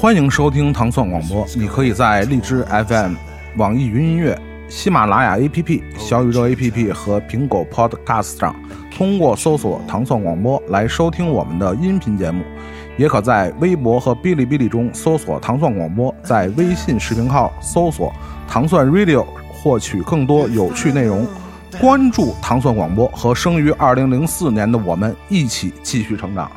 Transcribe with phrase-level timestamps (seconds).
[0.00, 3.14] 欢迎收听糖蒜广播，你可以在荔枝 FM、
[3.56, 8.54] 网易云音乐、喜马拉雅 APP、小宇宙 APP 和苹果 Podcast 上，
[8.94, 12.44] 通过搜索“糖蒜广播”来收听我们的音频节目。
[12.96, 18.12] 也可在微博和哔哩哔哩中搜索“糖蒜广播”，在微信视频号搜索
[18.46, 21.26] “糖蒜 Radio” 获取更多有趣内容。
[21.80, 26.48] 关注糖蒜广播和生于二零零四年的我们一起继续成长。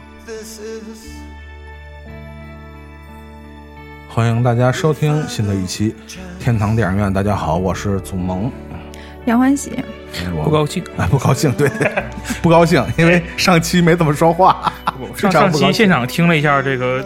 [4.13, 5.95] 欢迎大家收听新的一期
[6.37, 7.11] 天堂电影院。
[7.13, 8.51] 大家好，我是祖萌。
[9.23, 9.71] 杨欢喜，
[10.43, 11.71] 不高兴，哎，不高兴，对，
[12.43, 14.73] 不高兴，因为上期没怎么说话。
[15.15, 17.01] 上上期现场听了一下这个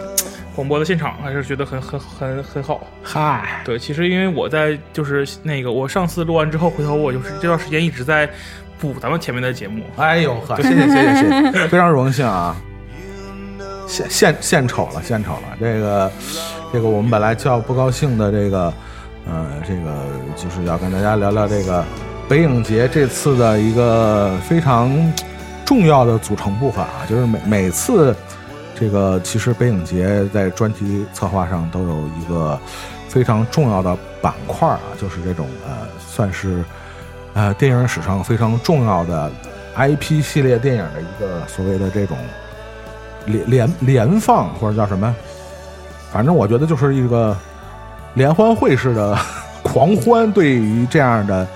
[0.52, 2.80] 广播的现场，还是觉得很很很很好。
[3.04, 8.28] 嗨，对，其实因为我在就是那个我上次录完之后，回头我就是这段时间一直在
[8.80, 9.84] 补咱们前面的节目。
[9.96, 12.56] 哎呦呵，谢谢谢谢谢谢， 非常荣幸啊！
[13.86, 15.56] 献献献丑了，献丑了。
[15.60, 16.10] 这个
[16.72, 18.72] 这个，我们本来叫不高兴的这个，
[19.26, 20.04] 呃，这个
[20.36, 21.84] 就是要跟大家聊聊这个
[22.28, 24.90] 北影节这次的一个非常
[25.64, 28.14] 重要的组成部分啊，就是每每次
[28.78, 32.58] 这个其实北影节在专题策划上都有一个
[33.08, 36.64] 非常重要的板块啊，就是这种呃，算是
[37.34, 39.30] 呃电影史上非常重要的
[39.76, 42.16] IP 系列电影的一个所谓的这种。
[43.26, 45.14] 连连连放或者叫什么，
[46.12, 47.36] 反正我觉得就是一个
[48.14, 49.16] 联欢会式的
[49.62, 50.30] 狂欢。
[50.32, 51.46] 对于这样的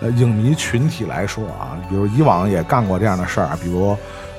[0.00, 3.96] 呃影迷群体来说啊，比如以往也干过这样的事儿，比如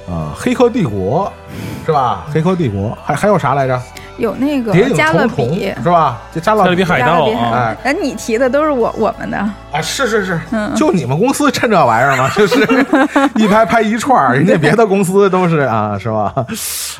[0.08, 1.32] 呃《黑客帝国
[1.86, 2.26] 》是吧？
[2.34, 3.82] 《黑客帝国》还还有啥来着？
[4.18, 6.22] 有那个谍影加勒重重比，是吧？
[6.34, 12.62] 这加勒比海盗啊，哎哎，你提的都是我我们的，啊，是是是，嗯就你们公司趁这玩意儿嘛，就是
[13.36, 16.34] 一拍拍一串儿，人家别的公司都是啊，是吧？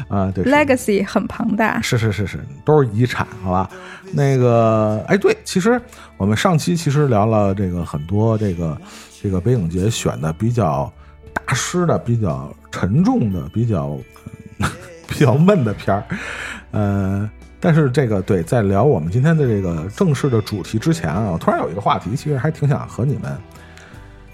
[0.10, 0.44] 啊，对。
[0.44, 1.80] legacy 很庞大。
[1.82, 3.70] 是是是是，都是遗产，好吧？
[4.12, 5.82] 那个，哎，对，其实
[6.18, 8.78] 我们上期其实聊了这个很多这个
[9.24, 10.92] 这个北影节选的比较
[11.36, 13.98] 大师的、比较沉重的、比较
[15.08, 16.04] 比较闷的片儿，
[16.72, 17.30] 呃，
[17.60, 23.32] 但是这个对，在聊我们今天的这个正式的主题之前啊，我突然有一个话题，其实还挺想和你们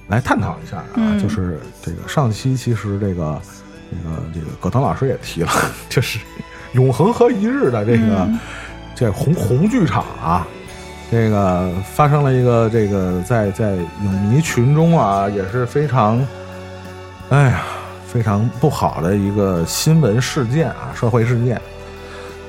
[0.08, 1.20] 来探讨一下啊，嗯。
[1.20, 3.42] 就是这个上期其实这个
[3.90, 5.52] 这个这个葛腾老师也提了，
[5.90, 6.20] 就是
[6.74, 8.40] 永恒和一日的这个、嗯
[8.94, 10.46] 这红红剧场啊，
[11.10, 13.72] 这个发生了一个这个在在
[14.04, 16.24] 影迷群中啊也是非常，
[17.32, 17.64] 哎呀
[18.06, 21.60] 非常不好的一个新闻事件啊，社会事件。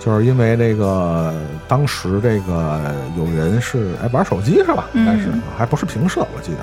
[0.00, 1.32] 就是因为这个，
[1.68, 2.80] 当时这个
[3.16, 4.86] 有人是哎玩手机是吧？
[4.94, 6.58] 应该是，嗯还不是平射，我记得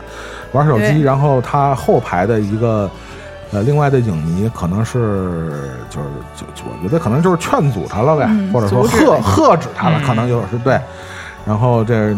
[0.52, 2.92] 玩手机，然后他后排的一个
[3.54, 10.78] 呃另外的影迷可能是就是就就我觉得可能就是劝阻他了呗，嗯或者说喝喝止他了，嗯可能就是对。
[11.46, 12.14] 然后这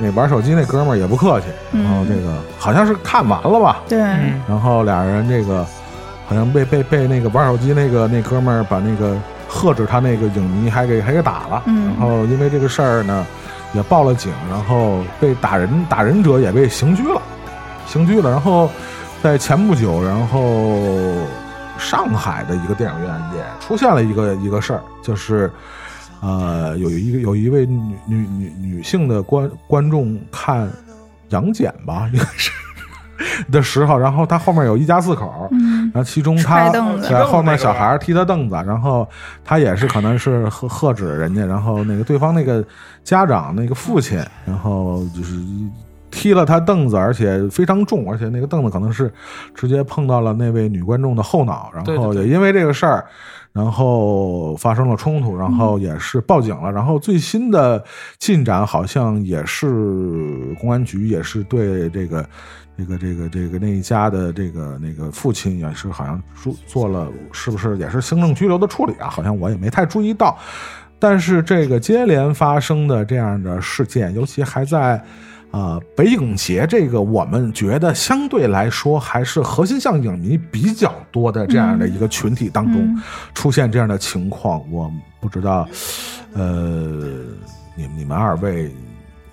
[0.00, 5.64] 那玩手机那哥们儿也不客气，嗯然后这个好像是看完了吧，对，嗯，然后俩人这个
[6.26, 9.14] 好像被被被那个玩手机那个那哥们儿把那个
[9.46, 13.26] 喝止他那个影迷还给还给打了，嗯然后因为这个事儿呢
[13.74, 17.20] 也报了警，然后被打人打人者也被刑拘了，
[17.86, 18.30] 刑拘了。
[18.30, 18.70] 然后
[19.22, 20.80] 在前不久，然后
[21.78, 25.50] 上海的一个电影院也出现了一个一个事儿，就是。
[26.20, 30.70] 呃，有一个有一位女女女女性的观观众看
[31.30, 32.50] 杨戬吧， 应该是
[33.50, 35.90] 的时候，然后他后面有一家四口，嗯。
[35.92, 36.70] 然后其中他
[37.24, 39.08] 后面小孩踢他凳子，然后
[39.44, 42.64] 他也是可能是喝喝止人家，然后那个对方那个
[43.02, 45.34] 家长那个父亲，然后就是
[46.10, 49.12] 踢了他凳子，而且非常重，而且那个凳子可能是
[49.54, 53.06] 直接碰到了那位女观众的后脑，然后也因为这个事儿。
[53.52, 56.70] 然后发生了冲突，然后也是报警了。
[56.70, 57.82] 然后最新的
[58.18, 62.24] 进展好像也是公安局也是对这个
[62.78, 69.08] 这个这个这个那一家的这个那个父亲也是好像做做了，是不是也是行政拘留的处理啊？
[69.08, 70.38] 好像我也没太注意到。
[70.98, 75.02] 但是这个接连发生的这样的事件，尤其还在
[75.50, 83.02] 啊、北影节这个我们觉得相对来说还是核心向影迷比较多的这样的一个群体当中、嗯
[83.34, 85.66] 出现这样的情况，我不知道，
[86.34, 86.44] 呃，
[87.74, 88.70] 你你们二位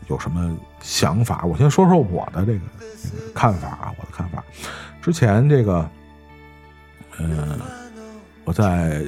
[0.07, 1.43] 有什么想法？
[1.43, 2.59] 我先说说我的这个
[3.03, 4.43] 这个看法啊，我的看法。
[5.01, 5.89] 之前这个，
[7.17, 7.59] 呃，
[8.45, 9.03] 我在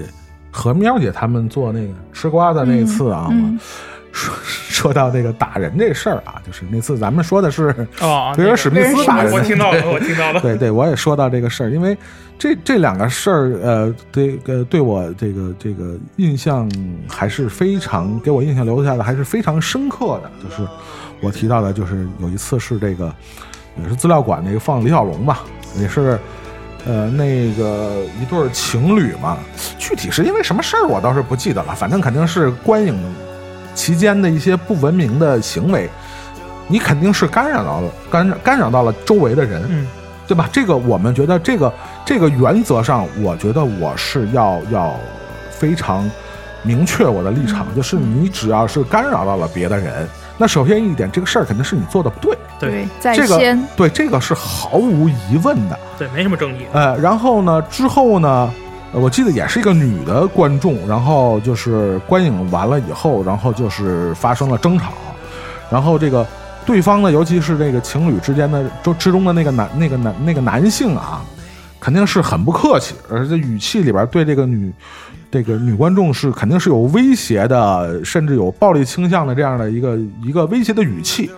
[0.52, 3.30] 和喵姐他们做那个吃瓜的那一次啊，
[4.20, 4.36] 说
[4.70, 10.42] 说到这个打人这事儿啊，就是那次咱们说的是哦， 威尔史密斯打人，我听到了，我听到了。
[10.42, 11.98] 对对，我也说到这个事儿，因为
[12.38, 16.70] 这这两个事儿，呃，对呃对我这个这个印象
[17.08, 20.32] 还是非常给我印象留下的还是非常深刻的。
[20.44, 20.70] 就是
[21.22, 23.14] 我提到的，就是有一次是这个
[23.82, 25.42] 也是资料馆那个放李小龙吧，
[25.78, 26.18] 也是
[26.86, 29.38] 呃那个一对情侣嘛，
[29.78, 32.98] 具体是因为什么事儿我倒是不记得了，反正肯定是观影
[33.80, 35.90] 期间的一些不文明的行为，
[36.68, 39.64] 你肯定是干扰到了干扰干扰到了周围的人。
[39.70, 39.88] 嗯，
[40.28, 40.50] 对吧？
[40.52, 41.72] 这个我们觉得这个
[42.06, 44.94] 这个原则上，我觉得我是要要
[45.50, 46.12] 非常
[46.62, 50.06] 明确我的立场，就是你只要是干扰到了别的人，
[50.38, 55.80] 那首先一点，这个事儿肯定是你做的不对，对在这个先，对这个是毫无疑问的。
[55.98, 56.66] 对，没什么争议。
[56.74, 58.54] 呃，然后呢，之后呢，呃
[58.92, 64.94] 我记得也是一个女的观众，然后就是观影完了以后，然后就是发生了争吵，
[65.70, 66.26] 然后这个
[66.66, 71.22] 对方呢，尤其是这个情侣之间的之之中的那个男那个男那个男性啊，
[71.80, 74.74] 肯定是很不客气，而且语气里边对这个女
[75.32, 81.30] 这个女观众是肯定是有威胁的，甚至有暴力倾向的这样的一个一个威胁的语气。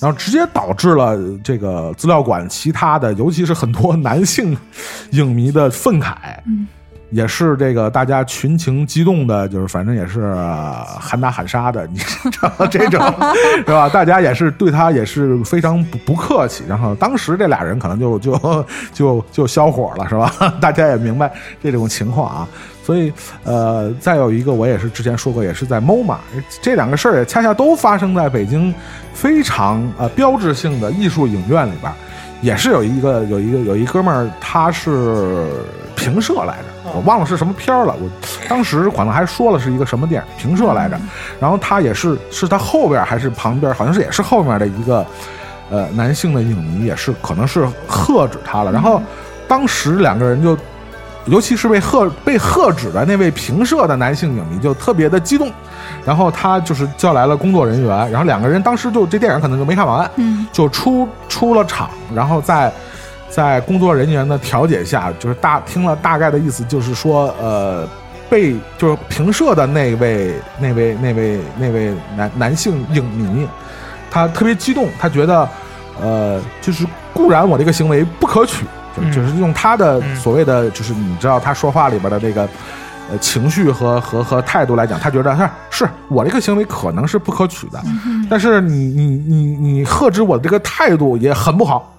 [0.00, 4.56] 然后直接导致了这个资料馆其他的，尤其是很多男性
[5.12, 6.16] 影迷的愤慨，
[7.12, 10.34] 也是这个大家群情激动的，就是反正也是
[10.98, 13.00] 喊打喊杀的，你知道这种
[13.58, 13.88] 是吧？
[13.88, 16.64] 大家也是对他也是非常不不客气。
[16.66, 20.32] 然后当时这俩人可能就 就就就消火了，是吧？
[20.60, 21.30] 大家也明白
[21.62, 22.48] 这种情况啊。
[22.84, 23.12] 所以，
[23.44, 26.16] 呃，再有一个，我也是之前说过，也是在 MoMA，
[26.60, 28.74] 这两个事儿也恰恰都发生在北京
[29.14, 31.94] 非常呃标志性的艺术影院里边儿，
[32.42, 35.48] 也是有一个有一个有一哥们儿，他是
[35.96, 38.10] 评社来着，我忘了是什么片儿了，我
[38.48, 41.00] 当时可能还说了是一个什么电影评社来着，
[41.40, 45.06] 然后他也是是他后边儿还是旁边儿，好像是也是后面的一个
[45.70, 49.00] 呃男性的影迷，也是可能是喝止他了，然后
[49.48, 50.58] 当时两个人就。
[51.26, 55.52] 尤其是被喝被喝止的那位评社的男性影迷就特别的激动，
[56.04, 62.72] 然后他就是叫来了工作人员，然后两个人当时就这电影可能就没看完，嗯，就出出了场，然后在
[63.28, 67.88] 在工作人员的调解下，就是大听了大概的意思，就是说呃
[68.28, 73.46] 被就是评社的那位那位那位那位男男性影迷，
[74.10, 75.48] 他特别激动，他觉得
[76.00, 78.66] 呃就是固然我这个行为不可取。
[79.12, 80.16] 就是用他的嗯。
[80.16, 82.48] 所谓的，就是你知道他说话里边的这个
[83.10, 85.48] 呃情绪和和和态度来讲，他觉得是
[85.84, 87.82] 是我这个行为可能是不可取的，
[88.30, 91.94] 但是你你你你呵斥我的这个态度也很不好，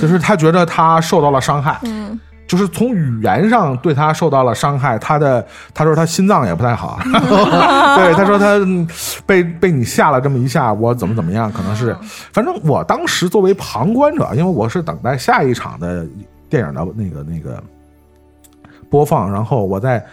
[0.00, 5.44] 就是他觉得他受到了伤害，嗯，就是从语言上对他受到了伤害，他的
[5.74, 6.98] 他说他心脏也不太好，
[7.96, 8.86] 对他说他嗯
[9.26, 11.96] 被被你吓了这么一下，我怎么怎么样，可能是，
[12.32, 16.06] 反正我当时作为旁观者，因为我是等待下一场的
[16.48, 17.62] 电影的那个那个
[18.88, 20.04] 播放，然后我在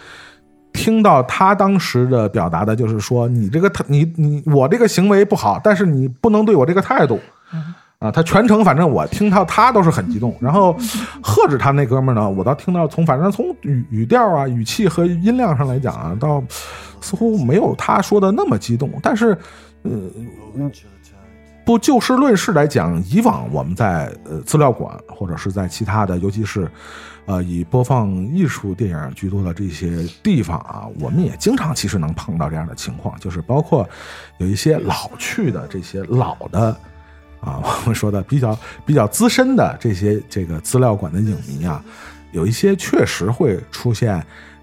[0.73, 7.19] 听到他当时的表达的就是说，你这个态你你我这个行为不好，但是你不能对我这个态度。
[8.03, 10.75] 啊，他全程反正我听到他都是很激动，然后
[11.21, 16.43] 喝止他那哥们儿呢，我倒听到从反正从语语调啊、语气和音量上来讲啊，倒
[16.99, 18.91] 似乎没有他说的那么激动。
[19.01, 19.37] 但是，
[19.83, 19.91] 呃，
[21.65, 26.69] 不就事论事来讲，以往我们在呃资料馆或者是在其他的，尤其是
[27.25, 33.87] 呃以播放艺术电影居多的这些地方啊，我们也经常其实能碰到这样的情况，就是包括
[34.39, 36.75] 有一些老去的这些老的。
[37.43, 41.83] 啊， 我们说的比较比较资深的这些这个资料馆的影迷啊，
[42.31, 44.15] 有一些确实会出现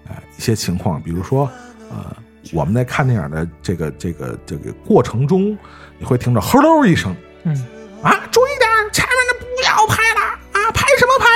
[0.07, 1.49] 呃一些情况，比如说
[1.89, 2.15] 呃
[2.51, 5.57] 我们在看电影的这个这个这个过程中，
[5.99, 7.55] 你会听着呼噜一声，嗯，
[8.01, 10.21] 啊，注意点，前面的不要拍了
[10.51, 11.30] 啊，拍什么拍？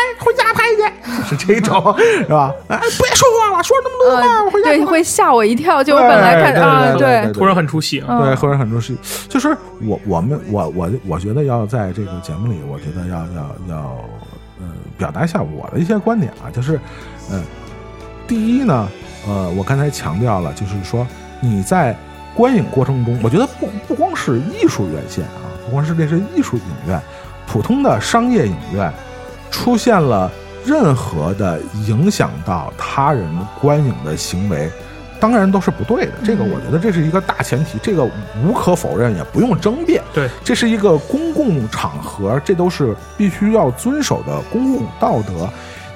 [0.65, 2.53] 拍去， 是这种是吧？
[2.67, 5.84] 哎，别说话了，说那么多话，呃我回，家对，会吓我一跳。
[5.84, 8.98] 就我本来看啊，对突然很出戏对，突然很出戏，
[9.29, 13.77] 就是我我们我我我觉得要在这个节目里，我觉得要要要
[14.60, 14.65] 呃
[14.98, 16.79] 表达一下我的一些观点啊，就是
[17.29, 17.41] 呃，
[18.27, 18.88] 第一呢，
[19.27, 21.05] 呃，我刚才强调了，就是说
[21.41, 21.95] 你在
[22.36, 27.00] 观影过程中，我觉得不不光是艺术院线啊，不光是这是艺术影院，
[27.48, 28.91] 普通的商业影院
[29.51, 30.29] 出现了
[30.65, 33.27] 任何的影响到他人
[33.62, 34.69] 观影的行为。
[35.17, 38.03] 当然都是不对的，这个我觉得这是一个大前提，这个
[38.43, 40.03] 无可否认，也不用争辩。
[40.13, 45.50] 对，这是一个公共场合，这都是必须要遵守的公共道德，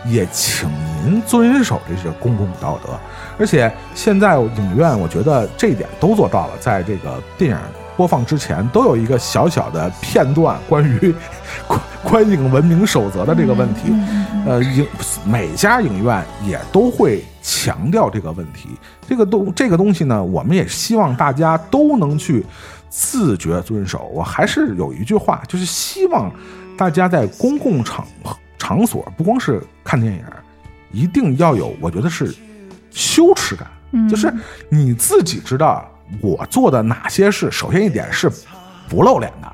[0.05, 0.69] 也请
[1.03, 2.97] 您遵守这些公共道德。
[3.38, 7.57] 而且现在影院，我觉得这一点都做到了，在这个电影
[7.99, 11.13] 播放之前，都有一个小小的片段关于
[11.67, 13.93] 观观影文明守则的这个问题。
[14.47, 14.87] 呃，影
[15.25, 18.69] 每家影院也都会强调这个问题。
[19.05, 22.45] 这个东这个东西呢，我们也希望大家都能去
[22.87, 24.09] 自觉遵守。
[24.13, 26.31] 我还是有一句话，就是希望
[26.77, 28.07] 大家在公共场
[28.57, 30.23] 场所，不光是看电影，
[30.93, 32.33] 一定要有，我觉得是
[32.91, 33.67] 羞耻感。
[34.09, 34.33] 就是
[34.69, 35.85] 你自己知道
[36.21, 38.31] 我做的哪些事，首先一点是
[38.87, 39.47] 不露脸的，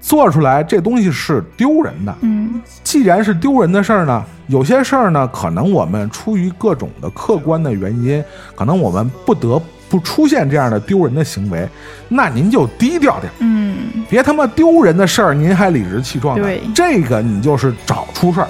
[0.00, 2.14] 做出来这东西是丢人的。
[2.20, 8.22] 嗯，既然是丢人的事儿呢，有些事儿呢，可能我们出于各种的客观的原因，
[8.54, 11.68] 可能我们不得不出现这样的丢人的行为，
[12.08, 18.48] 那您就低调点，嗯，别他妈丢人的事儿您还理直气壮的，这个你就是找出事儿。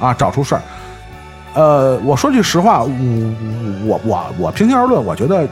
[0.00, 0.62] 啊，找出事儿。
[1.54, 2.90] 呃，我说句实话，我
[3.84, 5.48] 我我我平心而论，我觉得嗯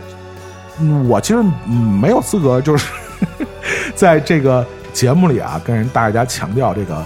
[1.09, 2.93] 我其实嗯没有资格，就是
[3.95, 6.97] 在这个节目里啊，跟人大家强调这个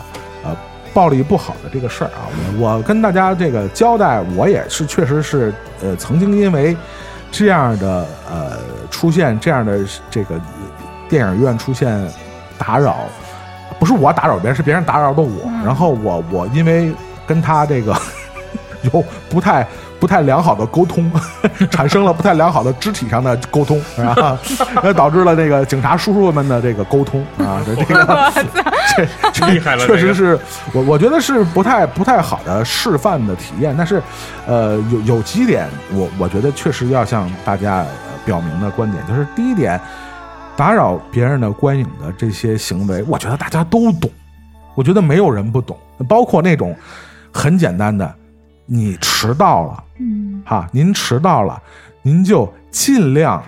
[0.44, 0.56] 呃
[0.92, 2.26] 暴力不好的这个事儿啊。
[2.58, 6.76] 我我跟大家这个交代，我也是确实是呃曾经因为
[7.30, 8.58] 这样的呃
[8.90, 9.78] 出现这样的
[10.10, 10.40] 这个
[11.08, 12.04] 电影院出现
[12.58, 12.96] 打扰，
[13.78, 15.50] 不是我打扰别人，是别人打扰的我。
[15.64, 16.92] 然后我我因为
[17.26, 17.96] 跟他这个
[18.92, 19.66] 有不太
[20.00, 21.12] 不太良好的沟通，
[21.71, 24.38] 产生了不太良好的肢体上的沟通，是吧？
[24.83, 28.33] 那导致了这个警察叔叔们的这个沟通啊，这 这个
[28.97, 30.38] 这这厉害了这确实是
[30.73, 33.75] 我我觉得是不太不太好的示范的体验。
[33.76, 34.02] 但是，
[34.47, 37.87] 呃，有有几点我我觉得确实要向大家呃
[38.25, 39.78] 表明的观点，就是第一点，
[40.57, 44.11] 打扰别人的观影的这些行为，我觉得大家都懂，
[44.75, 45.76] 我觉得没有人不懂，
[46.09, 46.75] 包括那种
[47.33, 48.14] 很简单的，
[48.72, 49.84] 你迟到了。
[49.98, 51.60] 嗯，哈，您迟到了，
[52.02, 53.42] 您就尽量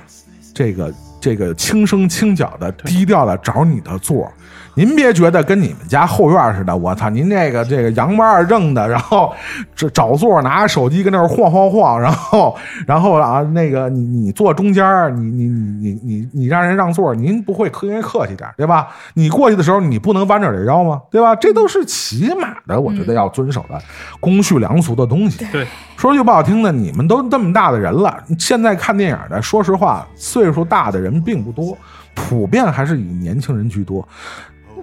[0.52, 4.33] 这个这个轻声轻脚的、低调的找你的座儿。
[4.75, 9.33] 您别觉得跟你们家后院似的，我操，您这个这个杨八二正的，然后
[9.75, 18.88] 这找座拿着手机跟那儿晃晃晃，然后然后啊那个你你坐中间，你你你你你你让人让座，您不会跟人客气点对吧？
[19.14, 21.02] 你过去的时候你不能弯着点腰吗？
[21.11, 21.37] 对吧？
[21.37, 23.79] 这都是起码的，我觉得要遵守的
[24.21, 25.45] 公序良俗的东西。
[25.52, 31.76] 对，说句不好听的，你们都这么大的人了，现在看电影的，说实话，岁数大的人并不多，
[32.14, 34.07] 普遍还是以年轻人居多。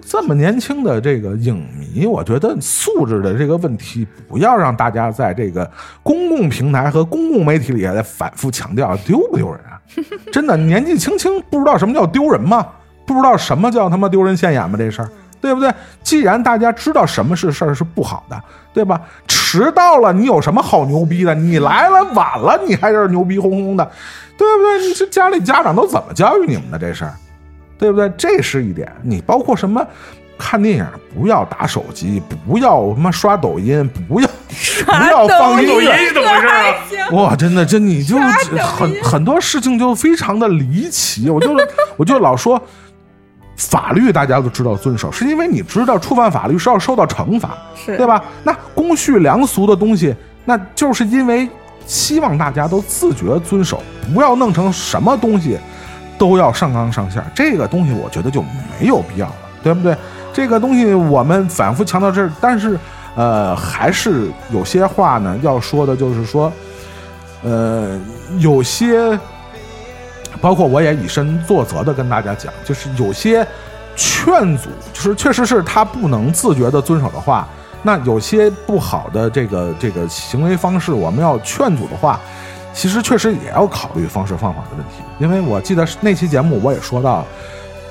[0.00, 5.70] 这么年轻的这个影迷，我觉得素质的这个问题，不要让大家在这个
[6.02, 9.80] 公共平台和公共媒体里还在反复强调，丢不丢人啊？
[10.32, 12.66] 真的，年纪轻轻不知道什么叫丢人吗？
[13.06, 14.76] 不知道什么叫他妈丢人现眼吗？
[14.78, 15.08] 这事儿，
[15.40, 15.72] 对不对？
[16.02, 18.40] 既然大家知道什么是事儿是不好的，
[18.72, 19.00] 对吧？
[19.26, 21.34] 迟到了，你有什么好牛逼的？
[21.34, 23.84] 你来了晚了，你还在这儿牛逼哄哄的，
[24.38, 24.86] 对不对？
[24.86, 27.14] 你这家里家长都怎么教育你们的这事儿，
[27.80, 28.08] 对不对？
[28.16, 28.88] 这是一点。
[29.02, 29.84] 你包括什么？
[30.42, 34.28] 看电影不要打手机，不要他妈刷抖音，不要
[34.86, 36.40] 不要放音抖音乐，是怎么回
[36.88, 37.08] 事啊？
[37.10, 41.54] 哇，真的，这你就很很多事情就非常的离奇，我就
[41.98, 42.58] 我就老说，
[43.54, 48.24] 法律大家都知道遵守，是因为你知道触犯法律是要受到惩罚，是对吧？
[48.42, 50.14] 那公序良俗的东西，
[50.46, 51.46] 那就是因为
[51.84, 53.82] 希望大家都自觉遵守，
[54.14, 55.58] 不要弄成什么东西
[56.20, 58.42] 都要上纲上线，这个东西我觉得就
[58.78, 59.96] 没有必要了，对不对？
[60.34, 62.78] 这个东西我们反复强调这，但是
[63.16, 66.52] 呃，还是有些话呢要说的，就是说，
[67.42, 67.98] 呃，
[68.38, 69.18] 有些，
[70.42, 73.46] 包括我也以身作则的跟大家讲，就是有些
[73.96, 77.48] 劝阻，就是确实是他不能自觉的遵守的话，
[77.82, 82.20] 那有些不好的这个这个行为方式，我们要劝阻的话，
[82.72, 87.24] 其实确实也要考虑方式方法的问题，因为我记得那期节目我也说到，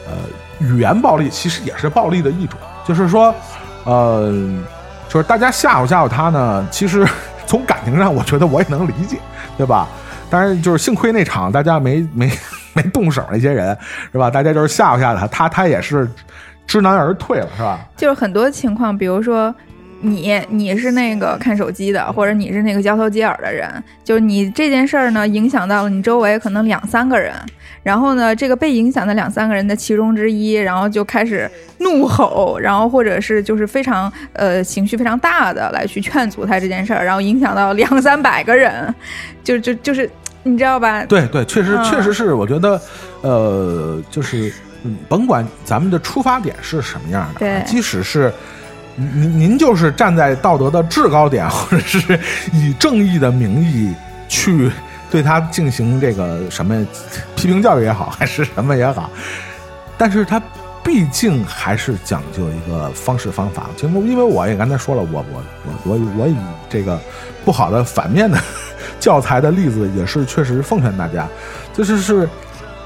[0.08, 0.14] 呃，
[0.60, 3.34] 语言暴力其实也是暴力的一种，就是说，
[3.86, 4.32] 呃，
[5.08, 7.08] 就是大家吓唬吓唬他呢，其实
[7.46, 9.18] 从感情上我觉得我也能理解，
[9.58, 9.88] 对吧？
[10.30, 12.32] 当然就是幸亏那场大家没 没
[12.74, 13.76] 没动手那些人
[14.12, 14.30] 是吧？
[14.30, 16.10] 大家就是吓唬吓唬他，他他也是
[16.68, 17.80] 知难而退了，是吧？
[17.98, 19.54] 就是很多情况，比如说
[20.02, 23.68] 你你是那个看手机的，或者你是那个交头接耳的人，
[24.04, 27.34] 就是你这件事儿呢，影响到了你周围可能两三个人，
[27.84, 38.94] 然后呢，这个被影响的两三个人的其中之一，然后就开始怒吼，然后或者是就是非常呃情绪非常大的来去劝阻他这件事儿，然后影响到两三百个人，
[39.44, 40.10] 就就就是
[40.44, 41.04] 你知道吧？
[41.06, 41.84] 对对，确实嗯。
[41.84, 42.82] 确实是，我觉得，
[43.22, 44.52] 呃，就是
[44.84, 47.62] 嗯，甭管咱们的出发点是什么样的，对。
[47.66, 48.32] 即使是
[49.00, 52.20] 您您就是站在道德的制高点，或者是
[52.52, 53.94] 以正义的名义
[54.28, 54.70] 去
[55.10, 56.86] 对他进行这个什么
[57.36, 59.10] 批评教育也好，还是什么也好，
[59.98, 60.42] 但是他
[60.84, 63.70] 毕竟还是讲究一个方式方法。
[63.82, 66.36] 因为因为我也刚才说了，我我我我我以
[66.70, 67.00] 这个
[67.46, 68.38] 不好的反面的
[69.00, 71.28] 教材的例子，也是确实奉劝大家，
[71.74, 72.28] 就是是。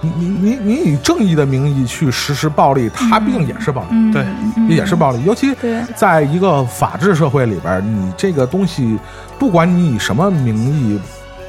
[0.03, 4.23] 你你你你以正义的名义去实施暴力，它毕竟也是暴力，嗯，对。
[4.57, 4.69] 嗯。
[4.69, 5.23] 也是暴力。
[5.23, 5.55] 尤其
[5.95, 8.99] 在一个法治社会里边，你这个东西，
[9.39, 10.99] 不管你以什么名义，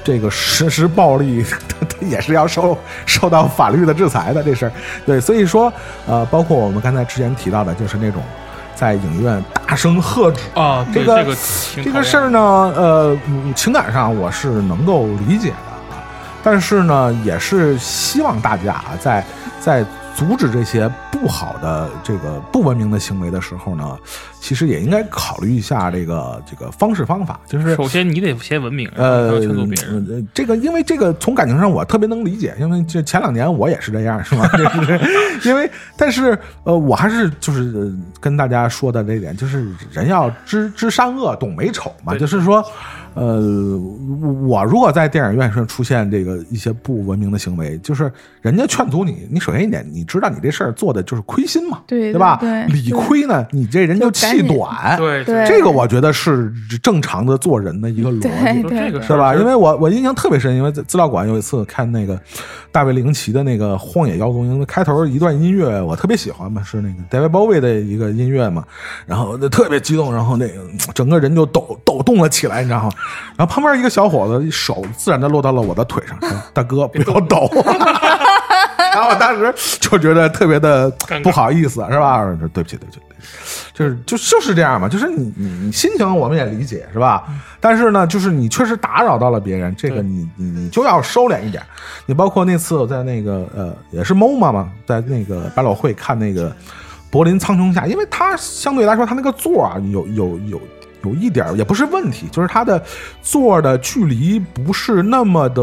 [0.02, 4.42] 这个实施暴力， 它它也是要受受到法律的制裁的。
[4.42, 4.72] 这事儿，
[5.06, 5.72] 对，所以说，
[6.06, 8.22] 呃，包括我们刚才之前提到的，就是那种
[8.74, 11.24] 在影院大声喝止啊，这个
[11.82, 15.73] 这个事儿呢，呃，嗯情感上我是能够理解的啊，
[16.44, 19.24] 但是呢，也是希望大家啊，在
[19.58, 19.84] 在
[20.14, 23.98] 阻止这些不好的这个不文明的行为的时候呢，
[24.44, 30.06] 其实也应该考虑一下这个这个方式方法，就是首先你得先文明，呃后劝阻别人。
[30.10, 34.46] 呃，这个因为这个从感情上我特别能理解，因为这前两年我也是这样，是吗？
[34.52, 42.62] 就是因为但是呃，我还是就是呃跟大家说的这一点，就是人要知知善恶，懂美丑嘛，就是说。
[43.16, 43.40] 呃，
[44.44, 52.38] 我如果在电影院上出现这个一些不文明的行为，就是人家劝阻你，你首先一点，你知道你这事儿做的就是亏心嘛，对对吧？
[52.40, 58.62] 对理亏呢，你这人就气就赶紧短，对对这个我觉得是正常的做人的一个逻辑。
[58.68, 59.34] 这个是吧？
[59.34, 62.18] 因为我我印象特别深，因为在资料馆有一次看那个
[62.72, 68.64] 大卫林奇的那个《荒野妖踪》，因为开头一段音乐我特别喜欢嘛，是那个 David Bowie 的一个音乐嘛，
[69.06, 70.54] 然后就特别激动，然后那个
[70.94, 72.90] 整个人就抖抖动了起来，你知道吗？
[73.36, 77.50] 然后旁边一个小伙子手自然的落到了我的腿上，说：“大哥，不要抖。”
[78.94, 80.88] 然后我当时就觉得特别的
[81.22, 82.24] 不好意思，是吧？
[82.52, 83.13] 对不起，对不起，对不起。
[83.72, 87.24] 就是就就是这样嘛，就是你你你心情我们也理解是吧？
[87.60, 91.62] 但是呢，就是你确实打扰到了别人，这个你你你就要收敛一点。
[92.06, 96.54] 你包括那次我在那个呃也是 MoMA 嘛，在那个百老汇看那个
[97.10, 100.60] 柏林苍穹下，因为它相对来说它那个座啊有有有。
[101.04, 102.82] 有一点也不是问题，就是它的
[103.20, 105.62] 座的距离不是那么的，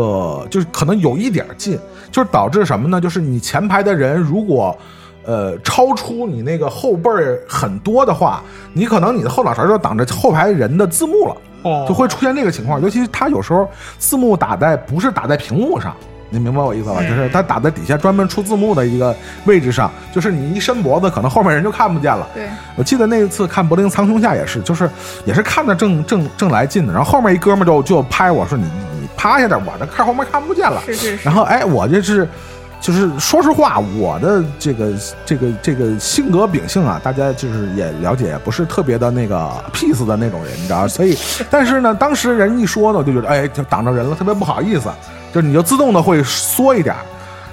[0.51, 1.79] 就是可能有一点近，
[2.11, 3.01] 就是导致什么呢？
[3.01, 4.77] 就是你前排的人如果
[5.25, 8.41] 呃超出你那个后背儿很多的话，
[8.73, 12.81] 你可能你的后脑勺就挡着后排人的字幕了，哦就会出现这个情况。
[12.81, 15.95] 尤其是它有时候字幕打在不是打在屏幕上。
[16.33, 16.95] 你明白我意思吧？
[17.01, 22.25] 嗯就是它打在底下专门出字幕的一个位置上，就是你一伸脖子，可能后面人就看不见了。
[22.33, 24.89] 对，我记得那一次看《柏林苍穹下》也是，就是
[25.25, 30.81] 也是看的正正正来劲的，然后后面一哥们儿就就拍我说你你趴下点，我这看后面看不见了。
[30.85, 32.25] 是是是，然后哎，我这是
[32.81, 34.91] 就是说实话，我的这个
[35.23, 40.87] 这个这个性格秉性啊，大家就是也了解，不是特别的那个 peace 的那种人，你知道？
[40.87, 41.15] 所以，
[41.51, 44.89] 但是呢，当时人一说呢，就觉得哎，就挡着人了，特别不好意思，
[45.31, 46.95] 就是你就自动的会缩一点。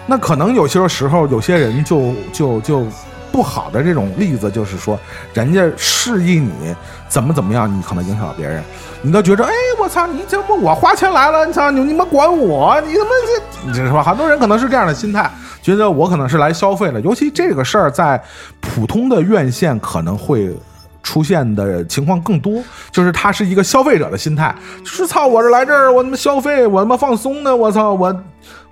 [0.06, 2.86] 那可能有些时候，有些人就就就
[3.30, 4.98] 不好的这种例子，就是说，
[5.34, 6.74] 人家示意你
[7.08, 8.62] 怎么怎么样，你可能影响到别人，
[9.02, 14.02] 你都觉着，哎，我操，你这不我花钱来了，你操，你你们管我，你他妈这，你这是吧？
[14.02, 15.30] 很多人可能是这样的心态，
[15.62, 18.22] 觉得我可能是来消费的，尤其这个事儿在
[18.60, 20.54] 普通的院线可能会。
[21.00, 28.14] 出现的情况更多，就是他是一个消费者的心态，就是操，我这来这儿，我他妈消费，我他妈放松呢，我操，我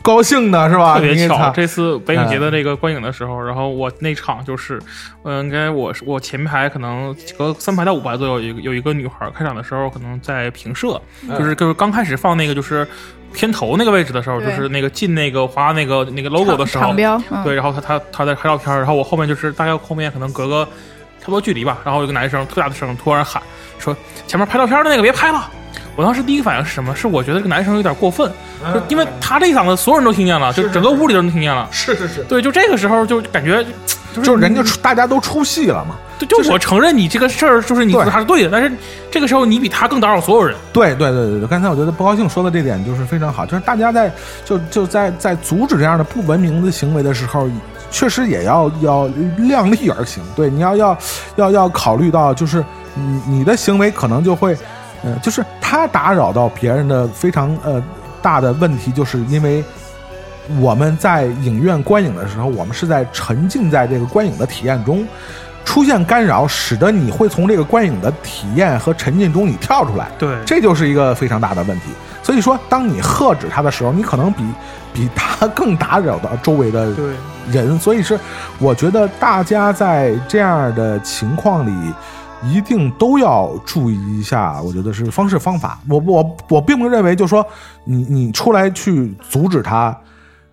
[0.06, 0.94] 高兴的，是吧？
[0.94, 4.80] 特别巧，这次北影节的这个观影的时候，然后我那场就是，
[5.24, 11.02] 嗯，应该我是我前排可能隔三排到五排左右，有一个有一个女孩，开场的时候可能在评摄，
[11.36, 12.86] 就是就是刚开始放那个就是
[13.32, 20.64] 片头那个位置的时候，就是那个进那个华那个那个 logo 的时候厂，标，嗯对，然后他他他在拍照片儿，然后我后面就是大概后面可能隔个
[21.18, 23.42] 差不多距离吧，然后有个男生特大的声突然喊
[23.80, 23.94] 说
[24.28, 25.50] 前面拍照片的那个别拍了。
[25.96, 26.94] 我当时第一个反应是什么？
[26.94, 28.30] 是我觉得这个男生有点过分，
[28.72, 31.66] 就因为他这一嗓子所有人都听见了，就整个屋里都能听见了。
[31.70, 33.64] 是是是，对，就这个时候就感觉
[34.14, 35.96] 就是就人家出大家都出戏了嘛。
[36.18, 38.70] 对，就我承认你这个事儿就是你对他是对的，但是
[39.10, 40.56] 这个时候你比他更打扰所有人。
[40.72, 44.10] 对对对对对，刚才我觉得不高兴说的这点就是非常好，就是大家在
[44.44, 47.46] 就就在在阻止这样的不文明的行为的时候，
[47.90, 49.06] 确实也要要
[49.36, 50.22] 量力而行。
[50.34, 50.98] 对，你要要
[51.36, 54.56] 要要考虑到，就是你你的行为可能就会，
[55.06, 57.82] 呃，就是他打扰到别人的非常呃
[58.20, 59.64] 大的问题，就是因为。
[60.60, 65.04] 我们在影院观影的时候，我们是在沉浸在这个观影的体验中，
[65.64, 70.06] 出现干扰，使得你会从这个观影的体验和沉浸中你跳出来。
[70.16, 71.86] 对这就是一个非常大的问题。
[72.22, 74.44] 所以说，当你喝止他的时候，你可能比
[74.94, 76.94] 比他 更打扰到周围的
[77.50, 77.76] 人。
[77.80, 78.16] 所以是，
[78.60, 81.92] 我觉得大家在这样的情况里，
[82.50, 84.60] 一定都要注意一下。
[84.62, 85.78] 我觉得是方式方法。
[85.88, 87.46] 我我我并不认为，就说
[87.84, 89.96] 你你出来去阻止他。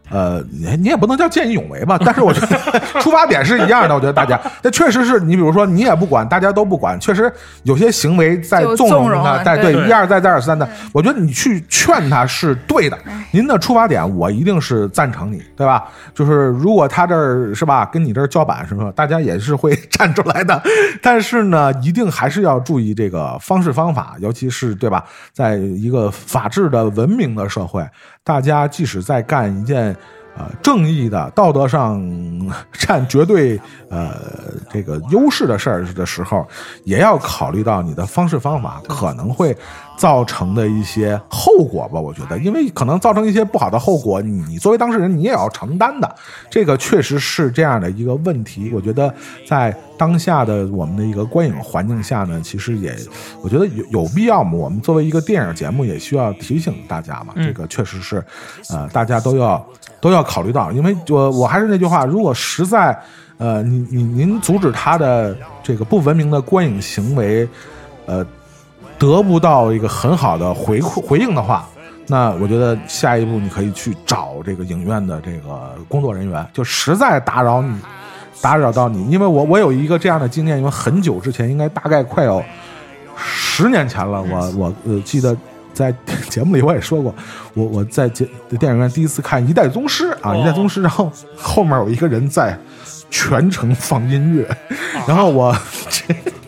[0.10, 3.96] 呃，你你也不能叫见义勇为吧， 但是我觉得出发点是一样的。
[3.96, 7.32] 我觉得大家，那确实是你比如说你也不管，大家都不管，确实
[7.64, 12.98] 有些行为在就纵容他，了在对对一而再再而三的，我觉得你去劝他是对的。
[13.32, 15.86] 您的出发点我一定是赞成你，对吧？
[16.14, 20.62] 就是如果他这儿是吧，跟你这儿叫板什么，大家也是会 站出来的。
[21.02, 27.84] 但是呢，一定还是要注意这个方式方法，尤其是对吧，在一个法治的文明的社会，
[28.24, 29.96] 大家即使在干一件。
[30.36, 32.02] 呃，正义的、道德上
[32.72, 33.56] 占绝对
[33.88, 34.16] 呃
[34.68, 36.44] 这个优势的事儿的时候，
[36.86, 39.56] 也要考虑到你的方式方法可能会
[40.04, 41.98] 造成的一些后果吧。
[41.98, 46.16] 我觉得，因为可能造成一些不好的后果，你你作为当事人，你也要承担的。
[46.50, 48.70] 这个确实是这样的一个问题。
[48.74, 49.14] 我觉得
[49.48, 52.94] 在当下的我们的一个观影环境下呢，其实也
[53.42, 54.52] 我觉得有有必要嘛。
[54.58, 57.32] 我们作为一个电影节目，也需要提醒大家嘛。
[57.38, 58.22] 嗯这个确实是，
[58.72, 59.66] 呃，大家都要
[60.02, 63.02] 都要考虑到，因为我我还是那句话，如果实在
[63.38, 67.48] 呃，你你您阻止他的这个不文明的观影行为，
[68.06, 68.26] 呃，
[68.98, 71.68] 得不到一个很好的回馈回应的话，
[72.08, 77.76] 那我觉得下一步你可以去找这个影院的这个工作人员，就实在打扰你，
[78.42, 82.44] 打扰到你，因为我我有一个这样的经验，因为很久之前，应该大概快有
[83.18, 85.36] 十年前了，我我呃记得。
[85.74, 85.92] 在
[86.30, 87.16] 节目里我也说过，
[87.56, 88.30] 我我在节
[88.60, 92.56] 电影院第一次看《一代宗师》啊，哦一代宗师》，然后后面有一个人在
[93.10, 94.48] 全程放音乐，
[95.08, 95.52] 然后我
[95.90, 96.14] 这，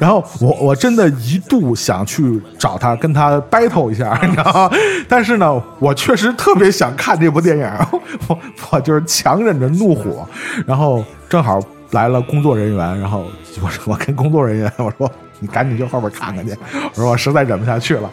[0.00, 4.70] 然后我我真的一度想去找他跟他 battle 一下， 你知道吗？
[5.08, 7.70] 但是呢，我确实特别想看这部电影，
[8.28, 8.38] 我
[8.70, 10.26] 我就是强忍着怒火，
[10.66, 13.26] 然后正好来了工作人员，然后
[13.62, 16.54] 我说我跟工作人员我说你赶紧去后边看看去，
[16.94, 18.10] 我说我实在忍不下去了，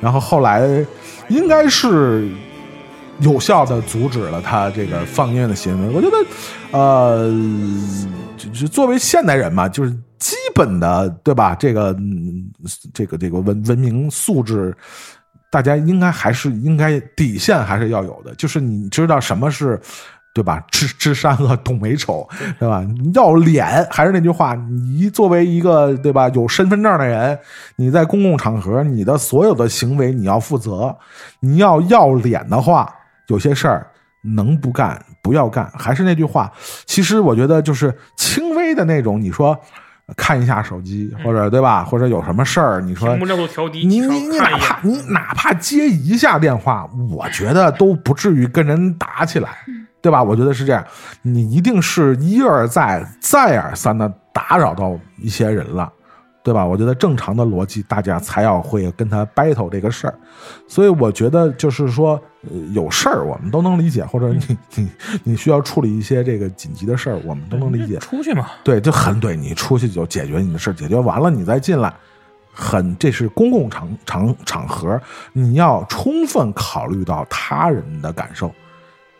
[0.00, 0.62] 然后后来
[1.28, 2.28] 应该是。
[3.22, 5.94] 有效的阻止了他这个放音乐的行为。
[5.94, 7.30] 我觉得，呃，
[8.36, 11.54] 就是作为现代人嘛，就是基本的，对吧？
[11.54, 11.96] 这个，
[12.92, 14.76] 这个，这个文文明素质，
[15.50, 18.34] 大家应该还是应该底线还是要有的。
[18.34, 19.80] 就是你知道什么是。
[20.34, 20.64] 对吧？
[20.70, 22.26] 知知善恶，懂美丑，
[22.58, 22.82] 对吧？
[23.12, 27.38] 要脸，还是那句话，你作为一个对吧有身份证的人，
[27.76, 30.96] 你在公共场合，你的所有的行为你要负责。
[31.40, 32.90] 你要要脸的话，
[33.28, 33.86] 有些事儿
[34.22, 35.70] 能不干不要干。
[35.74, 36.52] 还是那句话，
[36.86, 39.58] 其实我觉得就是轻微的那种，你说
[40.16, 49.50] 看一下手机，或者对吧，或者有什么事儿，你说你你你哪怕你哪怕接一下电话，我觉得都不至于跟人打起来，
[50.02, 50.22] 对吧？
[50.22, 50.84] 我觉得是这样，
[51.22, 55.90] 你一定是一而再、再而三的打扰到一些人了，
[56.42, 56.66] 对吧？
[56.66, 60.14] 我觉得正常的逻辑，大家才要会跟他 battle 这个事儿。
[60.66, 64.88] 所以我觉得就是说，呃，有事儿我们都能理解，或者你你
[65.22, 67.96] 你需要处理一些这个紧急的事儿，我们都能理解。
[67.98, 71.94] 出去嘛，对，就很对你出去就解决你的事儿，解决完了你再进来，
[72.52, 75.00] 很这是公共场场场合，
[75.32, 78.52] 你要充分考虑到他人的感受，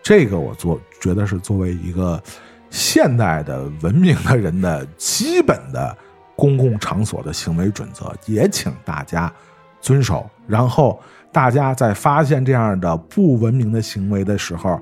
[0.03, 2.21] 这个我做觉得是作为一个
[2.69, 5.97] 现代的文明的人的基本的
[6.43, 9.33] 公共场所的行为准则，也请大家
[9.81, 10.29] 遵守。
[10.49, 11.01] 然后
[11.31, 14.81] 大家在发现这样的不文明的行为的时候，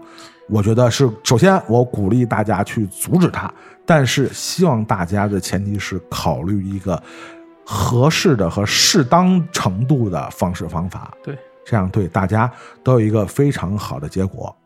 [0.48, 3.52] 我觉得是首先我鼓励大家去阻止它，
[3.84, 7.00] 但是希望大家的前提是考虑一个
[7.62, 12.50] 合适的和适当程度的方式方法，对，这样对大家
[12.82, 14.56] 都有一个非常好的结果。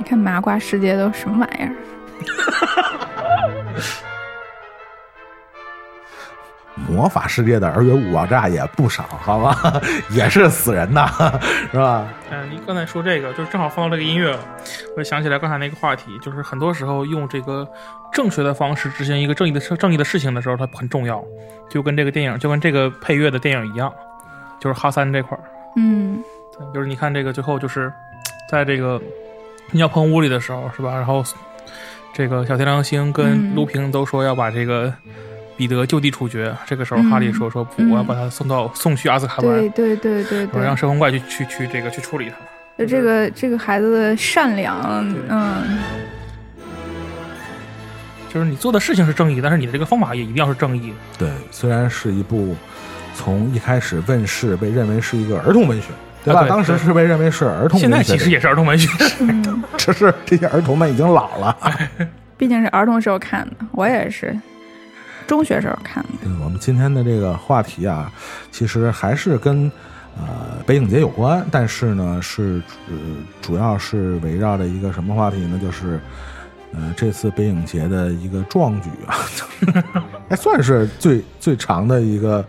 [0.00, 1.70] 你看麻瓜世界都什么玩意儿？
[6.88, 9.54] 魔法世界的儿童武爆炸也不少，好吗？
[10.08, 11.06] 也是死人的，
[11.70, 12.08] 是吧？
[12.30, 14.40] 嗯，你刚才说这个，就是正好放到这个音乐了，
[14.96, 17.68] 我就想起来刚才那个话题，就是很多时候用这个
[18.10, 21.22] 正确的方式执行一个正义的事正义的事情的时候，它很重要，
[21.68, 23.92] 就跟这个电影，就跟这个配乐的电影一样，
[24.58, 25.44] 就是哈三这块儿，
[25.76, 26.24] 嗯
[26.58, 27.92] 对就是你看这个最后就是
[28.50, 29.00] 在这个
[29.72, 30.94] 尿棚屋里的时候，是吧？
[30.94, 31.24] 然后
[32.12, 34.92] 这个小天狼星跟卢平都说要把这个
[35.56, 42.36] 彼得就地处决，这个时候哈利说说，我要把他送到送去阿兹卡班，对对对对我让，摄魂怪去去去这个去处理他。
[42.78, 45.78] 就这个这个孩子的善良，嗯，
[48.32, 50.92] 就是你做的事情是正义，但是你的这个方法也一定要是正义。
[51.18, 52.56] 对，虽然是一部
[53.14, 55.88] 从一开始问世被认为是一个儿童文学，
[56.24, 56.40] 对吧？
[56.40, 58.88] 啊对当时是被认为是儿童现在文学其实也是儿童文学，
[59.20, 61.56] 嗯，只是这些儿童们已经老了。
[62.36, 64.38] 毕竟是儿童时候看的，我也是
[65.26, 66.08] 中学时候看的。
[66.22, 68.10] 对我们今天的这个话题啊，
[68.50, 69.70] 其实还是跟
[70.16, 72.94] 呃北影节有关，但是呢是呃
[73.42, 75.58] 主要是围绕着一个什么话题呢？
[75.62, 76.00] 就是
[76.72, 79.14] 呃这次北影节的一个壮举啊，
[80.28, 82.44] 还 算是最最长的一个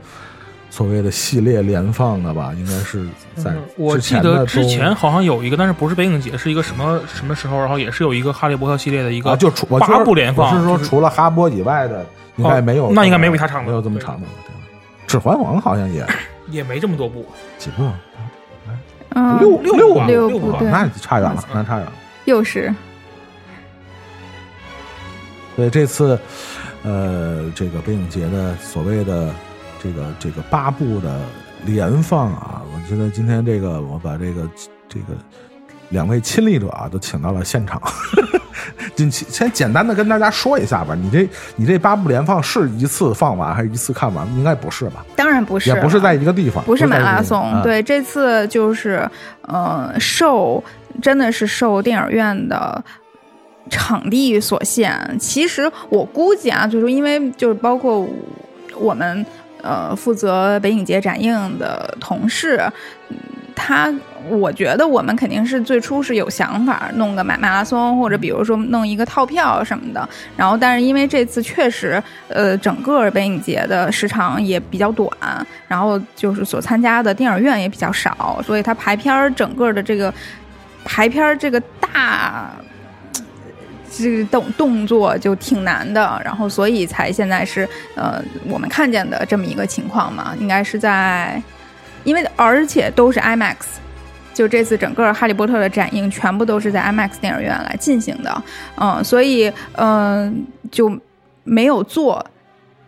[0.71, 3.05] 所谓的系列连放的吧，应该是
[3.35, 12.05] 在嗯我记得之前好像有一个，但是不是北影节，是一个什么什么时候，然后也是有一个哈利波特系列的一个啊，就除我八部连放，我是说除了哈波以外的，
[12.37, 14.61] 应该哦没有、那应该没有比他长的没有这么长的了，对吧？
[15.05, 16.07] 指环王好像也
[16.49, 17.25] 也没这么多部，
[17.57, 17.83] 几部，
[19.09, 20.57] 嗯，六部六吧六六吧。
[20.57, 21.91] 部，那差远了，那差远了。
[22.23, 22.73] 又是。
[25.57, 26.17] 所以这次，
[26.83, 29.29] 呃，这个北影节的所谓的
[29.81, 31.19] 这个这个八部的
[31.65, 34.49] 连放啊，我觉得今天这个我把这个
[34.87, 35.15] 这个
[35.89, 37.81] 两位亲历者啊都请到了现场。
[38.95, 44.27] 进去先简单的跟大家说一下吧，你这你这八部连放是一次放完还是一次看完？
[44.35, 45.03] 应该不是吧？
[45.15, 49.09] 当然不是，也不是在一个地方，不是马拉松，对，这次就是
[49.43, 50.63] 呃受
[51.01, 52.83] 真的是受电影院的。
[53.69, 58.05] 场地所限，其实我估计啊，就是因为就是包括
[58.75, 59.25] 我们
[59.61, 62.61] 呃负责北影节展映的同事，
[63.55, 63.93] 他
[64.29, 70.07] 我觉得我们肯定是最初是有想法弄个马马拉松，或者比如说弄一个套票什么的。
[70.37, 75.09] 然后，但是因为这次确实，呃，整个北影节的时长也比较短，
[75.67, 80.13] 然后就是所参加的电影院也比较少，所以它排片儿整个的这个
[80.83, 82.51] 排片儿这个大。
[83.93, 91.41] 这个动动作就挺难的，然后所以才现在是呃我们看见的这么一个情况嘛，应该是在，
[92.05, 93.55] 因为而且都是 IMAX，
[94.33, 98.43] 就这次整个《哈利波特》的展映全部都是在 IMAX 电影院来进行的，
[98.77, 100.97] 嗯，所以嗯、就
[101.43, 102.25] 没有做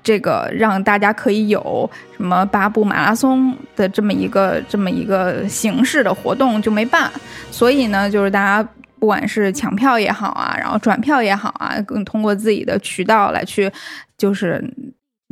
[0.02, 7.12] 这个让大家可以有什么八部马拉松的这么一个这么一个形式的活动就没办，
[7.52, 8.70] 所以呢，就是大家。
[9.04, 13.70] 不管是抢票也好啊，然后转票也好啊，更通过自己的渠道来去，
[14.18, 14.64] 就是，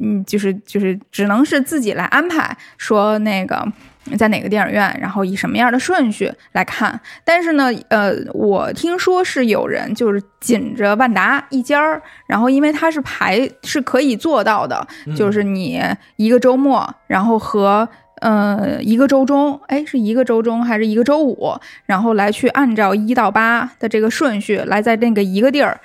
[0.03, 3.65] 嗯，就是就是只能是自己来安排，说那个
[4.17, 6.99] 在哪个电影院，然后以什么样的顺序来看。
[7.23, 15.81] 但是呢，呃，我听说是有人就是紧着万达一家儿，然后因为它是排是可以做到的，就是你
[16.17, 17.87] 一个周末，然后和。
[18.21, 21.53] 呃，一个周中，哎，是一个周中还是一个周五？
[21.85, 25.79] 然后来去按照一到八的这个顺序，来在那个一个地儿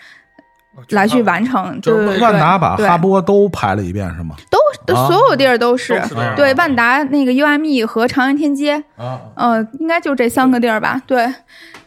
[0.91, 1.81] 来去完成。
[1.81, 4.37] 对对对，万达把哈波都排了一遍是吗？
[4.51, 11.01] 都都啊所有地儿都是都是对万达那个 UME 和长安天街，啊，呃，应该就这三个地儿吧？
[11.07, 11.27] 对，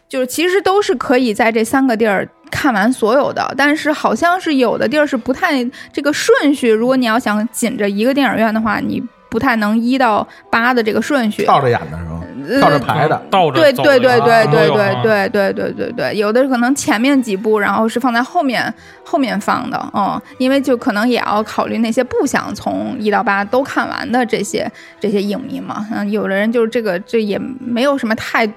[0.08, 11.46] 就是其实都是可以在这三个地儿看完所有的，但是好像是有的地儿是不太这个顺序，如果你要想紧着一个电影院的话，你不太能一到八的这个顺序。
[11.46, 12.24] 倒着演的是吗？
[12.62, 13.22] 倒着排的。
[13.30, 28.52] 倒着走对对对对对对对对对对对，有的可能前面几部，然后是放在后面后面放的，嗯，因为就可能也要考虑那些不想从一到八都看完的这些这些影迷嘛，嗯，有的人就是这个这也没有什么太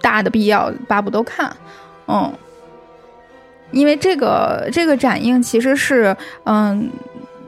[0.00, 1.50] 大的必要八部都看，
[2.06, 2.32] 嗯，
[3.72, 6.88] 因为这个这个展映其实是嗯。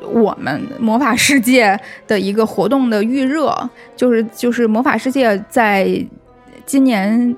[0.03, 6.05] 我们魔法世界的一个活动的预热，就是就是魔法世界在
[6.65, 7.37] 今年。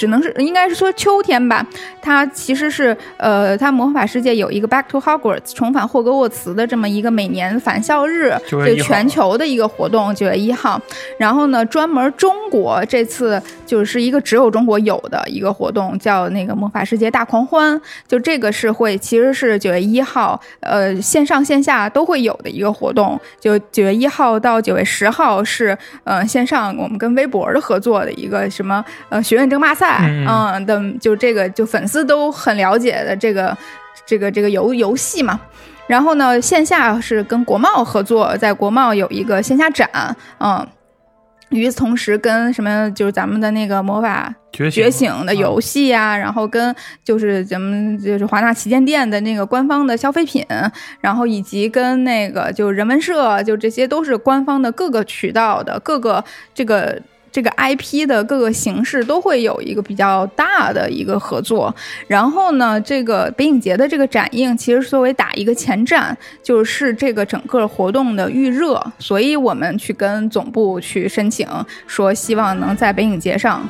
[0.00, 1.62] 只能是应该是说秋天吧，
[2.00, 10.80] 它其实是呃，它魔法世界有一个 Back to Hogwarts 重返霍格沃茨的这么一个每年返校日，9月1号这全球的一个活动，九月一号。
[11.18, 17.78] 然后呢，专门中国这次就是一个只有中国有的一个活动，叫那个魔法世界大狂欢。
[18.08, 23.20] 就这个是会其实是九月一号，呃，线上线下都会有的一个活动。
[23.38, 33.56] 就九月一号到九月十号是呃线上我们跟微博的合作的一个什么呃学院争霸赛，嗯嗯的，就这个就粉丝都很了解的这个
[34.06, 35.40] 这个这个游游戏嘛。
[35.86, 39.88] 然后呢，线下是跟国贸合作，在国贸有一个线下展，
[40.38, 40.66] 嗯。
[41.50, 46.72] 与此同时，跟什么就是咱们的那个魔法觉觉醒的游戏啊，然后跟
[47.02, 50.46] 就是咱们就是华纳旗舰店的那个官方的消费品，
[51.00, 56.24] 然后以及跟那个就人文社，就这些都是官方的各个渠道的各个
[56.54, 56.96] 这个
[57.32, 61.74] 这个 IP 的各个形式都会有一个比较大的一个合作。
[62.06, 71.46] 然后呢，这个北影节的这个展映其实作为打一个前站，就是这个整个活动的预热，所以我们去跟总部去申请，
[71.86, 73.68] 说希望能在北影节上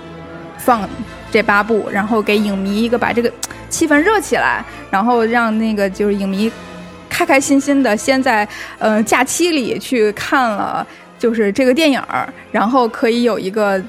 [0.56, 0.88] 放
[1.30, 3.30] 这八部，然后给影迷一个把这个
[3.68, 6.50] 气氛热起来，然后让那个就是影迷
[7.08, 10.86] 开开心心的先在呃假期里去看了。
[11.20, 13.80] 就是这个电影儿，然后可以有一个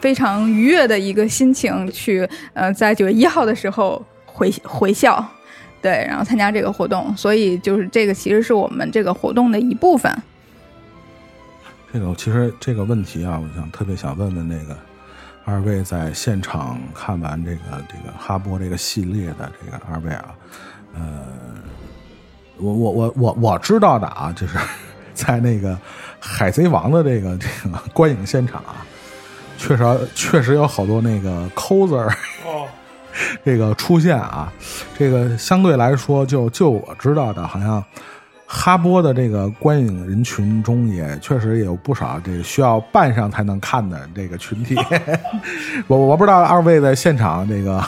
[0.00, 5.24] 非常愉悦的一个心情去，呃，在九月一号的时候回回校，
[5.80, 10.12] 对，然后参加这个活动，所以就是这个其实是我们这个活动的一部分。
[11.92, 14.76] 这个其实这个问题啊，我想特别想问问那个
[15.44, 20.34] 二位在现场看完这个这个哈波这个系列的这个二位啊，
[20.96, 21.00] 呃，
[22.58, 24.58] 我我我我我知道的啊，就是
[25.14, 25.78] 在那个。
[26.20, 28.84] 海贼王的这个这个 观影现场啊，
[29.56, 32.06] 确实确实有好多那个 coser
[32.44, 32.68] 哦，
[33.44, 34.52] 这个出现啊，
[34.98, 37.82] 这个相对来说，就就我知道的，好像
[38.46, 44.76] 哈波的这个观影人群中，也确实也有不少这个需要扮上才能看的这个群体。
[45.88, 47.82] 我我不知道二位在现场这个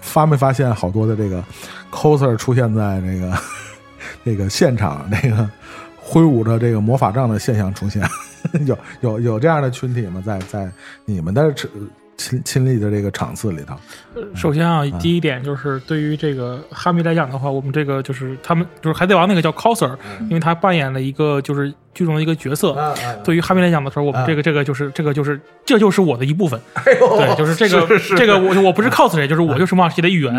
[0.00, 1.42] 发没发现好多的这个
[1.90, 3.38] coser 出现在那个
[4.22, 5.50] 那个现场那个。
[6.14, 8.00] 挥舞着这个魔法杖的现象出现，
[8.66, 10.22] 有有有这样的群体吗？
[10.24, 10.70] 在在
[11.04, 11.52] 你们的
[12.16, 13.74] 亲亲历的这个场次里头，
[14.36, 19.96] 首先啊，第一点就是对于这个哈迷来讲的话，我们这个就是他们就是海贼王那个叫 coser，
[20.28, 21.74] 因为他扮演了一个就是。
[21.94, 22.74] 剧中的一个角色，
[23.24, 30.30] 对于哈迷来讲的时候，我们这个这个就是这个就是这就是我的一部分，对，就是这个 这个我我不是 cos 谁，就是我就是马戏的一员，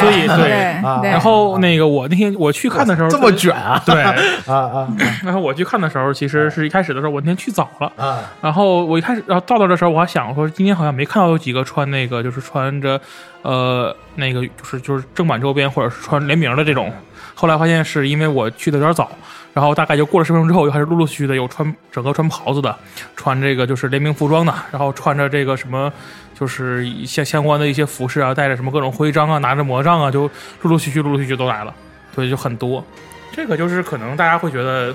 [0.00, 0.80] 所以对。
[1.02, 4.14] 然后那个我那天我去看的时候这么卷啊，对啊
[4.46, 4.88] 啊。
[5.24, 13.00] 然后我去看的时候，其实是一开始的时候我那天去早了啊然后我一开始然后到那的时候，我还想说今天好像没看到有几个穿那个就是穿着
[13.42, 16.92] 呃那个就是就是正版周边或者是穿联名的这种，
[17.34, 19.10] 后来发现是因为我去的有点早。
[19.52, 22.74] 然后大概就过了十分钟之后，又开始陆陆续续的有穿整个穿袍子的，
[23.16, 25.92] 穿这个就是联名服装的，然后穿着这个什么，
[26.38, 30.30] 就是相相关的一些服饰啊，带着什么各种徽章啊，拿着魔杖啊，就
[30.62, 31.74] 陆陆续续、陆陆续续都来了，
[32.14, 32.84] 对，就很多。
[33.32, 34.94] 这个就是可能大家会觉得，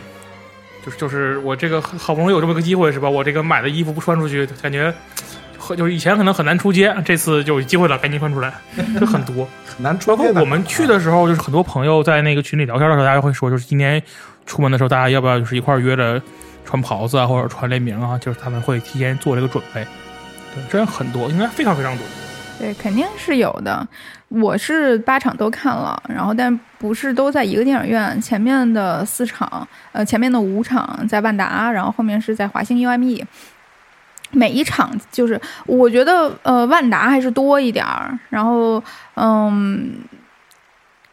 [0.85, 3.09] 就是就是我这个好不容易有这么个机会是吧？
[3.09, 4.93] 我这个买的衣服不穿出去，感觉
[5.57, 8.53] 和就是以前可能很难出街，这次就有机会了，赶紧穿出来，
[8.99, 9.45] 就很多。
[9.65, 10.15] 很难出。
[10.15, 14.01] 包括我们去的时候，就是很多朋友在那个群里聊天的时候，大家会说，就是今年。
[14.45, 16.21] 出门的时候，大家要不要就是一块约着
[16.63, 18.17] 穿袍子啊，或者穿联名啊？
[18.17, 19.85] 就是他们会提前做这个准备。
[20.53, 22.05] 对，这样很多，应该非常非常多。
[22.57, 23.85] 对，肯定是有的。
[24.29, 28.19] 我是八场都看了，然后但不是都在一个电影院。
[28.21, 33.23] 前面的四场，呃，前面的五场在万达，然后后面是在华星 UME。
[34.31, 38.17] 每一场就是，我觉得呃，万达还是多一点儿。
[38.29, 38.81] 然后，
[39.15, 39.93] 嗯。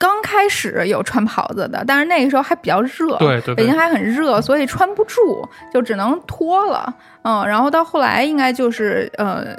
[0.03, 6.93] 刚开始有穿袍子的，但是那个时候还比较热，对对，北京还很热，所以穿不住，就只能脱了。
[7.23, 9.57] 嗯，然后到后来应该就是呃，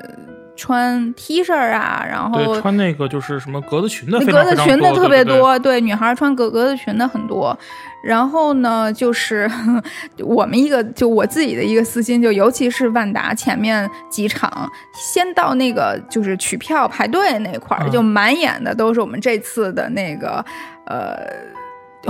[0.58, 7.58] 穿 T 恤啊，然后穿那个就是什么格子裙的，格子裙的特别多，对，女孩穿格格子裙的很多。
[8.04, 9.50] 然后呢，就是
[10.20, 20.44] 我们一个就我自己的一个私心，就尤其是万达前面几场，先到那个就是取票排队那块儿，就满眼的都是我们这次的那个
[20.86, 21.18] 呃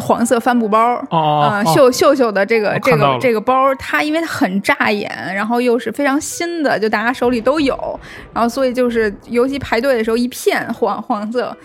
[0.02, 8.00] 黄色帆布包啊，秀秀秀的这个这个这个包，它因为它很扎眼，然后又是非常新的，就大家手里都有，
[8.34, 11.56] 然后所以就是尤其排队的时候一片黄黄色，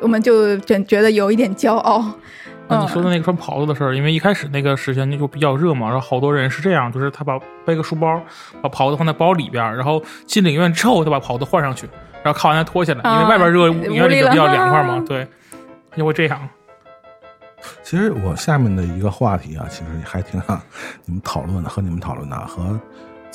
[0.00, 2.02] 我们就觉觉得有一点骄傲。
[2.68, 8.20] 那你说的那个穿袍子的事儿，因为一开始那个时间就比较热嘛，然后好多人是这样，就是他把背个书包，
[8.60, 11.88] 把袍子放在包里边，然后进影院之后再把袍子换上去，
[12.22, 15.26] 然后看完再脱下来，因为外边热，影院里比较凉快嘛， 对，
[15.96, 16.48] 就会这样。
[17.82, 20.40] 其实我下面的一个话题啊，其实还挺
[21.04, 22.78] 你们讨论的，和你们讨论的和。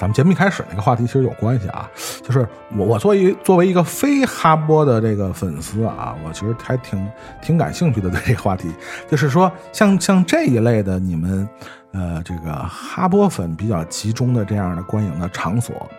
[0.04, 1.90] 咱们节目一开始那个话题其实有关系啊，
[2.22, 7.10] 就是我我作为作为一个非哈波的这个粉丝啊，我其实还挺
[7.42, 8.70] 挺感兴趣的这个话题，
[9.10, 11.48] 就是说像像这一类的你们
[11.94, 15.90] 呃这个哈波粉比较集中的这样的观影的场所，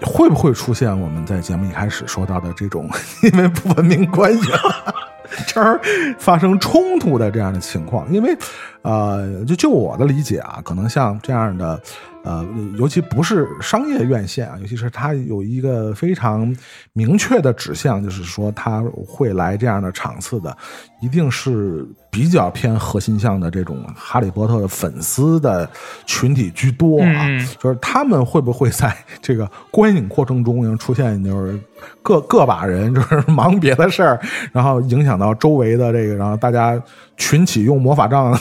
[0.00, 2.88] 会不会出现我们在节目一开始说到的这种
[3.22, 4.42] 因为不文明观影
[5.46, 5.78] 这儿
[6.18, 8.10] 发生冲突的这样的情况？
[8.10, 8.34] 因为
[8.86, 11.80] 呃，就就我的理解啊，可能像这样的，
[12.22, 12.46] 呃，
[12.78, 16.56] 尤其不是商业院线啊，尤其是它有一个非常
[16.92, 20.56] 明确的指向，就是说他会来这样的场次的，
[21.00, 25.68] 一定是比较偏核心向的这种哈利波特的粉丝的
[26.04, 27.26] 群体居多啊。
[27.26, 31.58] 嗯就是他们会不会在这个观影过程中出现就是
[32.02, 34.20] 个个把人就是忙别的事儿，
[34.52, 36.80] 然后影响到周围的这个，然后大家
[37.16, 38.32] 群起用魔法杖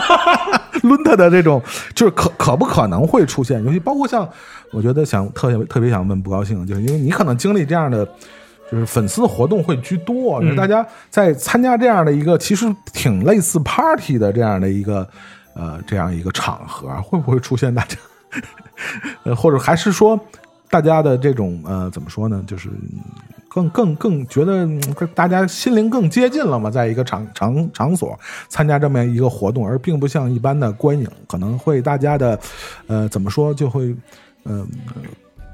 [0.00, 1.62] 哈抡他的这种，
[1.94, 3.64] 就是可可不可能会出现？
[3.64, 4.28] 尤其包括像，
[4.72, 8.06] 我觉得想特别特别想问不高兴，就是因为你可能经历这样的。
[8.68, 15.08] 就是粉丝活动会居多，就是大家在参加这样的一个其实挺类似 party 的这样的一个
[15.54, 17.96] 呃这样一个场合，会不会出现大家
[19.22, 20.18] 呃 或者还是说
[20.68, 22.42] 大家的这种呃怎么说呢？
[22.44, 22.68] 就是
[23.56, 24.68] 更更更觉得
[25.14, 32.38] 大家心灵更接近了嘛，在一个场场场所参加这么一个活动，而并不像一般的观影，可能会大家的
[32.86, 33.96] 呃怎么说就会
[34.44, 34.60] 嗯。
[34.94, 35.02] 呃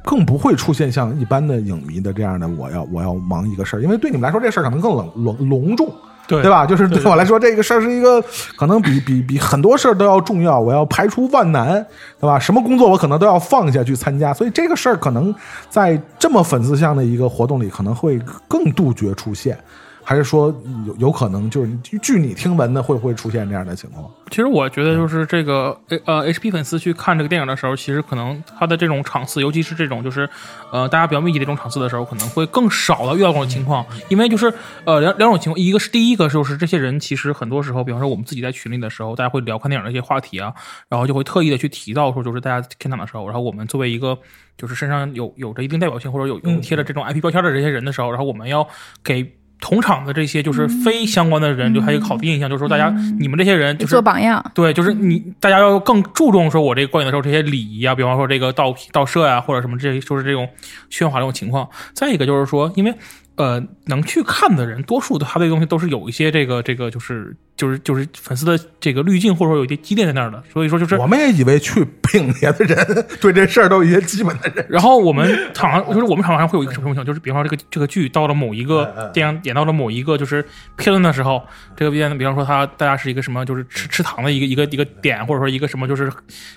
[0.05, 5.89] 更不会出现像一般的影迷的这样的，我要我要忙一个事儿，因为对你们来说这事儿可能更冷隆隆重，
[6.27, 6.65] 对对吧？
[6.65, 8.23] 就是 对对我来说，这个事儿是一个
[8.57, 11.85] 可能比比比很多事儿都要重要，我要排除万难，
[12.21, 12.39] 对吧？
[12.39, 15.35] 什么工作我可能都要放下去参加，所以这个事儿可能
[15.69, 19.59] 在这么粉丝向的一个活动里，可能会更杜绝出现。
[20.05, 20.55] 还是说
[20.87, 24.11] 有有可能就是据据你听闻的，会不会出现这样的情况？
[24.31, 30.29] 其实我觉得就是这个呃，HP 粉丝去看这个电影的时候，其实可能他的这种场次，尤其是这种就是
[30.73, 34.53] 呃大家比较密集的这种场次的时候，可能会更少的遇到这种情况，因为就是
[34.85, 40.53] 呃两两种情况，一个是第一个就是这些人其实很多时候，比方说我们自己在群里的时候，大家会聊看电影的一些话题啊，
[40.89, 44.19] 然后就会特意的去提到说，就是大家看场的时候，然后我们作为一个
[44.57, 48.67] 就是身上有有着一定代表性或者有有贴着这种 IP 标签的这些人的时候，然后我们要
[49.05, 49.31] 给。
[49.63, 52.91] 同场的这些就是非相关的人，就还有一个好的印象，就是说大家、
[53.21, 54.45] 你们这些人就是做榜样。
[54.53, 60.49] 对，就是你大家要更注重说，我这个观影的时候这些礼仪啊，比方说这个倒倒摄呀、或者什么这些，就是这种
[60.91, 61.69] 喧哗这种情况。
[61.95, 62.93] 再一个就是说，因为
[63.37, 70.43] 呃，能去看的人，多数的他这个东西都是有一些这个这个就是就是就是粉丝的这个滤镜，或者说有一些积淀在那儿的。
[70.53, 71.81] 所以说就是我们也以为去
[72.15, 74.67] 影节的人对这事儿都有一些基本的认识。
[74.69, 80.45] 然后我们场上就是我们场上会有一个什么情况，就是比方说这个这个剧到了某一嗯个电影演到了某一个就是
[80.77, 81.43] 片段的时候，
[81.75, 86.13] 这个片比方说它大家是一个什么就是吃吃糖的一个一个一个点，或者说一个什么就是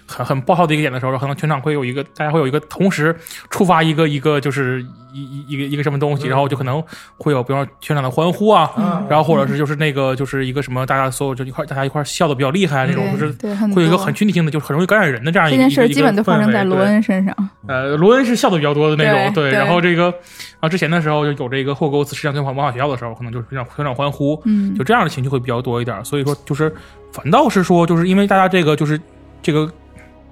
[0.05, 3.15] 很很爆笑的一个点的时候，可能全场会有一个大家会有一个同时
[3.49, 4.85] 触发一个一个就是
[5.15, 6.83] 一一一个一个什么东西，然后就可能
[7.17, 8.69] 会有比方说全场的欢呼啊，
[9.09, 13.33] 然后或者是就是那个就是一个什么大家所有就一块大家一块笑的比较厉害啊那种，就是
[13.73, 17.33] 会有一个很群体性的，就是很容易感染人的这样一这件事基本都发生在罗恩身上。
[17.67, 20.13] 呃，罗恩是笑的比较多的那种，对对然后这个，
[20.59, 26.03] 啊之前的时候就有这个霍格沃茨实际上跟魔法学校的时候，可能就是非常非常欢呼，嗯就这样的情绪会比较多一点。
[26.03, 26.73] 所以说，就是
[27.11, 28.99] 反倒是说，就是因为大家这个就是
[29.41, 29.71] 这个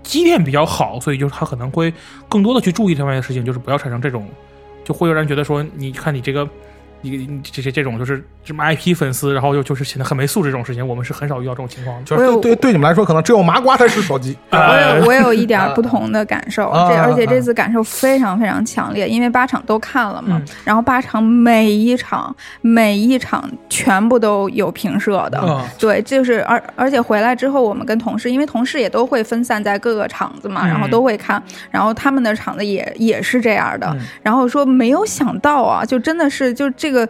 [0.03, 1.93] 积淀比较好，所以就是他可能会
[2.27, 4.27] 更多的去注意这方面的事情，就是不要产生这种，
[4.83, 6.47] 就会有人觉得说，你看你这个。
[7.03, 12.03] 你你这些这种就是什么 IP 粉丝，然后又就是显得很没素质这种事情，我们是很少遇到这种情况的。
[12.03, 14.35] 就是对对对你们来说，可能只有麻瓜才是手机。
[14.51, 37.09] 我呃有我有一点不同的感受，这而且啊这次感受非常非常强烈，因为八场都看了嘛，嗯然后八场每一场每一场全部都有评射的，嗯对，就是而而且回来之后，我们跟同事，因为同事也都会分散在各个场子嘛，嗯然后都会看，然后他们的场子也也是这样的，嗯然后说没有想到啊，就真的是就这个。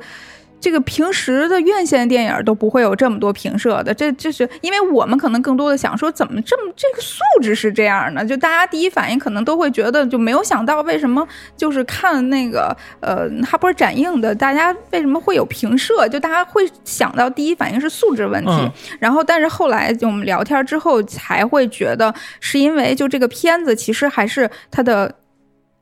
[0.64, 8.26] 这个平时的院线电影都不会有这么多评社的，这这是因为我们可能更多的想说，怎么这么这个素质是这样呢？
[8.26, 11.28] 就大家第一反应可能都会觉得，就没有想到为什么
[11.58, 16.08] 就是看那个呃哈勃展映的，大家为什么会有评社？
[16.08, 18.72] 就大家会想到第一反应是素质问题，嗯
[19.02, 25.14] 然后但是后来就我们聊天之后才会觉得，是因为就这个片子其实还是它的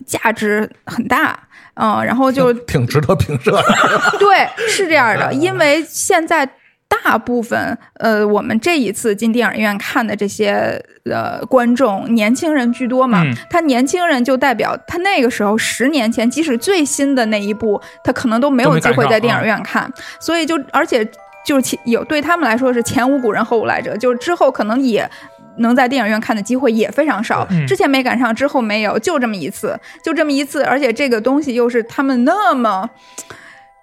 [0.05, 1.39] 价值很大。
[1.75, 3.63] 嗯，然后就 挺值得评射的。
[4.19, 6.47] 对，是这样的，因为现在
[6.89, 13.23] 大部分呃，我们这一次进电影院看的这些呃观众，年轻人居多嘛。
[13.23, 21.09] 嗯他年轻人就代表他那个时候十年前，即使最新的那一部，他可能都没有机会在电啊影院看，所以就而且
[21.45, 25.09] 就是前有对他们来说是前无古人后无来者，就是之后可能也。
[25.57, 32.89] 能在电影院看的机会也非常少，嗯之前没赶上，之后没有，就这么一次，就这么一次，而且这个东西又是他们那么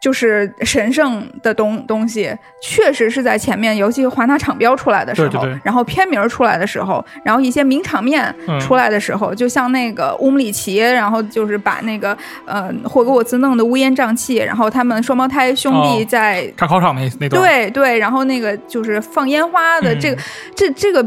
[0.01, 5.61] 就是神圣的东东西，确实是在前面，尤其是华纳厂标出来的时候，对对对。
[5.65, 12.17] 然后片名出来的时候，然后一些名场面嗯出来的时候，就像那个乌姆里奇，然后就是把那个
[12.47, 20.23] 呃霍格沃兹弄得乌烟瘴气，然后他们双胞胎兄弟哦在、炸烤场那那段，对对，然后那个就是放烟花的嗯这个、
[20.55, 21.05] 这这个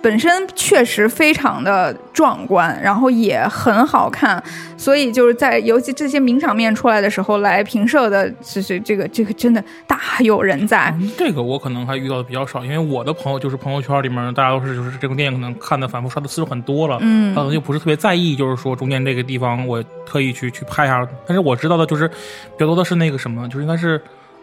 [0.00, 4.42] 本身确实非常的壮观，然后也很好看，
[4.76, 10.94] 所以就是在尤其这些名场面出来的时候来评射的，就是这个这个真的大有人在。
[11.00, 21.06] 嗯这个我可能还遇到的比较少，因为我的朋友就是朋友圈里面大家都是就是这部电影可能看的反复刷的次数很多了，嗯可能就不是特别在意，就是说中间这个地方我特意去去拍一下。
[21.26, 22.14] 但是我知道的就是比
[22.60, 24.00] 较多的是那个什么，就是应该是。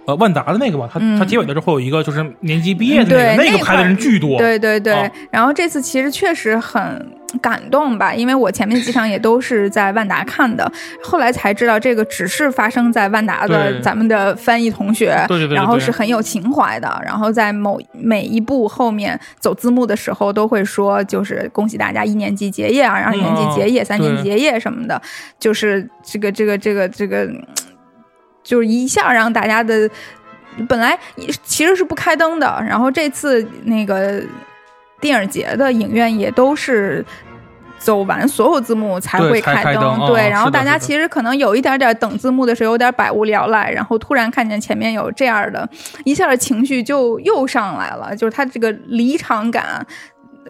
[0.07, 4.37] 呃，万达的那个吧，它、嗯它结尾的时候会有一个就是年级毕业的那个，对那那个拍的人巨多。
[4.37, 7.05] 对对对，啊然后这次其实确实很
[7.41, 10.71] 感动吧，因为我前面几场也都是在万达看的，
[11.03, 25.01] 后来才知道这个只是发生在万达的咱们的翻译同学，对对对对然后是很有情怀的，然后在某每一部后面走字幕的时候都会说，就是恭喜大家一年级结业啊，二年级结业、嗯三年级结业什么的，
[25.39, 27.29] 就是这个这个这个这个，
[28.45, 29.89] 就是一下让大家的。
[30.69, 30.97] 本来
[31.43, 34.23] 其实是不开灯的，然后这次那个
[35.01, 37.05] 电影节的影院也都是
[37.77, 45.67] 走完所有字幕才会开灯，灯哦对，然后大家其实可能有一点点等字幕的时候有点百无聊赖，然后突然看见前面有这样的，
[46.05, 49.85] 一下情绪就又上来了，就是他这个离场感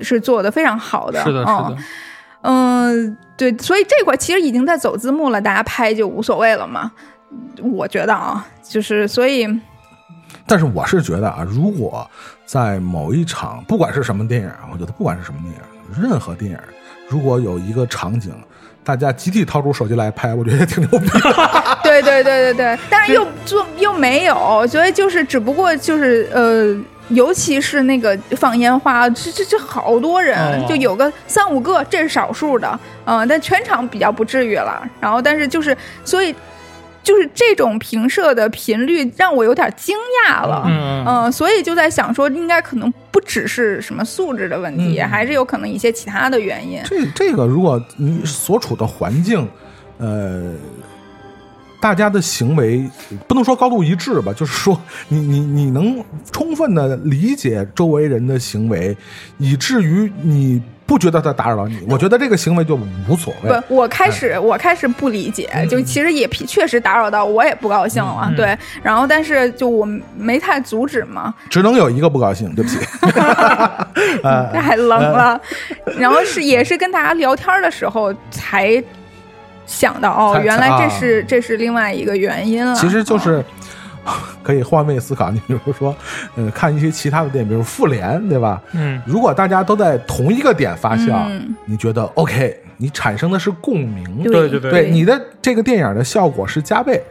[0.01, 1.77] 是做的非常好的，是的，是嗯的，
[2.43, 6.91] 嗯，对，所以这块其实已经在走字幕了，大家拍就无所谓了嘛。
[7.61, 9.47] 我觉得啊，就是所以，
[10.45, 12.09] 但是我是觉得啊，如果
[12.45, 16.57] 在某一场，不管是什么电影，我觉得不管是什么电影，任何电影，
[17.07, 18.33] 如果有一个场景，
[18.83, 21.77] 大家集体掏出手机来拍，我觉得也挺牛逼的。
[21.83, 26.75] 对对对对对，但是又做又没有，所以就是只不过就是呃。
[27.09, 34.81] 尤其是那个放烟花，这这这好多人，哦就有个三五个，这是少数的，嗯，但全场比较不至于了。
[34.99, 36.35] 然后，但是就是，所以
[37.05, 39.95] 就是这种平射的频率让我有点惊
[40.25, 45.07] 讶了，嗯嗯，所以就在想说，应该可能不只是什么素质的问题，嗯。
[45.07, 46.81] 还是有可能一些其他的原因。
[46.83, 49.47] 这这个，如果你所处的环境，
[49.99, 50.51] 呃，
[51.79, 52.83] 大家的行为
[53.27, 58.97] 不能说高度一致吧，就是说你你你能充分的理解周围人的行为，
[59.37, 62.79] 以至于你不觉得他打扰到你，我觉得这个行为就
[63.09, 63.61] 无所谓。
[63.67, 68.27] 不，我开始、我开始不理解，就其实也确实打扰到我，也不高兴了。
[68.29, 72.77] 嗯对，然后但是就我没太阻止嘛，只能有一个不高兴，对不起。
[74.21, 75.39] 呃 太冷了。
[75.97, 78.83] 然后是也是跟大家聊天的时候才
[79.65, 82.75] 想到，哦，原来啊这是、这是另外一个原因了。
[82.75, 83.45] 其实就哦是
[84.43, 85.95] 可以换位思考，你比如说，
[86.35, 88.61] 呃，看一些其他的电影，比如《复联》，对吧？
[88.73, 97.01] 嗯，如果大家都在同一个点发笑，嗯你觉得 OK，你产生的是共鸣，对对对对你的这个电影的效果是加倍。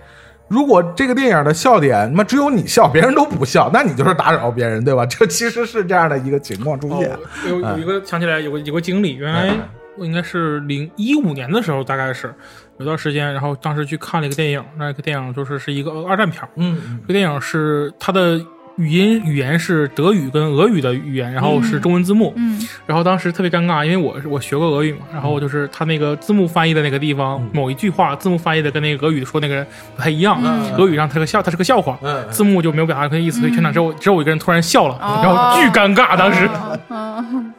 [0.46, 5.04] 如果这个电影的笑点，他妈只有你笑，别人都不笑，那你就是打扰别人，对吧？
[5.06, 7.10] 这其实是这样的一个情况出现。
[7.10, 7.18] 哦，
[7.48, 9.50] 有有一个想起来有个有个经历，原来
[9.96, 12.32] 我应该是零一五年的时候，大概是
[12.78, 18.40] 有段时间，然后当时去看了一个电影，那个电影就是是一个二战片儿，嗯这个电影是它的
[18.76, 22.60] 语音语言是德语跟俄语的语言，然后是中文字幕，嗯。
[22.86, 29.64] 然后当时特别尴尬，因为我我学过俄语嘛，然后就是他那个字幕翻译的那个地方，某一句话字幕翻译的跟那个俄语说那个人
[29.94, 30.74] 不太一样，嗯。
[30.74, 35.20] 俄语上他是个笑，他是个笑话，嗯字幕就没有表达这个意思，所以全场只有只有我一个人突然笑了，哦。
[35.22, 36.50] 然后巨尴尬，当时。
[36.90, 37.54] 嗯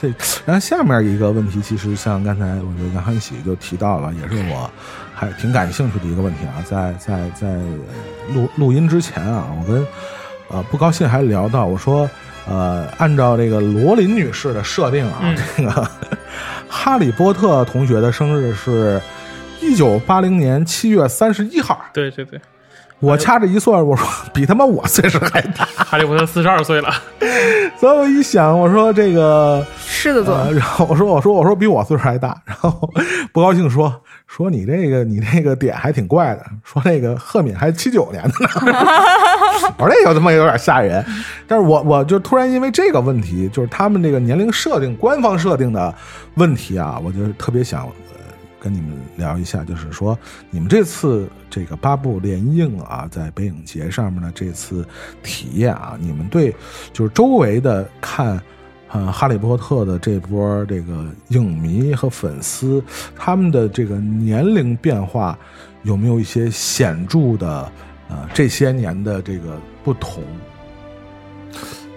[0.00, 0.14] 对，
[0.46, 4.70] 然后下面一个问题，其实像刚才我觉得杨汉喜就提到了，也是我
[5.14, 6.62] 还挺感兴趣的一个问题啊。
[6.64, 9.86] 在在在呃录录音之前啊，我跟
[10.48, 12.08] 呃不高兴还聊到，我说
[12.46, 15.90] 呃，按照这个罗琳女士的设定啊，嗯这个
[16.68, 19.00] 哈利波特同学的生日是
[19.60, 21.84] 一九八零年七月三十一号。
[21.92, 22.40] 对对对，
[23.00, 26.92] 我掐着一算，我说比他妈我岁数还大，哈利波特四十二岁了，
[27.78, 32.90] 所以我一想，我说这个狮子座，呃，然后我说我说我说比我岁数还大，然后
[33.32, 38.78] 不高兴说说你这个你这个点还挺怪的，说那个赫敏还七九年的呢，
[39.78, 41.04] 我说这个他妈有点吓人，
[41.46, 45.94] 但是我我就突然因为这个问题，就是他们这个年龄设定官方设定的
[46.34, 47.88] 问题啊，我就特别想。
[48.68, 50.16] 呃跟你们聊一下，就是说
[50.50, 54.86] 你们这次这个八部联映啊，在北影节上面的这次
[55.22, 56.54] 体验啊，你们对
[56.92, 58.38] 就是周围的看
[58.88, 62.82] 呃，哈利波特的这波这个影迷和粉丝，
[63.16, 65.38] 他们的这个年龄变化
[65.82, 67.72] 有没有一些显著的
[68.08, 70.22] 呃这些年的这个不同？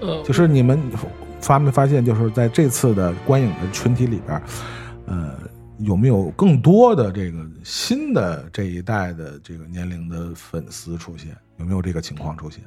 [0.01, 0.81] 呃，就是你们
[1.41, 4.41] 发没发现，就是在这次的观影的群体里边，
[5.05, 5.37] 呃，
[5.83, 11.35] 有没有更多的这个新的这一代的这个年龄的粉丝出现？
[11.57, 12.63] 有没有这个情况出现？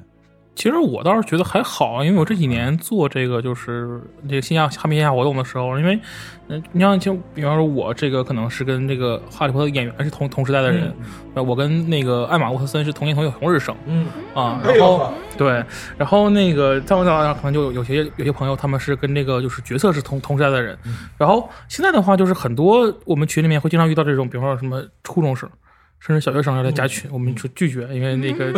[0.55, 5.99] 其实我倒是觉得还好，因为我这几年做这个就是这个线下哈密线下活动的时候，因为
[6.47, 10.93] 嗯，你像就比方说我这个可能是跟这个哈利波特演员是同同时代的人，
[11.33, 14.07] 呃，我跟那个艾玛沃特森是同年同月同日生，嗯。
[14.33, 15.63] 啊，然后对，
[15.97, 20.77] 然后那个再往上可能就有有些有些朋友他们是跟这个就是角色是同同时代的人，
[21.17, 25.49] 然后现在的话就是很多我们群里面会经常遇到这种，比方说什么初中生。
[25.99, 28.53] 甚至小学生要来加群，我们就拒绝，因为那个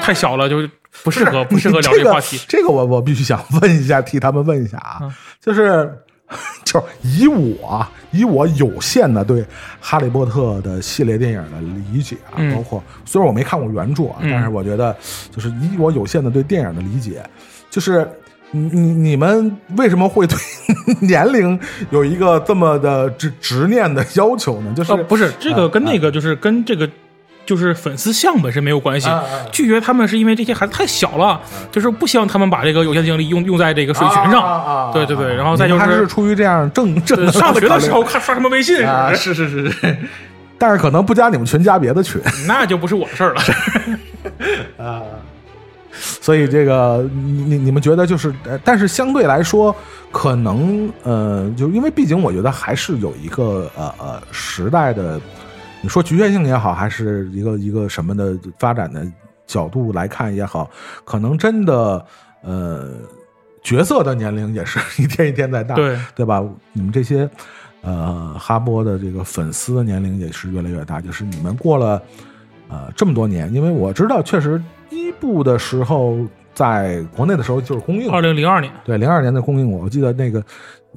[0.00, 0.56] 太小了，就
[1.02, 2.38] 不适合 不适合聊这个话题。
[2.48, 5.92] 这个我我必须想问一下，替他们问一下啊，就是
[6.64, 9.42] 就是以我以我有限的对
[9.80, 11.60] 《哈利波特》的系列电影的
[11.92, 14.96] 理解啊，包括虽然我没看过原著啊，但是我觉得
[15.30, 17.22] 就是以我有限的对电影的理解，
[17.70, 18.08] 就是
[18.50, 20.36] 你你你们为什么会对
[21.06, 21.58] 年龄
[21.90, 24.72] 有一个这么的执执念的要求呢？
[24.76, 26.88] 就是不是这个跟那个就是跟这个。
[27.44, 29.08] 就是粉丝像本身没有关系，
[29.52, 31.40] 拒绝他们是因为这些孩子太小了，
[31.70, 34.90] 就是不希望他们把这个有限精力用用在这个水群上。
[34.92, 39.96] 对对对，然后再就是是出于这样正正上学的时候看刷什么微信啊，是是是是，
[40.58, 43.40] 但是可能不加你们群，加别的群，那就不是我的事儿了
[44.84, 45.02] 啊。
[45.98, 48.34] 所以这个你你你们觉得就是，
[48.64, 49.74] 但是相对来说，
[50.10, 55.20] 可能呃，就因为毕竟我觉得还是有一个呃呃时代的。
[55.82, 59.06] 你说局限性也好，还是一个一个什么的发展的
[59.46, 60.68] 角度来看也好，
[61.04, 62.04] 可能真的
[62.42, 62.94] 呃
[63.62, 66.42] 角色的年龄也是一天一天在大，对对吧？
[66.72, 67.28] 你们这些
[67.82, 72.02] 呃哈波的这个粉丝的年龄也是越来越大，就是你们过了
[72.68, 74.60] 呃这么多年，因为我知道确实
[74.90, 76.18] 一部的时候
[76.54, 80.42] 在国内的时候就是公映，二零零二年，对零二年的公映，我记得那个。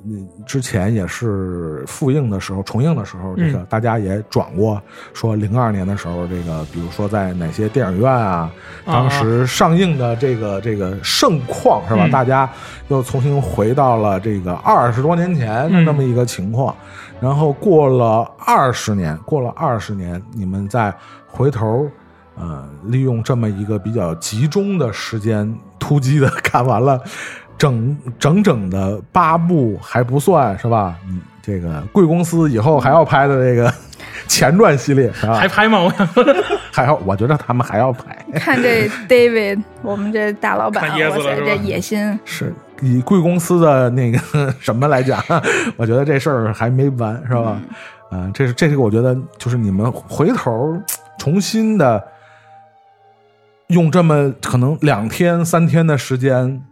[0.05, 4.81] 嗯，之前也是复映的时候、重映的时候，这个大家也转过，
[5.13, 8.49] 说零二年的时候，这个比如说在哪些电影院啊，
[8.85, 12.07] 当时上映的这个这个盛况是吧？
[12.09, 12.49] 大家
[12.87, 16.73] 又重新回到了这个二十多年前的那么一个情况。
[17.19, 20.93] 然后过了二十年，过了二十年，你们再
[21.27, 21.91] 回头，
[22.39, 26.99] 呃，利用这么一个比较集中的时间，突击的看完了。
[27.57, 30.95] 整整整的八部还不算是吧？
[31.09, 33.69] 嗯，这个贵公司以后还要拍的这个
[34.29, 35.33] 前传系列是吧？
[35.33, 35.77] 还拍吗？
[35.77, 36.07] 我想
[36.71, 38.17] 还要，我觉得他们还要拍。
[38.35, 45.21] 看这 David，我们这大老板，哇塞，这野心是以贵公司的那个什么来讲，
[45.75, 47.59] 我觉得这事儿还没完是吧？
[48.09, 50.81] 啊，这是这是个我觉得就是你们回头
[51.17, 52.01] 重新的
[53.69, 56.63] 用这么可能两天三天的时间。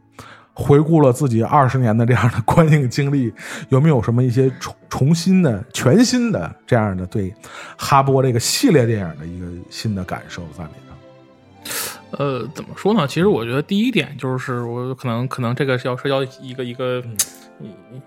[0.60, 3.32] 回顾了自己二十年的这样的观影经历，
[3.70, 7.32] 有没有什么一些重重新的、全新的这样的对
[7.78, 12.18] 哈波这个系列电影的一个新的感受在里头？
[12.18, 13.08] 呃，怎么说呢？
[13.08, 17.04] 其实我觉得第一点就是，我可能可能这个是要涉及一个一个。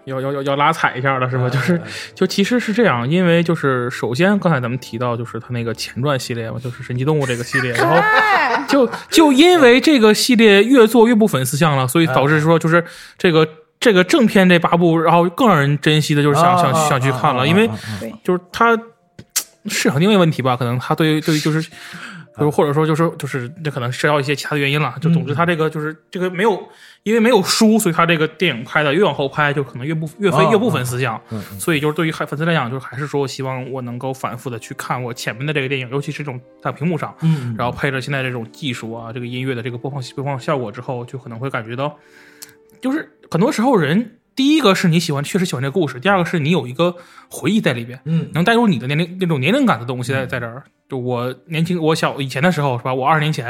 [0.04, 1.48] 要要要要拉踩一下了是吧？
[1.48, 1.80] 就是
[2.14, 8.00] 就其实是这样，因为就是首先刚才咱们提到就是他那个前传系列嘛，就是神奇动物这个系列，然后
[8.68, 12.84] 就就因为这个系列越做越不粉丝向了，所以导致说就是
[13.18, 13.46] 这个
[13.80, 17.68] 这个正片这八部，然后更让人珍惜的就是想想想去看了，因为
[18.22, 18.78] 就是他
[19.66, 21.70] 市场定位问题吧，可能他对于对于就是
[22.36, 26.60] 就是或者说就是就是这可能涉及到一些其他的原因了，就总之他这个就是这个没有。
[27.02, 31.18] 因为没有书，所以他这个电影拍的越往后拍，就可能越不越分越不粉丝向。
[31.58, 37.16] 所以就是对于粉丝来讲，就是还是说，希望我能够反复的去看我前面的这个电影，尤其是这种大屏幕上，
[37.56, 41.96] 然后配着现在这种技术啊，这个音乐的这个播放播放效果之后，就可能会感觉到，
[42.82, 44.19] 就是很多时候人。
[44.40, 46.96] 第一个是你喜欢，确实喜欢这个故事；第二个是你有一个
[47.28, 50.64] 回忆在里边，嗯，能带入你的年龄那种年龄感的东西在在这儿。
[50.88, 52.94] 就我年轻，我小以前的时候是吧？
[52.94, 53.48] 我二十年前，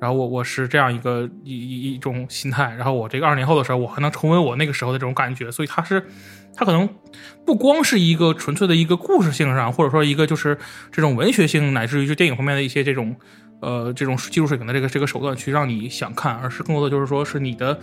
[0.00, 5.52] 然后我我是这样一个一一一种心态，然后我这个二十年后的时候，我还能重温我那个时候的这种感觉。
[5.52, 6.02] 所以它是，
[6.56, 6.88] 它可能
[7.44, 10.56] 不光是一个纯粹的一个故事性上，或者说一个就是
[10.90, 13.14] 这种文学性，乃至于就电影方面的一些这种
[13.60, 17.78] 呃这种技术水平的这个这个手段去让你想看，而是更多的就是说是你的。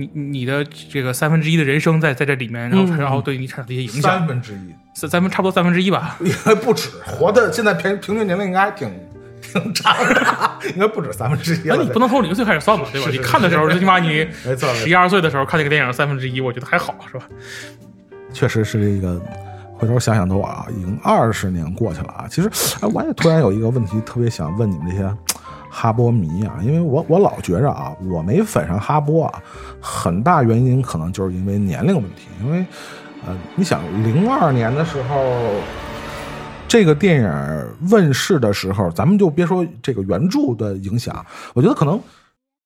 [0.00, 4.12] 你你的这个三分之一的人生在在这里面，然后然后对你产生的一些影响。
[4.18, 6.88] 三分之一，三三分差不多三分之一吧， 应该不止。
[7.04, 8.90] 活的现在平平均年龄应该还挺
[9.42, 11.76] 挺长的， 应该不止三分之一了。
[11.76, 13.06] 那你不能从零岁开始算吧，对吧？
[13.06, 17.26] 是是你看的时候，最起码你没错十一二岁的时候看这个电影三分之一，我觉得还好，是吧？
[18.32, 19.20] 确实是这个，
[19.74, 22.26] 回头想想都啊，已经二十年过去了啊。
[22.30, 22.48] 其实，
[22.80, 25.02] 哎，我也突然有一个问题特别想问你们这些
[25.70, 29.42] 哈波迷啊，因为我我老觉着啊，我没粉上哈波啊，
[29.80, 32.66] 很大原因可能就是因为年龄问题，因为
[33.26, 35.16] 呃，你想零二年的时候。
[36.68, 42.00] 这个电影问世的时候，咱们就别说这个原著的影响，我觉得可能，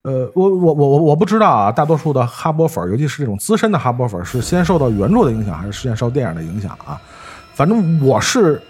[0.03, 7.01] 呃，我我我我我不知道啊，大多数的哈波粉，尤其是这种资深的哈波粉，是先受到原著的影响，还是先受电影的影响啊？
[7.55, 8.61] 反正我是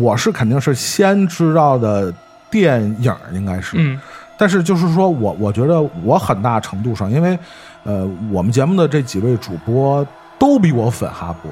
[0.00, 2.14] 我是肯定是先知道的
[2.50, 4.00] 电影，应该是，嗯，
[4.36, 7.38] 但是就是说我我觉得我很大程度上，因为
[7.84, 10.06] 呃，我们节目的这几位主播
[10.38, 11.50] 都比我粉哈波。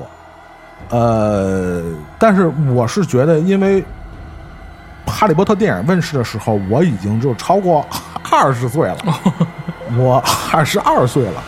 [0.90, 1.82] 呃，
[2.18, 3.80] 但是我是觉得，因为
[5.06, 7.86] 《哈利波特》电影问世的时候，我已经就超过
[8.30, 8.96] 二十岁了，
[9.96, 10.22] 我
[10.52, 11.42] 二十二岁了。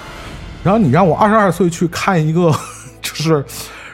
[0.64, 2.50] 然后你让我二十二岁去看一个
[3.02, 3.44] 就是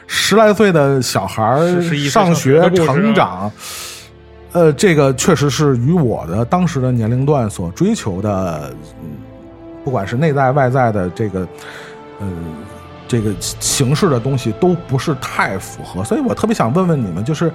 [0.07, 3.51] 十来岁的小孩儿上学成长，
[4.53, 8.73] 呃，这个确实是与我的当时的年龄段所追求的，
[9.83, 11.47] 不管是内在外在的这个，
[12.19, 12.27] 呃。
[13.05, 17.51] 这个形式的东西都不是太符合，所以我特别想问问你们，就是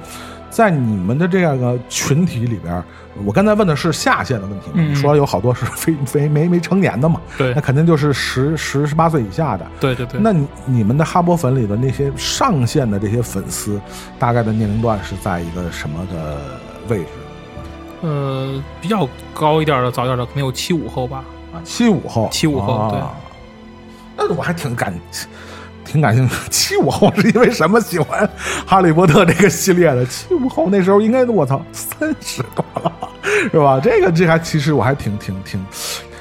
[0.50, 2.80] 在你们的这样个群体里边，
[3.24, 10.20] 我刚才问的是下限的问题，嗯说有好多是 非非没没成年的嘛，对那肯定就是十十十八岁以下的，对对对。
[10.20, 13.80] 那你你们的哈勃粉里的那些上线的这些粉丝，
[14.16, 16.38] 大概的年龄段是在一个什么的
[16.88, 17.06] 位置？
[18.00, 21.24] 呃，比较高一点的、早一点的，可能有七五后吧。
[21.52, 23.00] 啊，七五后，七五后啊对
[24.28, 24.92] 那我还挺感
[25.84, 26.34] 挺感兴趣。
[26.50, 28.26] 七五后是因为什么喜欢
[28.66, 30.04] 《哈利波特》这个系列的？
[30.06, 32.92] 七五后那时候应该我操三十多了，
[33.50, 33.80] 是吧？
[33.82, 35.64] 这个这还其实我还挺挺挺，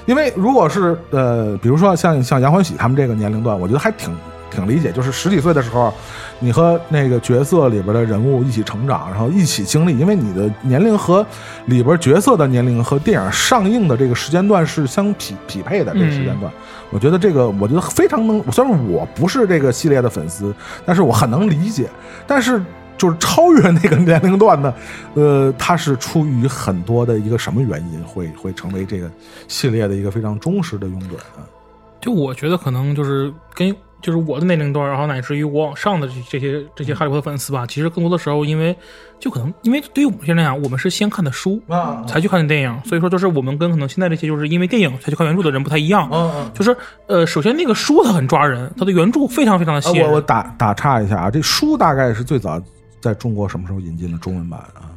[0.06, 4.16] 因为如果是呃，比如说像像杨欢喜他们这个年龄段，我觉得还挺
[4.58, 5.94] 挺理解，就是十几岁的时候，
[6.40, 11.24] 你和那个角色里边的人物一起成长，然后一起经历，因为你的年龄和
[11.68, 16.52] 里边角色的年龄和电影上映的这个时间段是相匹匹配的，这个时间段。
[16.90, 18.44] 我觉得这个，我觉得非常能。
[18.52, 20.52] 虽然我不是这个系列的粉丝，
[20.88, 21.88] 但是我很能理解。
[22.26, 22.60] 但是
[22.98, 24.74] 就是超越那个年龄段的，
[25.14, 29.08] 呃，它是出于很多的一个什么原因，会会成为这个
[29.48, 31.46] 系列的一个非常忠实的拥趸啊？
[32.00, 38.76] 就我觉得可能就是跟就是我的年龄段，然后乃至于我往上的这这些这些哈利波特粉丝吧，其实更多的时候，因为
[39.20, 46.08] 就可能因为对于我们现在来讲，我们是先看的书啊才去看的电影，所以说就是我们跟可能现在这些就是因为电影才去看原著的人不太一样。
[46.12, 46.52] 嗯嗯。
[46.54, 46.76] 就是
[47.08, 50.10] 呃，首先那个书它很抓人，它的原著非常非常的啊吸引人。
[50.10, 52.62] 我我打打岔一下啊，这书大概是最早
[53.02, 54.94] 在中国什么时候引进的中文版啊？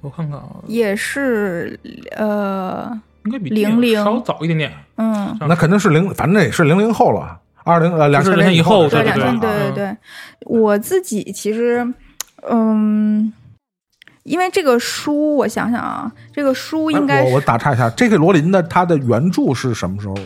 [0.00, 1.78] 我看看啊，也是
[2.16, 2.90] 呃，
[3.24, 4.72] 应该比零零稍早一点点。
[4.96, 9.74] 嗯，那肯定是零，反正也是零零后了，二零呃两千就是2000以后对，对对两千，对嗯。
[9.74, 9.96] 对对。
[10.46, 11.84] 我自己其实，
[12.48, 13.32] 嗯，
[14.22, 20.16] 因为这个书，我想想啊，这个书应该哎我我打岔一下，这个罗琳的他的原著是什么时候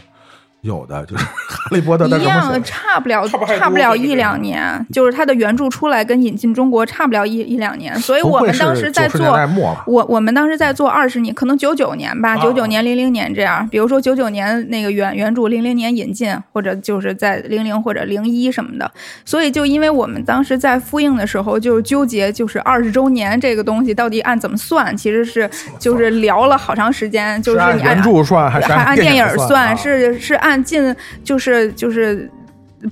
[0.62, 1.04] 有的？
[1.06, 2.62] 就是 《哈利波特》一样？
[2.62, 3.26] 差不了
[3.58, 9.38] 差不了一两年，就是它的原著出来跟引进中国差不了一一两年，所以我们当时在做？
[9.86, 13.66] 我我们当时在做二十年，可能九九年吧，啊九九年、零零年这样。
[13.70, 18.90] 比如说九九年那个原原著，零零年引进，或者就是在零零或者零一什么的。
[19.24, 25.48] 所以就因为我们当时在复印的时候，就是纠结，就是二十周年这个东西到底按怎么算，其实是
[25.78, 29.68] 就是聊了好长时间，就是你按原著算还是按电影算？
[29.68, 32.30] 啊是是按进就是就是。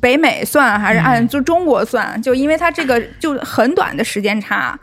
[0.02, 2.20] 北美算还是按就中国算？
[2.20, 4.78] 就因为它这个就很短的时间差，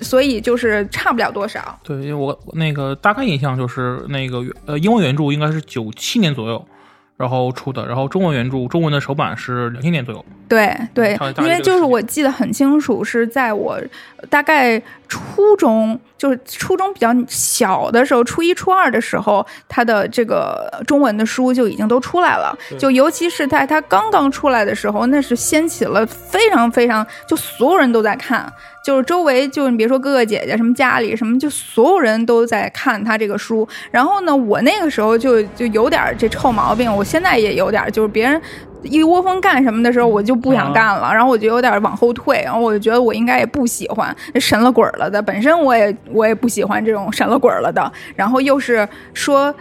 [0.00, 1.78] 所以就是差不了多少。
[1.82, 6.66] 对，因为我我那个大概印象就是那个呃英文原著应该是九七年左右，
[7.18, 10.24] 然后出的，然后中文原著中文的首版是两千年左右。
[10.48, 13.78] 对对因为就是我记得很清楚，是在我
[14.30, 22.56] 大概初中，就是初中比较小的时候，初一初二的时候，他的这个中文的书就已经都出来了。
[22.78, 28.52] 就尤其是在他刚刚出来的时候，那是掀起了非常非常，就所有人都在看，
[28.84, 33.66] 就是周围就你别说哥哥姐姐，什么家里什么，就所有人都在看他这个书。
[33.90, 38.40] 然后呢，我那个时候就就有点这臭毛病，我现在也有点，就是别人。
[38.82, 49.54] 一窝蜂干什么的时候，我就不想干了，然后我就有点往后退，然后我就觉得我应该也不喜欢神了鬼儿了的，本身我也我也不喜欢这种神了鬼儿了的，然后又是说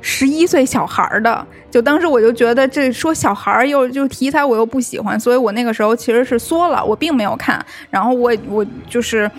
[0.00, 9.30] 十一岁小孩儿的，就当时我就觉得这说小孩儿又就题材我又不喜欢，所以我那个时候其实是缩了，我并没有看，然后我我就是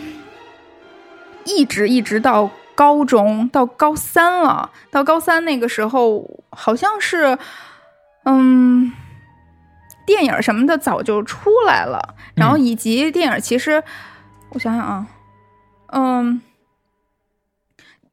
[1.46, 2.50] 一直一直到。
[2.76, 7.38] 高中，到高三了，到高三那个时候，好像是，
[8.26, 8.92] 嗯，
[10.06, 13.84] 电影什么的早就出来了，然后以及电影其实，
[14.50, 15.08] 我想想啊，
[15.94, 16.42] 嗯。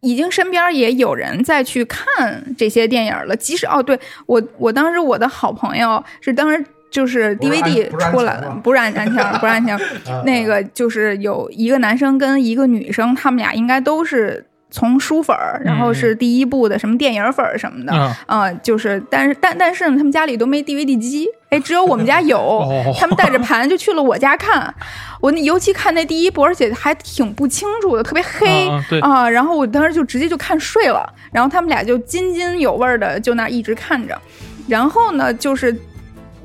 [0.00, 9.76] 已经身边也有人在去看这些电影了，即使哦，对我，我当时我的好朋友是当时就是 DVD 出来了，不是安安庆， 不是安庆，
[10.24, 14.46] 那个就是有一个男生跟一个女生，他们俩应该都是
[14.76, 21.26] 从书粉儿，然后是第一部的什么电影粉儿什么的，啊，就是但是但但是呢，他们家里都没 DVD 机。
[21.48, 22.62] 哎， 只有我们家有，
[23.00, 24.74] 他们带着盘就去了我家看。
[25.22, 28.68] 我那尤其看那第一部，而且还挺不清楚的，特别黑
[29.00, 29.26] 啊。
[29.30, 34.20] 然后我当时就直接就看睡了，然后他们俩就津津有味的就那一直看着。
[34.68, 35.74] 然后呢，就是。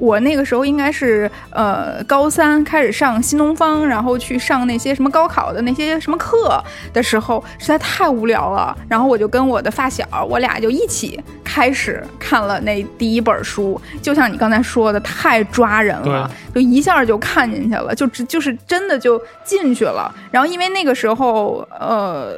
[0.01, 6.59] 我那个时候应该是呃高三开始上新东方，然后去上那些什么高考的那些什么课
[6.91, 8.75] 的时候，实在太无聊了。
[8.89, 13.79] 然后我就跟我的发小，我俩就一起开始看了那第一本书。
[14.01, 20.11] 就像你刚才说的，太抓人了，就一下就看进去了，就只就是真的就进去了。
[20.31, 22.33] 然后因为那个时候呃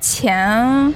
[0.00, 0.92] 前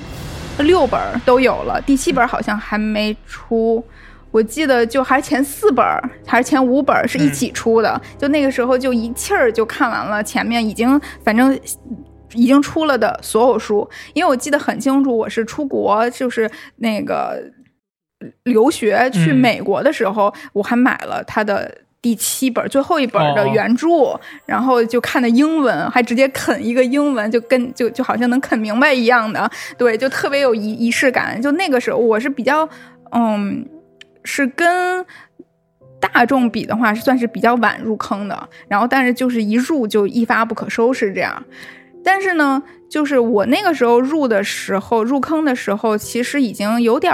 [0.59, 3.85] 六本都有了，第七本好像还没出。
[4.31, 5.85] 我记得就还是前四本
[6.27, 11.59] 还是前五本是一起出的，就那个时候就一气儿就看完了前面已经反正
[12.35, 17.43] 已经出了的所有书，因为我记得很清楚，我是出国就是那个
[18.45, 23.89] 留学去美国的时候，我还买了他的第七本最后一本的原著，
[24.45, 31.41] 然后就看的英文，还直接啃一个英文，就跟就就好像能啃明白一样的，对，就特别有仪仪式感。
[31.41, 32.69] 就那个时候我是比较
[33.13, 33.67] 嗯。
[34.31, 35.03] 是跟
[35.99, 38.49] 大众比的话，是算是比较晚入坑的。
[38.69, 41.43] 然后，但是就是一入就一发不可收拾这样。
[42.05, 47.13] 但是呢，就是我那个时候入的时候，入坑的时候，其实已经有点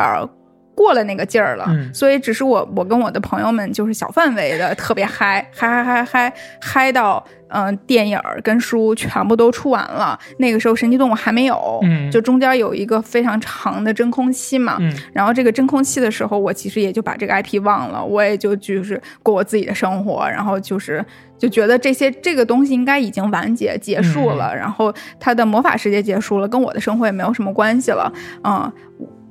[0.74, 1.66] 过了那个劲儿了。
[1.92, 7.24] 所以，只是我我跟我的朋友们就是小范围的特别嗨 嗨嗨嗨嗨嗨到。
[7.48, 10.18] 嗯，电影跟书全部都出完了。
[10.38, 14.76] 那个时候，神奇动物还没有，就中间有一个非常长的真空期嘛。
[15.12, 20.28] 然后这个真空期的时候，我其实也就把这个 IP 忘了，我也就就是过我自己的生活。
[20.28, 21.04] 然后就是
[21.38, 28.12] 就觉得这些这个东西应该已经完结结束了，然后它的魔法世界结束了，跟我的生活也没有什么关系了。
[28.42, 28.72] 嗯。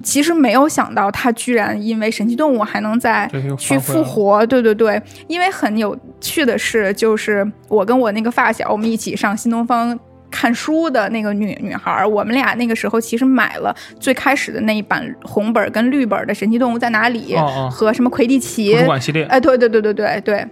[0.04, 3.28] 其实没有想到，他居然因为神奇动物还能再
[3.58, 4.46] 去复活。
[4.46, 9.98] 对对对，因为很有趣的是，就是我跟我那个发小，我们一起上新东方
[10.30, 17.36] 看书的那个女女孩，我们俩那个时候其实买了最开始的那一版红本跟绿本的《神奇动物在哪里》
[17.70, 19.24] 和什么魁地奇系列。
[19.24, 20.48] 哎，对对对对对对。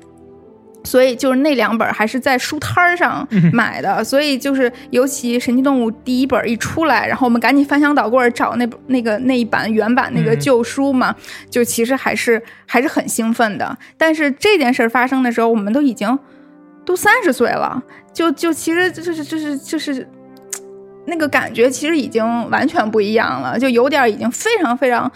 [0.84, 11.16] 所以就是那两本还是在书摊儿上买的，所以就是尤其《神奇动物》第一本一出来，然后我们赶紧翻箱倒柜找那那个那一版原版那个旧书嘛，
[11.50, 13.78] 就其实还是还是很兴奋的。
[13.98, 16.18] 但是这件事发生的时候，我们都已经
[16.84, 20.08] 都三十岁了，就就其实就是就是就是
[21.06, 25.12] 那个感觉其实已经完全不一样了，就有点已经非常非常。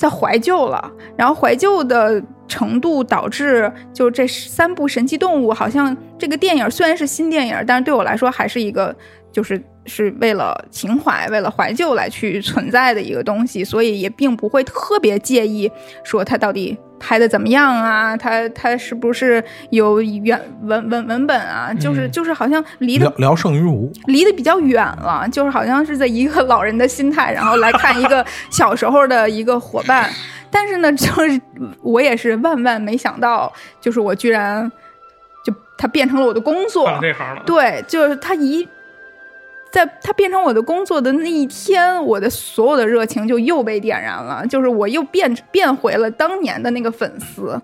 [0.00, 8.96] 在怀旧了，然后怀旧的程度导致，就这三部神奇动物，好像这个电影虽然是新电影，但是对我来说还是一个，
[9.30, 15.70] 就是是为了情怀、为了怀旧来去存在的一个东西，所以也并不会特别介意
[16.02, 16.78] 说它到底。
[17.00, 18.16] 拍的怎么样啊？
[18.16, 21.72] 他他是不是有原文文文本啊？
[21.80, 25.26] 就是就是好像离聊聊胜于无，离得比较远了。
[25.32, 30.08] 就是好像是在一个老人的心态，然后来看一个 小时候的一个伙伴。
[30.50, 31.40] 但是呢，就是
[31.82, 34.70] 我也是万万没想到，就是我居然
[35.44, 37.42] 就他变成了我的工作，这行了。
[37.46, 38.68] 对，就是他一。
[39.70, 47.60] 在它变成我的工作的那一天，我的所有的热情就又被点燃了，就是我又变变回了当年的那个粉丝，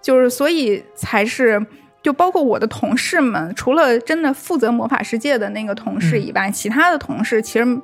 [0.00, 1.64] 就是所以才是，
[2.02, 7.80] 就包括我的同事们，除了真的负责魔法世界的那个同事以外，其他的同事其实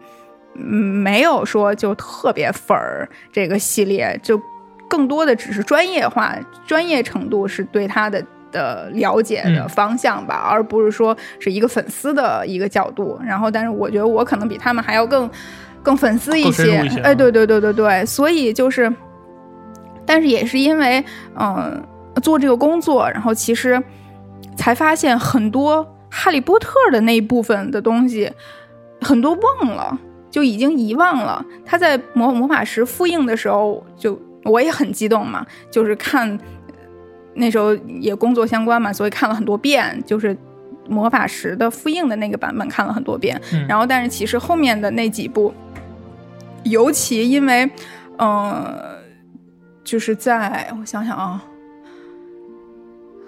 [0.55, 4.41] 没有说就特别粉儿这个系列，就
[4.89, 6.35] 更多的只是专业化，
[6.67, 8.25] 专业程度是对他的。
[8.57, 13.21] 的了解的方向吧，而不是说是一个粉丝的一个角度。
[13.23, 15.29] 然后，但是我觉得我可能比他们还要更
[15.83, 16.79] 更粉丝一些。
[17.03, 18.91] 哎，对对对对对，所以就是，
[20.07, 21.05] 但是也是因为
[21.39, 21.83] 嗯
[22.23, 23.83] 做这个工作，然后其实
[24.57, 28.33] 才发现很多哈利波特的那一部分的东西，
[29.03, 29.99] 很多忘了，
[30.31, 31.45] 就已经遗忘了。
[31.65, 36.39] 他在魔魔法石复印的时候，就我也很激动嘛，就是看。
[37.37, 40.37] 那时候也工作相关嘛，所以看了很多遍，就是
[40.89, 45.53] 魔法石的复印的那个版本看了很多遍，嗯然后但是其实后面的那几部，
[46.65, 47.71] 尤其因为，
[48.19, 48.97] 呃，
[49.85, 51.43] 就是在我想想啊。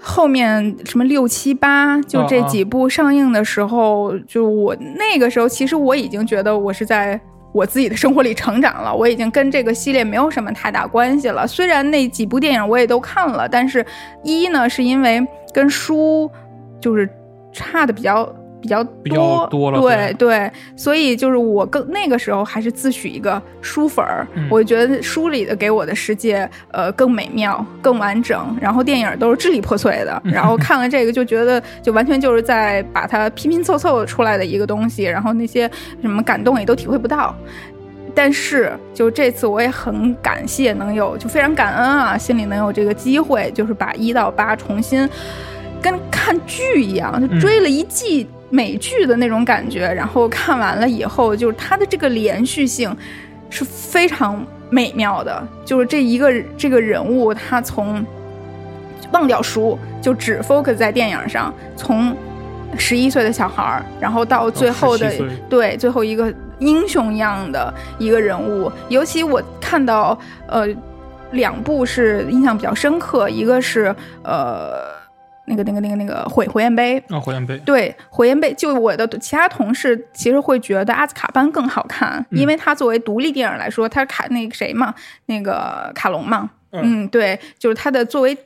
[0.01, 7.21] 后面什么六七八，就这几部上映的时候，就我那个时候，其实我已经觉得我是在
[7.53, 11.47] 我自己的生活里成长了，我已经跟这个系列没有什么太大关系了。
[11.47, 13.85] 虽然那几部电影我也都看了，但是
[14.23, 16.31] 一呢是因为跟书
[16.81, 17.09] 就是
[17.53, 18.31] 差的比较
[18.61, 24.49] 比较多，比较多了对对，所以就是我更那个时候还是自诩一个书粉儿，嗯。
[24.51, 35.71] 我觉得书里的给我的世界呃更美妙、更完整，然后电影都是支离破碎的， 然后看了这个就觉得就完全就是在把它拼拼凑凑出来的一个东西，然后那些
[36.03, 37.35] 什么感动也都体会不到。
[38.15, 45.09] 但是，就这次我也很感谢能有，就非常感恩啊，心里能有这个机会，就是把一到八重新
[45.81, 49.93] 跟看剧一样，就追了一季美剧的那种感觉。
[49.93, 52.97] 然后看完了以后，就是它的这个连续性
[53.51, 55.47] 是非常美妙的。
[55.65, 58.05] 就是这一个这个人物，他从
[59.13, 62.17] 忘掉书，就只 focus 在电影上，从
[62.77, 68.71] 十一岁的小孩儿，然后到最后的、17岁对最后一个英雄一样的一个人物。
[68.89, 70.67] 尤其我看到呃
[71.33, 74.98] 两部是印象比较深刻，一个是呃。
[75.49, 84.95] 那个、那个、那个、那个火火焰杯，啊，火焰杯，对火焰杯，就我的其他同事其实会觉得阿兹卡班更好看，因为它作为独立电影来说，它卡那个谁嘛，
[85.27, 87.03] 那个卡隆嘛，嗯。
[87.05, 88.37] 嗯，对，就是它的作为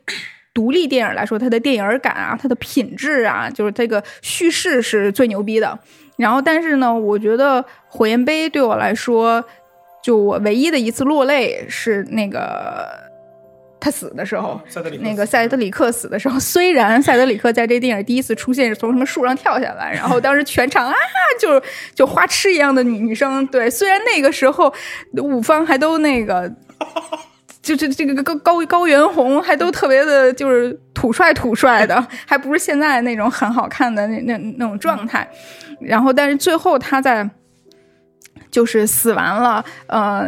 [0.55, 5.79] 独立电影来说，它的电影感啊，它的品质啊，就是这个叙事是最牛逼的。
[6.19, 9.43] 然后，但是呢，我觉得火焰杯对我来说，
[10.03, 12.87] 就我唯一的一次落泪是那个
[13.83, 14.61] 他死的时候，
[15.01, 20.95] 那个塞德里克死的时候，虽然塞德里克在这电影第一次出现是从什么树上跳下来，然后当时全场啊，
[21.41, 21.61] 就
[21.93, 24.72] 就花痴一样的女女生，对，虽然那个时候
[25.14, 26.51] 五方还都那个。
[27.62, 35.28] 就这这个高高高原红还都特别的，就是土帅土帅的， 还不是现在那种很好看的那那那种状态。
[35.80, 37.30] 然后，但是最后他在
[38.51, 40.26] 就是死完了，呃，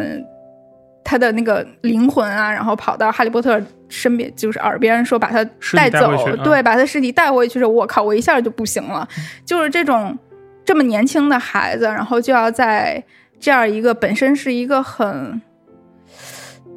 [1.05, 5.45] 他的那个灵魂啊，然后跑到哈利波特身边，就是耳边说把他
[5.77, 6.11] 带走，
[6.43, 9.07] 对，把他尸体带回去时，我靠，我一下就不行了，
[9.45, 10.19] 就是这种
[10.65, 13.05] 这么年轻的孩子，然后就要在
[13.39, 15.41] 这样一个本身是一个很。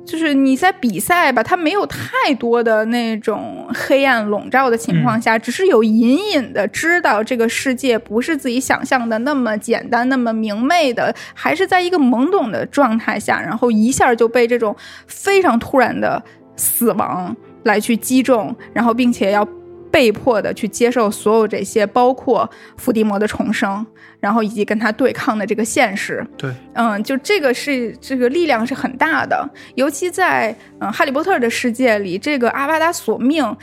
[0.08, 14.74] 就是你在比赛吧，它没有太多的那种黑暗笼罩的情况下，只是有隐隐的知道这个世界不是自己想象的那么简单、那么明媚的，还是在一个懵懂的状态下，然后一下就被这种
[15.08, 16.24] 非常突然的
[16.56, 19.46] 死亡来去击中，然后并且要
[19.92, 23.86] 被迫的去接受所有这些，包括伏地魔的重生，
[24.20, 26.26] 然后以及跟他对抗的这个现实。
[26.38, 33.56] 对，嗯，就这个是这个力量是很大的，尤其在嗯哈利波特的世界里，这个阿巴达索命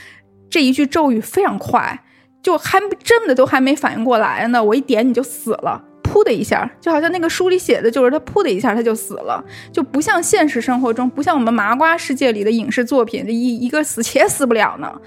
[0.49, 2.03] 这一句咒语非常快，
[2.43, 5.83] 就还真的都还没反应过来呢，我一点你就死了。
[6.05, 9.43] 噗的一下，就好像那个书里写的，就是他噗的一下他就死了，
[9.73, 15.01] 就不像现实生活中，不像我们麻瓜世界里的影视作品，一一个死且死不了呢。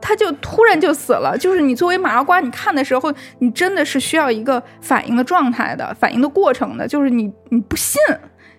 [0.00, 8.00] 他就突然就死了，就是你作为麻瓜，你看的时候，你真的是需要一个反应的状态的，反应的过程的，就是你你不信，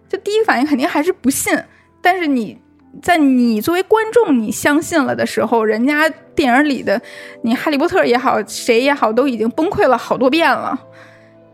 [0.07, 1.57] 就第一个反应肯定还是不信，
[2.01, 2.57] 但是你
[3.01, 7.01] 在你作为观众你相信了的时候，人家电影里的
[7.43, 10.79] 你哈利波特也好，谁也好，都已经崩溃了好多遍了，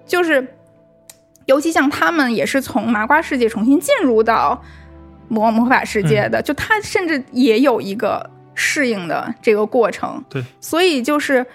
[0.05, 0.45] 就是
[1.45, 4.61] 尤其像他们也是从麻瓜世界重新进入到
[5.27, 8.29] 魔魔法世界的，就他甚至也有一个。
[8.60, 11.45] 适应的这个过程，对，所以就是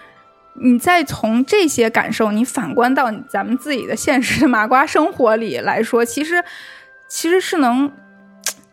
[0.55, 6.43] 你再从这些感受，你反观到咱们自己的现实的麻瓜生活里来说，其实
[7.09, 7.91] 其实是能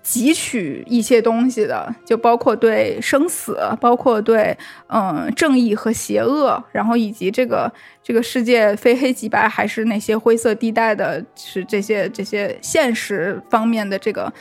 [0.05, 4.55] 汲取一些东西的，就包括对生死，包括对
[4.87, 7.71] 嗯正义和邪恶，然后以及这个
[8.03, 14.31] 这个世界非黑即白，还是那些灰色地带的，是这些这些现实方面的这个。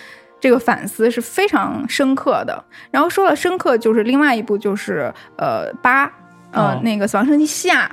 [0.41, 2.65] 这个反思是非常深刻的。
[2.91, 6.05] 然后说了深刻，就是另外一部就是呃八
[6.51, 7.91] 呃、哦那个死亡圣骑下，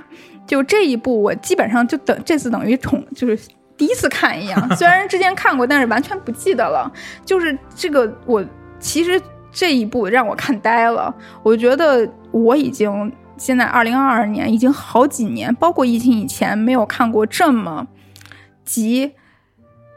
[0.48, 3.40] 就这一部我基本上就等这次等于重就是。
[3.78, 6.90] 第一次看一样， 虽然之前看过，但是完全不记得了。
[7.26, 8.42] 就是这个，我
[8.80, 9.22] 其实
[9.52, 11.14] 这一部让我看呆了。
[11.44, 17.86] 我觉得我已经现在二零二二年已经好几年，包括疫情以前，没有看过这么
[18.64, 19.12] 集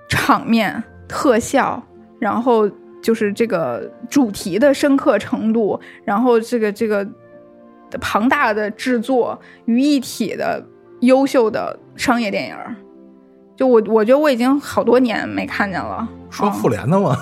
[0.09, 1.81] 场面特效。
[2.19, 2.69] 然后
[3.03, 7.07] 就是这个主题的深刻程度，然后这个这个
[8.01, 10.63] 庞大的制作于一体的
[11.01, 12.57] 优秀的商业电影。
[13.57, 16.09] 就我，我觉得我已经好多年没看见了。
[16.31, 17.17] 说复联的吗？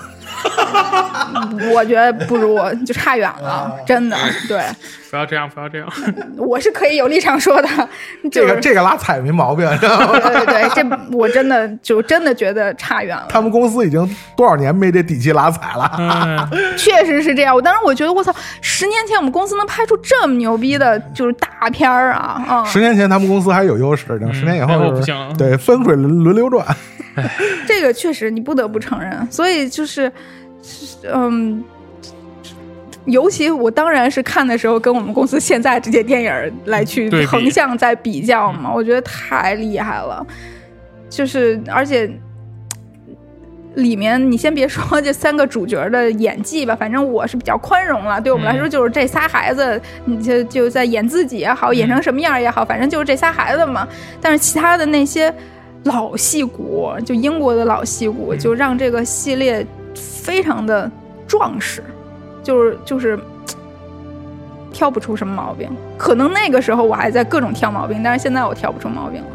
[1.73, 4.15] 我觉得不如，就差远了，真的。
[4.47, 4.61] 对，
[5.09, 5.87] 不要这样，不要这样。
[6.37, 7.67] 我是可以有立场说的。
[8.31, 13.27] 这个这个拉踩没毛病，对对对，这我真的就真的觉得差远了。
[13.29, 16.49] 他们公司已经多少年没这底气拉踩了？
[16.77, 17.55] 确实是这样。
[17.55, 22.43] 我当时我觉得，我操，十年前我们公司能拍出这么牛逼的，就是大片儿啊！
[22.47, 25.37] 啊，十年前他们公司还有优势，等十年以后不行。
[25.37, 26.65] 对，风水轮轮流转。
[27.65, 30.11] 这个确实你不得不承认，所以就是，
[31.11, 31.63] 嗯，
[33.07, 40.25] 尤其我当然是看的时候跟我们公司现在这些电影来去横向在比较嘛，我觉得太厉害了，
[41.09, 42.09] 就是而且
[43.75, 53.87] 里面你先别说这三个主角的演技吧，反正我是比较宽容了，对我们来说就是这仨孩子，你就就在演自己也好，演成什么样也好，反正就是这仨孩子嘛，
[54.21, 55.33] 但是其他的那些。
[55.83, 60.91] 老戏骨，就英国的老戏骨，就让这个系列非常的
[61.25, 61.81] 壮实，
[62.47, 63.19] 就是就是
[64.71, 65.69] 挑不出什么毛病。
[65.97, 69.27] 可能那个时候我还在各种挑毛病，但是现在我挑不出毛病了。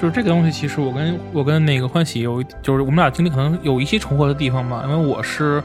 [0.00, 4.82] 就是这个东西，其实我跟我跟那个欢喜有，就是我们俩经历可能有一些重合的地方吧。
[4.86, 5.62] 因为我是，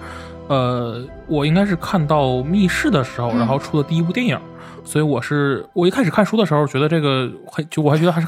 [0.49, 4.37] 呃，我应该是看到密室的时候，然后出的第一部电影，
[4.83, 8.27] 所以我是我一开始看书的时候，觉得这个还，就我还觉得还是。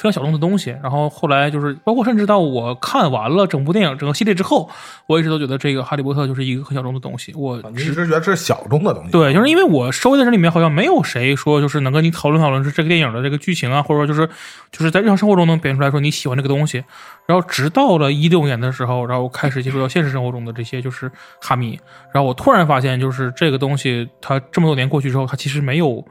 [0.00, 4.70] 非常小众的东西，然后后来就是包括甚至到我看完了整部电影整个系列之后，
[5.06, 7.34] 我一直都觉得这个《哈利波特》就是一个很小众的东西。
[7.36, 9.10] 我一直觉得这是小众的东西。
[9.10, 14.26] 对，就是因为我周围的人里面好像没有谁说就是能跟你讨论讨论是这个电影的这个剧情啊，或者说就是
[14.72, 16.82] 就是在日常生活中能表现出来说你喜欢这个东西。
[17.26, 21.78] 然后直到了一六年的时候，然后开始接触到现实生活中的这些就是哈迷，
[22.10, 26.02] 然后我突然发现就是这个东西它这么多年过去之后，它其实没有。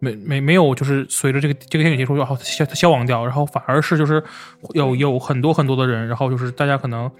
[0.00, 4.22] 没没没有，就是随着这个这个电影结束，然后消消亡掉，然后反而是就是
[4.74, 7.10] 有有很多很多的人，然后就是大家可能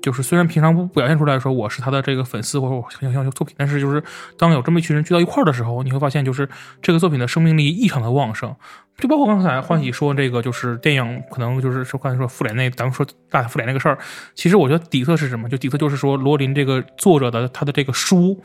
[0.00, 4.02] 就是虽然平常不表现出来说我是他的这个粉丝或者我很喜欢作品，但是就是
[4.38, 6.48] 当有这么一群人聚到一块儿的时候，你会发现就是
[6.80, 8.54] 这个作品的生命力异常的旺盛。
[8.96, 13.98] 就包括刚才欢喜说这个，就是电影可能就是说刚才说复联那，咱们说大复联那个事儿，
[14.34, 15.48] 其实我觉得底色是什么？
[15.48, 18.40] 就底色就是说罗琳这个作者的他的这个书。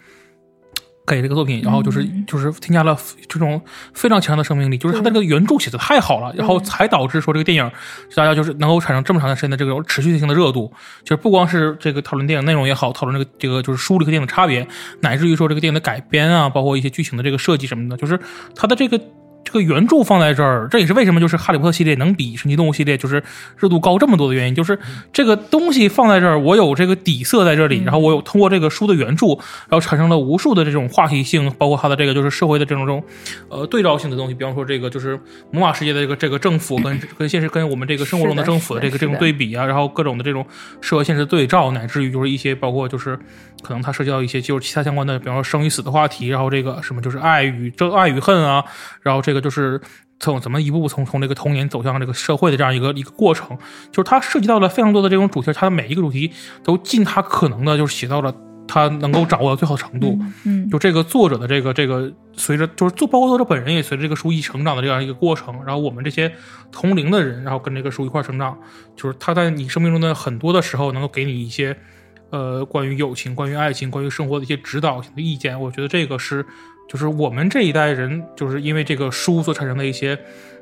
[1.16, 2.97] 给这个作品，然后就是就是添加了
[3.28, 3.60] 这种
[3.93, 7.70] 非常强的生命力，就是他的这个原著写的太好了，然后才导致说这个电影
[8.16, 10.72] 大家就是能够产生这么长的时间的这种持续性的热度。
[11.03, 14.66] 就是不光是这个讨论电影内容也好，讨论这个这个就是书里和电影的差别，
[15.01, 18.20] 乃至于说这个电影的改编啊，包括一些剧情的这个设计什么的，就是
[18.55, 18.99] 它的这个。
[19.51, 23.23] 这个原著放在这儿，这也是为什么就是《哈利波特》系列能比《神奇动物》系列就是
[23.57, 24.53] 热度高这么多的原因。
[24.53, 24.77] 就是
[25.11, 29.25] 这个东西放在这儿，我有这个底色在这里，然后我有通过这个书的原著，
[29.67, 33.03] 然后产生了无数的这种话题性，包括它的这个就是社会的这种这种
[33.49, 34.35] 呃对照性的东西。
[34.35, 35.19] 比方说这个就是
[35.49, 40.45] 魔法世界的这个这个政府跟跟现实跟我们这个生活中的政府的这个这种对比啊，然后各种的这种
[40.79, 43.17] 社会现实对照，乃至于就是一些包括就是
[43.63, 48.63] 可能它涉及到一些就是其他相关的，比方说生与死的话题，然后这个什么就是爱与争爱与恨啊，
[49.01, 49.38] 然后这个。
[49.39, 49.79] 就是
[50.19, 53.57] 从怎么一步步从从这个童年走向这个社会的这样一个一个过程，
[53.91, 56.31] 就是它涉及到了非常多的这种主题，它的每一个主题
[56.63, 58.33] 都尽他可能的，就是写到了
[58.67, 60.19] 他能够掌握的最好程度。
[60.43, 66.31] 嗯，就这个作者的这个这个，随着就是作包括作者本人也随着这个书一成长的这样一个过程，然后我们这些
[66.71, 68.57] 同龄的人，然后跟这个书一块成长，
[68.95, 71.75] 就是他在你生命中的很多的时候，能够给你一些
[72.29, 75.59] 呃关于友情、关于爱情、关于生活的一些指导性的意见。
[75.59, 76.45] 我觉得这个是。
[76.89, 80.17] 就是我们这一代人，就是因为这个书所产生的一些，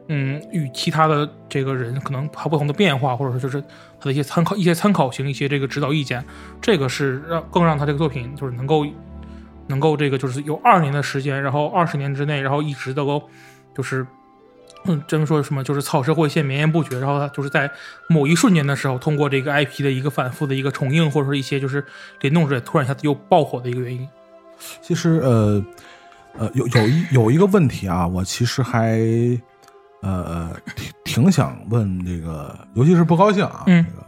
[0.08, 3.62] 嗯，与其他的这个人可能它不同的变化，或者说就是
[3.98, 6.22] 他的一些参考、一些参考型、一些这个指导意见，
[6.62, 8.86] 这个是让更让他这个作品就是能够，
[9.68, 13.24] 能够这个就是有二年的时间，然后二十年之内，然后一直能够
[13.74, 14.06] 就是，
[14.84, 17.72] 嗯，这么说什么就是草蛇灰线绵延不绝，然后他就是在
[18.10, 21.82] 某一瞬间的时候，通过这个 IP 的一个反复的一个重映，或者说一些就是
[22.20, 24.06] 联动之类，突然一下子又爆火的一个原因。
[24.82, 25.64] 其实呃。
[26.38, 29.00] 呃，有有一有一个问题啊，我其实还
[30.02, 34.06] 呃挺挺想问这个，尤其是不高兴啊，这个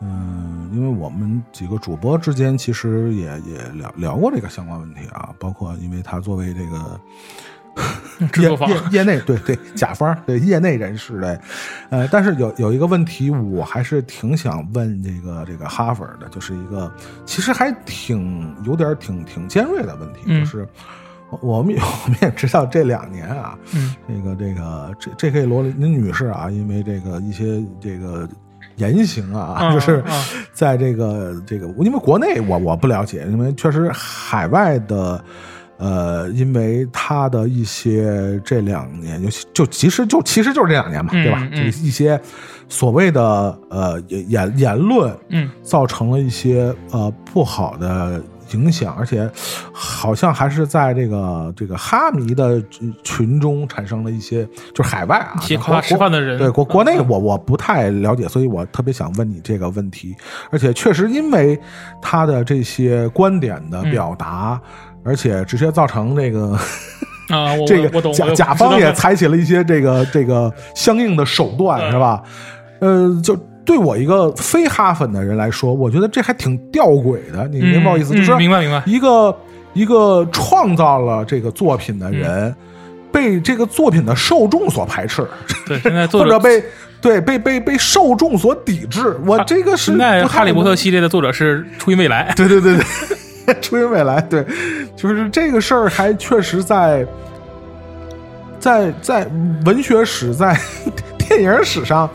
[0.00, 7.00] 嗯，因为我们几个主播之间其实也也聊聊过这个相关问题啊，包括因为他作为这个
[8.42, 11.40] 业业业内对对甲方对业内人士的，
[11.88, 16.92] 呃，但是有有一个问题，我还是挺想问这个这个哈佛的，就是一个
[17.24, 20.68] 其实还挺有点挺挺尖锐的问题，就是。
[21.40, 21.74] 我们
[22.04, 28.28] 我们也知道这两年啊，嗯这个这个这这可以罗琳女士啊，因为这个一些这个
[28.76, 30.02] 言行啊，就是
[30.52, 35.22] 在这个这个，因为国内我我不了解，因为确实海外的
[35.78, 41.48] 呃，因为他的一些这两年，尤其就其实就其实就是这两年嘛，嗯对吧？
[41.50, 42.20] 嗯这一些
[42.68, 48.22] 所谓的呃言言言论，嗯，造成了一些呃不好的
[48.52, 49.30] 影响，而且
[49.72, 52.62] 好像还是在这个这个哈迷的
[53.02, 60.14] 群中产生了一些，就是海外啊，一些国夸吃饭的人对国国内嗯我我不太了解，所以我特别想问你这个问题。
[60.50, 61.58] 而且确实因为
[62.00, 64.60] 他的这些观点的表达，
[65.04, 66.56] 而且直接造成这个
[67.28, 72.22] 啊，我这个我懂，甲甲方也采取了一些这个这个相应的手段，嗯是吧？
[72.80, 77.46] 呃，就对我一个非哈粉的人来说，我觉得这还挺吊诡的。
[77.48, 78.14] 你明白我意思？
[78.14, 79.36] 嗯就是明白明白一个
[79.72, 82.56] 一个创造了这个作品的人，嗯
[83.12, 85.26] 被这个作品的受众所排斥，
[85.68, 86.64] 对，现在作者或者被
[87.00, 89.16] 对被被被受众所抵制。
[89.26, 92.74] 我这个是现在哈利波特系列的作者是初音未来，对对对
[93.44, 94.44] 对，初音 未来，对，
[94.96, 97.06] 就是这个事儿还确实在
[98.58, 99.28] 在在
[99.66, 100.58] 文学史、在
[101.18, 102.08] 电影史上，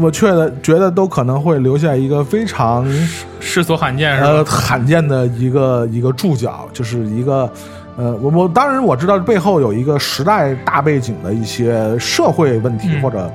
[0.00, 2.86] 我却的觉得都可能会留下一个非常
[3.40, 4.44] 世所罕见是呃？
[4.44, 7.50] 罕见的一个一个注脚，就是一个。
[7.94, 13.30] 呃，我我当然我知道背后有一个时代大背景的一些社会问题嗯或者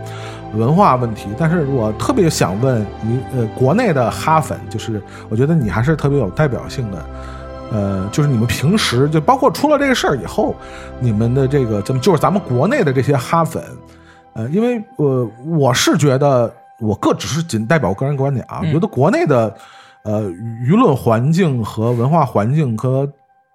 [0.55, 7.05] 文化问题，但是我特别想问你，呃，国内的哈粉，就是我觉得你还是特别有代表性的，
[7.71, 10.55] 呃，就是你们平时就包括出了这个事儿以后，
[10.99, 13.61] 你们的这个怎么就是咱们国内的这些哈粉，
[14.37, 19.57] 呃，因为呃，我是觉得我个只是仅代表个人观点啊，嗯我觉得国内的
[20.03, 23.11] 呃舆论环境和文化环境和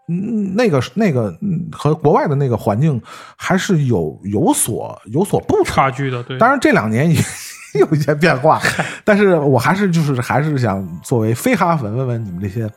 [0.09, 3.00] 嗯那个那个嗯和国外的那个环境
[3.36, 5.62] 还是有有所有所不。
[5.64, 7.16] 差距的，对，当然这两年也
[7.80, 8.60] 有一些变化，
[9.04, 12.68] 但是我还是就是还是想作为非哈粉问问你们这些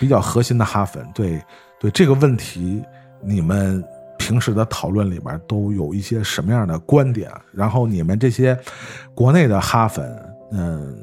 [0.00, 1.40] 比较核心的哈粉，对
[1.78, 2.82] 对这个问题，
[3.22, 3.82] 你们
[4.18, 7.30] 平时的讨论里边都有一些什么样的观点？
[7.52, 8.58] 然后你们这些
[9.14, 10.04] 国内的哈粉，
[10.52, 10.96] 嗯、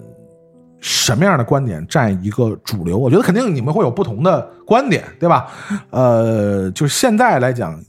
[0.80, 2.98] 什么样的观点占一个主流？
[2.98, 5.48] 我觉得肯定你们会有不同的观点，对吧？
[5.90, 7.80] 呃，就是现在来讲，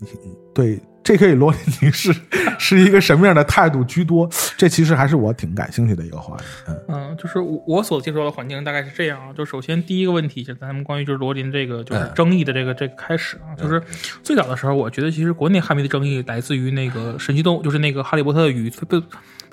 [0.55, 1.35] 对 J.K.
[1.35, 2.13] 罗琳女士
[2.59, 4.29] 是一个什么样的态度居多？
[4.57, 6.45] 这其实还是我挺感兴趣的一个话题。
[6.67, 9.33] 嗯嗯，就是我我所接触到的环境大概是这样啊。
[9.33, 13.81] 就首先第一个问题，就是咱们关于就是罗琳这个就是嗯争议的这个这个开始啊，就是
[14.23, 19.01] 最早的时候，我觉得其实国内汉迷的争议来自于那个神奇动物，就是那个《哈利波特与贝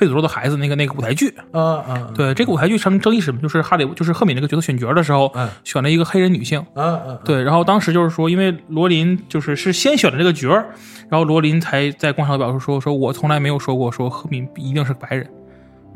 [0.02, 1.32] 贝佐罗的孩子》那个那个舞台剧。
[1.54, 3.40] 嗯嗯对这个舞台剧成争议是什么？
[3.40, 6.66] 就是哈利就是赫敏那个角色选角的时候，嗯选了一个黑人女性。
[6.74, 10.66] 嗯嗯，对，然后当时就是说，因为罗琳就是是先选了这个角儿，
[11.08, 15.30] 然后罗琳才在广场表示说，说我从来没有说过说赫敏一定是白人。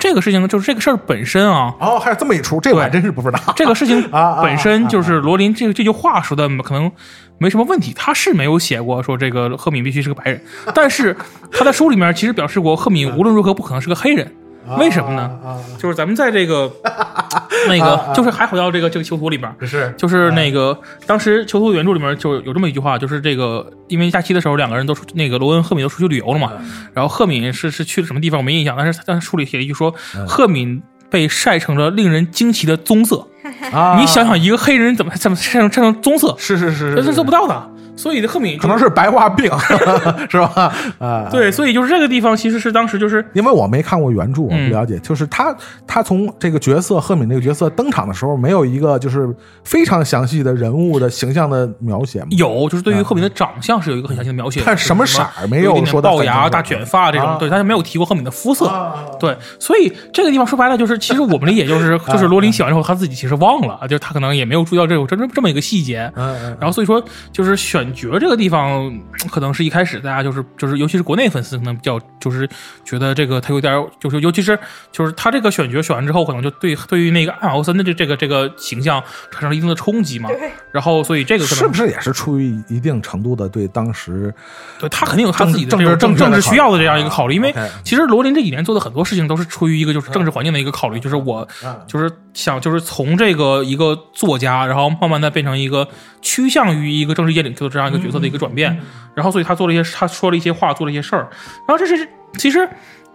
[0.06, 3.40] 这个事情就是这个事儿本身啊，哦，还有这么一出，这我还真是不知道。
[3.56, 4.08] 这个事情
[4.40, 6.92] 本身就是罗琳这个这句话说的可能
[7.40, 10.40] 没什么问题，他是没有写过说这个赫敏必须是个白人，
[10.76, 11.18] 但是
[11.52, 14.32] 他在书里面其实表示过赫敏无论如何不可能是个黑人，
[14.78, 15.22] 为什么呢？
[15.44, 16.72] 啊，就是咱们在这个
[17.68, 19.94] 那个就是还回到这个这个囚徒里边，是。
[19.98, 26.52] 就是那个当时囚徒原著里面就有这么一句话，就是这个因为假期的时候两个人都出那个罗恩赫敏都出去旅游了嘛，
[26.94, 29.94] 然后赫敏是是去了什么地方我没印象，但是但是书里写了一句说
[30.28, 33.28] 赫敏被晒成了令人惊奇的棕色，
[33.72, 39.52] 啊，你想想一个黑人怎么怎么晒成晒成棕色，是是是，这是做不到的，所以这赫敏可能是白化病，
[40.30, 40.74] 是吧？
[41.00, 45.00] 啊，对，所以就是这个地方其实是当时就是因为我没看过原著，我不嗯了解。
[45.00, 45.56] 就是他，
[45.88, 52.28] 他从这个角色赫敏这个角色登场的时候，没有一个就是非常详细的人物的形象的描写吗？
[52.32, 58.66] 有，就是对于赫敏的长相是有一个很详细的描写的，但什么色儿没有说龅牙、大卷发这种，啊对，他就没有提过赫敏的肤色。
[58.68, 66.12] 啊对，所以这个地方说白了就是，其实我们理解就是，就是罗琳写完之后，他自己其实忘了，就是他可能也没有注意到这种这这这么一个细节。
[66.16, 68.92] 嗯嗯然后所以说，就是选角这个地方，
[69.30, 72.48] 可能是一开始大家就是就是，尤其是国内粉丝可能比较就是
[72.84, 74.58] 觉得这个他有点就是，尤其是
[74.92, 79.02] 就是他这个选角选完之后，可能就对对于那个艾玛沃森的这这个这个形象
[79.32, 80.30] 产生了一定的冲击嘛。
[80.72, 84.34] 然后所以这个可能是不是也是出于一定程度的对当时
[84.80, 87.54] 对他肯定有他自己的政这种政政治需要的这样一个考虑，因为
[87.84, 91.76] 其实罗琳这几年做的很多事情都是出于一个就是政治环境的一个考虑，就是我嗯。
[91.88, 95.88] 就是想就是从这个一个作家，然后慢慢的变成一个
[96.22, 98.76] 趋向于一个政治界领袖的这样一个角色的一个转变，
[99.14, 101.30] 然后所以他做了一些他说了一些话，做了一些事儿，
[101.68, 102.68] 然后这是其实。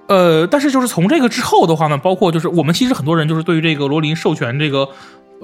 [0.06, 4.88] 呃，但是就是从这个之后的话呢，包括就是我们其实很多人就是对于这个罗琳授权这个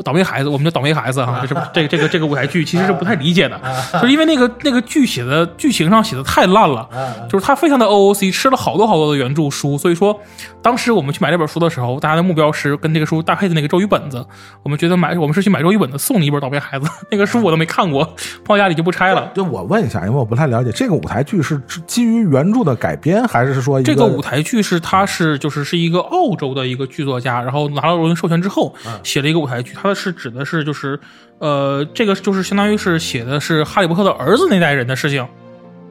[0.03, 3.61] 倒霉孩子，我们叫倒霉孩子哈，这是这个这个这个舞台剧其实是不太理解的，
[3.95, 6.89] 就是因为那个那个剧写的剧情上写的太烂了，
[7.31, 10.19] 就是他非常的 OOC，吃了好多好多的原著书，所以说
[10.61, 14.25] 当时我们去买这本书的时候，大家的目标是跟这个书搭配的那个咒语本子，
[14.63, 18.15] 我们觉得买我们是去买咒语本子送你一本倒霉孩子，那个书我都没看过，
[18.45, 19.31] 放家里就不拆了。
[19.35, 30.99] 就，我问一下，因为我不太了解这个舞台剧是基于原著的改编，还是说这个舞台剧是他是就是是一个澳洲的一个剧作家，然后拿了罗琳授权之后写了一个舞台剧，它是指的是就是
[31.39, 35.27] 呃这个就是相当于是写的是哈利波特的儿子那代人的事情。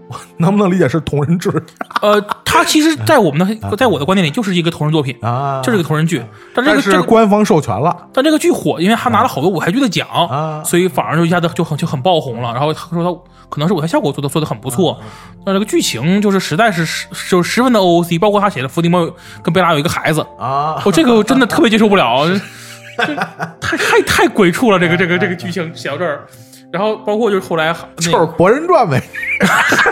[0.07, 1.49] 我 能不能理解是同人志
[1.99, 6.23] 呃，他其实， 在我们的，在我的观点里，就是一个同人作品啊，就是一个同人剧。
[6.53, 12.53] 但这个是官方授权了，但这个剧火，因为他拿了好多舞台剧的奖啊，所以反而就一下子就很就很爆红了。
[12.53, 13.11] 然后他说他
[13.49, 15.01] 可能是舞台效果做的做的很不错，
[15.43, 19.11] 但这个剧情就是实在是十就是十分的 OOC，包括他写的伏地魔
[19.41, 22.27] 跟贝拉有一个孩子啊，我这个我真的特别接受不了，
[23.59, 26.21] 太太太鬼畜了，这个这个这个剧情写到这儿。
[26.71, 29.01] 然后包括就是后来就是《博人传》呗，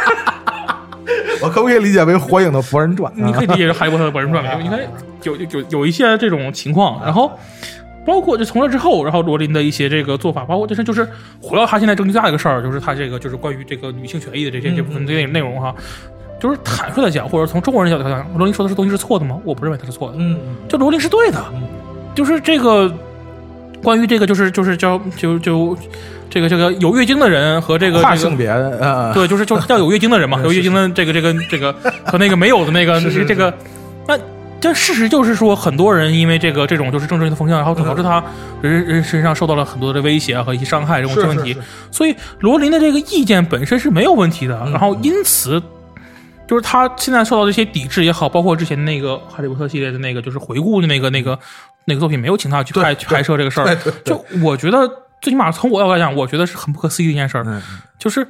[1.41, 3.13] 我可不可以理解为《火影》的《博人传》？
[3.15, 4.79] 你可以理解为《哈利波特》的《博人传》你看
[5.23, 7.31] 有有有一些这种情况，然后
[8.05, 11.07] 包括就从这之后，然后罗琳的一些这个做法，包括就是就是
[11.41, 15.73] 回到他现在争议最大的一个事儿，就是他这个就是关于这个女性权益的这些这部分这内容哈，
[16.37, 19.39] 就是坦率的讲，或者从中国人角度来讲，罗琳说的是东西是错的吗？
[19.45, 21.41] 我不认为他是错的，嗯，就罗琳是对的，
[22.15, 22.93] 就是这个
[23.81, 25.77] 关于这个就是就是叫就就。
[26.29, 31.71] 这个这个有月经的人和这个跨性别，呃，对，就是就是叫有月经的人嘛， 有月经的这个这个这个
[32.03, 33.53] 和那个没有的那个这个，
[34.07, 34.17] 那
[34.59, 38.23] 但事实就是说，很多人因为这个这种就是政治的风向，然后导致他
[38.63, 41.55] 人人身上受到了很多的威胁和一些伤害这种问题，
[41.91, 45.61] 所以罗琳的这个意见本身是没有问题的，然后因此
[46.47, 51.37] 就是他现在受到这些抵制也好，包括之前那个哈利波特系列的那个就是回顾的那个那个
[51.85, 55.03] 那个作品没有请他去拍去拍摄这个事儿，就我觉得。
[55.21, 57.61] 最起码从我角度来讲，我觉得是很不可思议的一件事儿，
[57.97, 58.27] 就是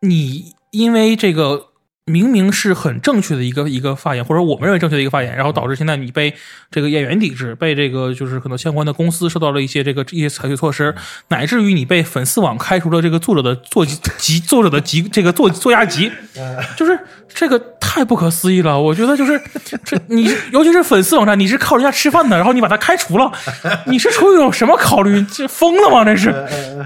[0.00, 1.68] 你因为这个。
[2.08, 6.32] 明明是很正确的一个一个发言，或者我们认为正确的一个发言，然后导致现在你被
[6.70, 10.94] 这个演员抵制，被这个就是可能相关的公司受到了一些这个一些采取措施，
[11.30, 16.12] 乃至于你被粉丝网开除了这个作者的作集作者的集这个作作家集，
[16.78, 16.96] 就是
[17.28, 18.80] 这个太不可思议了。
[18.80, 19.42] 我觉得就是
[19.84, 23.32] 这你尤其是粉丝网站，你是靠人家吃饭的，然后你把他开除了，
[23.86, 25.20] 你是出于一种什么考虑？
[25.22, 26.04] 这疯了吗？
[26.04, 26.30] 这是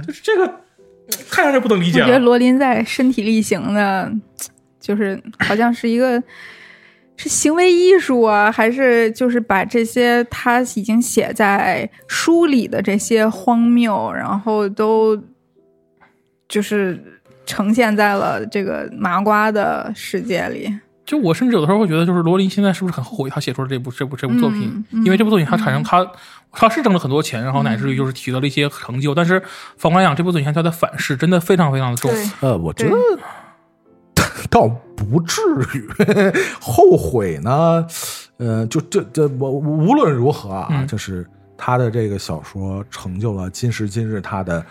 [0.06, 0.50] 就是这个
[1.30, 2.06] 太让人不能理解了。
[2.06, 4.10] 我觉得罗琳在身体力行的。
[4.80, 6.20] 就是好像是一个
[7.16, 15.22] 是行为艺术啊，还是就是把这些他已经写在书里的这些荒谬，然后都
[16.48, 16.98] 就是
[17.44, 20.74] 呈现在了这个麻瓜的世界里。
[21.04, 24.84] 就我甚至有的时候会觉得，就是罗琳现在是不是很后悔他写出了这部这部这部作品？
[25.04, 26.08] 因为这部作品他产生他
[26.52, 29.42] 他是挣了很多钱，然后乃至于就是取得了一些成就，但是
[29.76, 32.10] 反过来讲，这部作品他的反噬真的非常非常的重。
[32.40, 32.94] 呃，我觉得。
[34.50, 35.40] 倒不至
[35.74, 35.88] 于
[36.60, 37.86] 后悔呢，
[38.38, 41.24] 呃，就这这我无论如何啊，就是
[41.56, 44.64] 他的这个小说成就了今时今日他的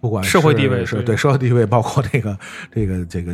[0.00, 2.38] 不管社会地位是对社会地位，包括这个
[2.70, 3.32] 这个这个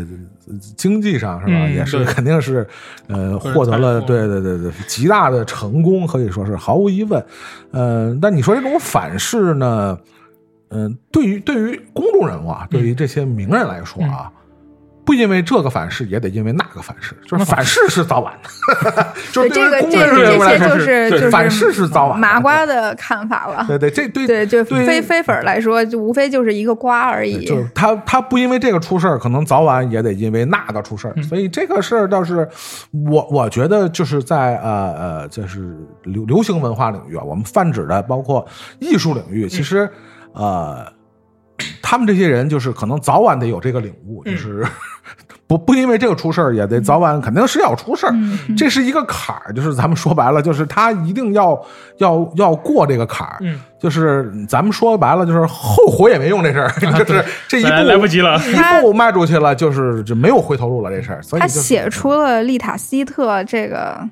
[0.76, 2.66] 经济上是吧，也是肯定是
[3.08, 7.22] 呃获得了对对对对极大的成功，可以说是毫无疑问。
[7.72, 9.98] 呃，但你说这种反噬呢？
[10.70, 14.30] 嗯，对于对于公众人物啊，对于这些名人来说啊。
[15.10, 19.06] 不因为这个反噬，也得因为那个反噬，就是反噬是早晚的。
[19.32, 22.20] 就是这个这这些就是就是反噬是早晚。
[22.20, 23.64] 麻瓜的看法了。
[23.66, 27.44] 对对，这对对就非非粉来说，就无非就是一个瓜而已。
[27.44, 31.22] 就是他他不因为这个出事儿，可能早晚也得因为那个出事儿。
[31.24, 32.48] 所以这个事儿倒是
[32.92, 38.46] 我我觉得就是在呃呃，就是流流行文化领域啊，我们泛指的包括
[38.78, 39.90] 艺术领域，其实
[40.34, 40.86] 呃。
[41.82, 44.64] 他们这些人就是可能早晚得有这个领悟，就是
[45.50, 48.14] 不不因为这个出事儿，也得早晚肯定是要出事儿，
[48.56, 49.52] 这是一个坎儿。
[49.52, 51.60] 就是咱们说白了，就是他一定要
[51.96, 53.40] 要要过这个坎儿。
[53.76, 60.88] 就是咱们说白了，就是后悔也没用这事儿， 就是这一步来不及了，一步迈出去了，就是就没有回头路了。
[60.88, 64.08] 这事儿，所以他写出了丽塔希特这个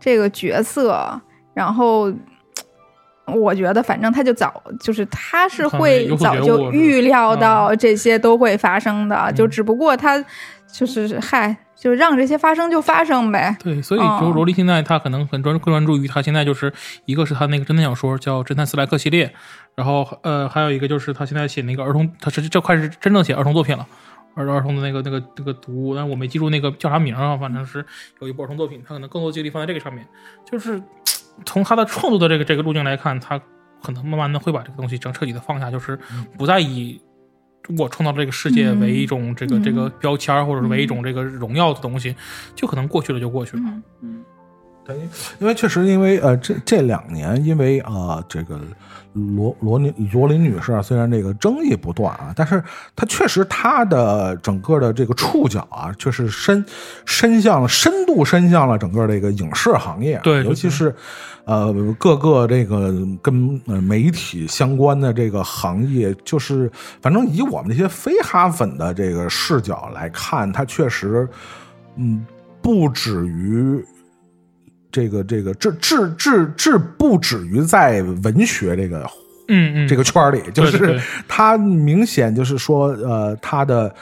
[0.00, 1.20] 这个角色，
[1.54, 2.12] 然后。
[3.32, 10.18] 我觉得，反正他就早，就是他是会早就预料到这些都会发生的，就只不过他
[10.72, 13.56] 就是嗨，就让这些发生就发生呗。
[13.62, 16.72] 对，所以就罗莉现在他可能很专更专注于他现在就是
[17.04, 19.32] 一个是他那个侦探小说叫《侦探斯莱克》系列，
[19.74, 23.86] 然后呃还有一个就是他现在写那个儿童，他是这块是真正写儿童作品了，
[24.34, 27.84] 儿儿童的那个那个那个读物，但是我没记住那个叫啥名啊，反正是
[28.20, 30.06] 有一部儿童作品，他可能更多精力放在这个上面，
[30.50, 30.82] 就是。
[31.46, 33.40] 从他的创作的这个这个路径来看，他
[33.82, 35.98] 可能慢慢的会把这个东西整彻底的放下，就是
[36.36, 37.00] 不再以
[37.78, 42.14] 我创造这个世界为一种这个、嗯这个标签儿，或者是为一种这个荣耀的东西，
[42.54, 43.62] 就可能过去了就过去了。
[43.66, 44.24] 嗯嗯。
[44.82, 45.02] 等于，
[45.38, 48.58] 因为确实，因为呃，这这两年，因为呃，这个
[49.12, 52.62] 罗罗琳罗琳女士啊，虽然这个争议不断啊，但是
[52.94, 56.64] 她确实她的整个的这个触角啊，确实伸
[57.04, 60.94] 伸向了深度伸向了整个这个影视行业啊，对对尤其是
[61.44, 66.70] 呃各个这个跟呃媒体相关的这个行业，就是
[67.02, 71.28] 反正以我们这些非哈粉的这个视角来看，她确实
[71.96, 72.24] 嗯
[72.62, 73.84] 不止于。
[74.92, 79.08] 这个这个这至至至不止于在文学这个
[79.48, 83.94] 嗯嗯，这个圈里，就是 他明显就是说，呃，他的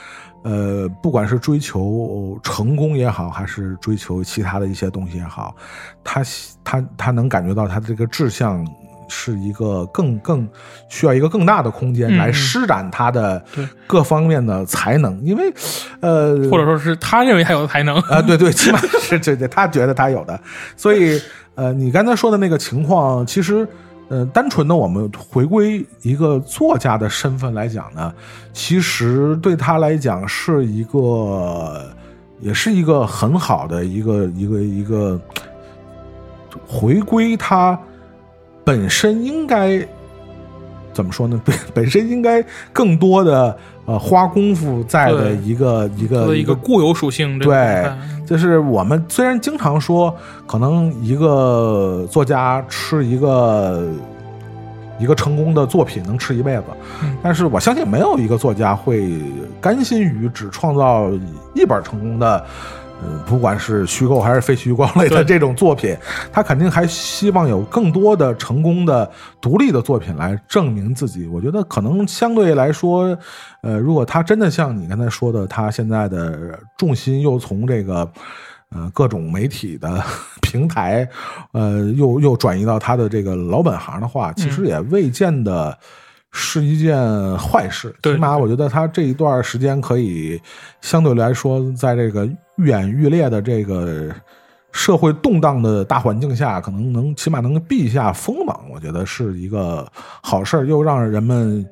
[0.43, 5.57] 呃，不管是追求成功也好，还是追求其他的一些东西也好，
[6.05, 6.23] 他
[6.63, 8.67] 他他能感觉到他的这个志向
[9.09, 10.49] 是一个更更
[10.89, 13.43] 需要一个更大的空间嗯来施展他的
[13.87, 15.53] 各方面的才能，因为
[16.01, 17.97] 呃，或者说是他认为他有的才能。
[18.03, 20.39] 啊，对对，起码是这这他觉得他有的，
[20.77, 21.21] 所以
[21.55, 23.67] 呃，你刚才说的那个情况，其实
[24.09, 28.13] 呃，单纯的我们回归一个作家的身份来讲呢，
[28.53, 31.85] 其实对他来讲是一个，
[32.41, 35.21] 也是一个很好的一个一个一个
[36.67, 37.79] 回归他
[38.69, 39.81] 本身应该。
[40.93, 41.41] 怎么说呢？
[41.45, 47.89] 本 本身应该更多的呃花功夫在的一个一个一个固有属性，对
[48.27, 50.13] 就是我们虽然经常说，
[50.45, 53.89] 可能一个作家吃一个
[54.99, 56.65] 一个成功的作品能吃一辈子，
[57.05, 59.09] 嗯但是我相信没有一个作家会
[59.61, 61.09] 甘心于只创造
[61.55, 62.45] 一本成功的。
[63.01, 65.97] 嗯，不管是虚构还是非虚构类的这种作品，
[66.33, 69.09] 他肯定还希望有更多的成功的
[69.41, 71.27] 独立的作品来证明自己。
[71.29, 73.17] 我觉得可能相对来说，
[73.63, 78.11] 呃，如果他真的像你刚才说的，他现在的重心又从这个
[78.71, 80.03] 呃各种媒体的
[80.43, 81.09] 平台，
[81.53, 85.77] 呃，又又转移到他的这个老本行的话，其实也未见得
[86.33, 86.99] 是一件
[87.39, 87.95] 坏事。
[88.03, 90.41] 对起码我觉得他这一段时间可以
[90.81, 92.29] 相对来说，在这个
[92.59, 94.11] 愈演愈烈的这个。
[94.71, 99.85] 社会动荡的大环境下，可能能起码能避一下锋芒，我觉得是一个
[100.21, 101.67] 好事儿，又让人们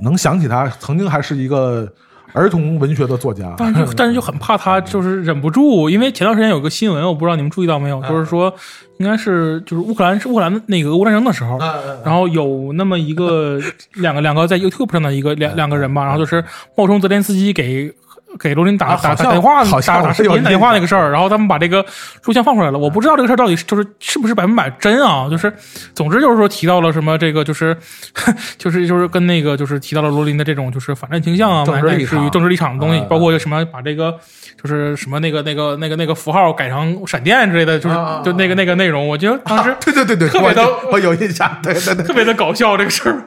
[0.00, 1.88] 能想起他曾经还是一个
[2.32, 3.54] 儿童文学的作家。
[3.56, 8.52] 但是 但是就很怕他就是忍不住，因为前段时间有个新闻，我不知道你们注意到没有， 就是说
[8.98, 11.58] 应该是就是乌克兰是乌克兰那个俄乌战争的时候，
[12.04, 13.58] 然后有那么一个
[13.94, 16.44] 两个两个在 YouTube 上的一个两两个人吧，然后就是
[16.76, 17.94] 冒充泽连斯基给。
[18.38, 21.84] 给罗琳打打打电话，好像打打视频打电话那个事儿，然后他们把这个
[22.24, 22.78] 录像放出来了。
[22.78, 25.28] 我不知道这个事儿到底就是是不是百分百真啊？
[25.30, 25.52] 就是，
[25.94, 27.76] 总之就是说提到了什么这个就是
[28.58, 34.14] 就是就是跟那个就是提到了罗琳的这种就是反战倾向啊，政治立场政治立场的东西啊，包括什么把这个
[34.62, 42.04] 就是什么那个那个那个那个符号改成闪电之类的，就是就那个那个内容，我觉得当时对对对对，特别的我我有印象，对对对。
[42.04, 43.22] 特别的搞笑这个事儿。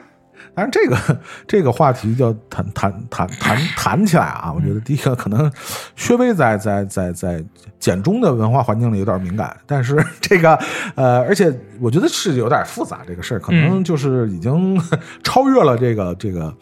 [0.56, 0.96] 当然，这个
[1.46, 5.52] 这个话题就谈谈谈谈谈起来啊，我觉得第一个可能
[5.94, 7.44] 薛微在在在在
[7.78, 10.58] 简中的文化环境里有点敏感，但是 这个
[10.94, 14.80] 呃，而且我觉得是有点复杂，这个事儿可能就是已经
[15.22, 16.52] 超越了这个这个。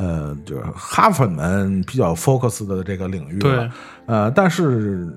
[0.00, 3.40] 呃，就是哈粉们比较 focus 的这个领域了。
[3.40, 3.70] 对，
[4.06, 5.08] 呃，但是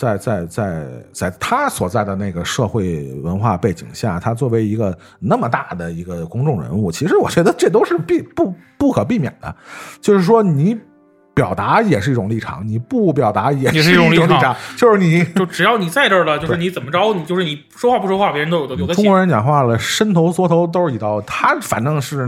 [0.00, 9.54] 在在在在他所在的那个社会文化背景下，他作为一个那么大的一个公众人物，其实我觉得这都是必不不可避免的。
[10.00, 10.74] 就是说，你
[11.32, 19.18] 表达也是一种立场，你不表达也也是一种立场场， 就是你就只要你在这儿了，就是你怎么着，你就是你说话不说话，别人都有的有的中国。
[19.18, 22.26] 人讲话了，伸头缩头都是一刀，他反正是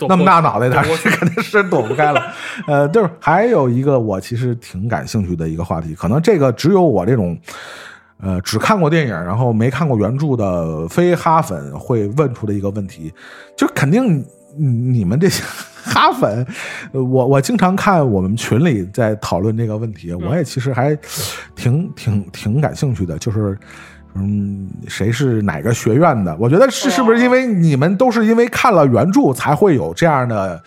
[0.00, 2.22] 那么大脑袋，他躲不是肯定是躲不开了。
[2.66, 7.38] 呃，就是还有一个我其实挺感兴趣的一个话题，可能这个只有我这种。
[8.20, 13.14] 呃，只看过电影，然后没看过原著的非哈粉会问出的一个问题，
[13.56, 14.26] 就肯定
[14.58, 15.42] 你你们这些
[15.84, 16.46] 哈粉，
[16.92, 20.96] 呃我我经常看我们群里在讨论这个问题，我也其实还
[21.54, 23.56] 挺挺挺感兴趣的，就是
[24.14, 26.36] 嗯，谁是哪个学院的？
[26.38, 30.62] 我觉得是是不是因为你们都是因为看了原著才会有这样的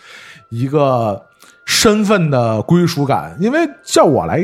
[0.48, 1.22] 一个
[1.64, 3.36] 身份的归属感？
[3.38, 4.42] 因为叫我来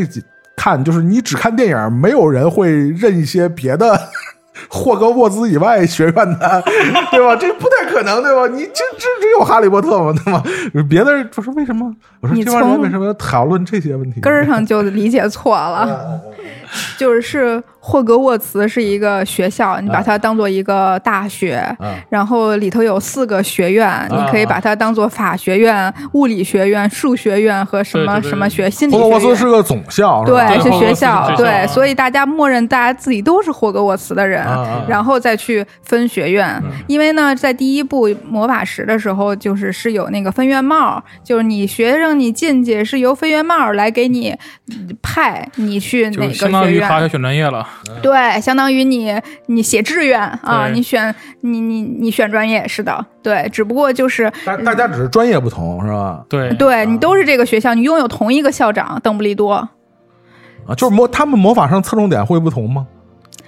[0.57, 3.99] 看，就是你只看电影，没有人会认一些别的。
[4.69, 6.63] 霍格沃兹以外学院的，
[7.13, 7.37] 对吧？
[7.37, 8.47] 这不太可能，对吧？
[8.55, 10.13] 你这这只有哈利波特吗？
[10.25, 10.43] 对吗？
[10.89, 11.95] 别的人我说为什么？
[12.21, 14.21] 我说你这帮人从为什么要讨论这些问题？
[14.21, 16.21] 根儿上就理解错了，
[16.99, 21.95] 就是是霍格沃茨是一个学校，你把它当做一个大学，啊。
[22.11, 29.37] 然后里头有四个学院，你可以把它当做法学院、物理学院、数学院和什么什么学、心理霍格沃茨。
[29.37, 34.45] 是个总校，对，是学校，对，啊所以大家默认大家自己都是霍格沃茨的人，
[34.89, 36.49] 然后再去分学院。
[36.65, 36.71] 嗯。
[36.89, 44.35] 因为呢，在第一部魔法石的时候，就是是有那个分院帽，就是你学生你进去是由分院帽来给你
[44.73, 46.71] 嗯派你去哪个当。
[46.73, 47.67] 于他要选专业了。
[48.03, 49.15] 对，相当于你
[49.47, 56.25] 你写志愿啊，你选你你你选专业是的，对，只不过就是大大家只是专业不同，是吧？
[56.29, 59.53] 对，对你都是这个学校，你拥有同一个校长邓布利多。
[59.53, 62.87] 啊，就是魔他们魔法上侧重点会不同吗？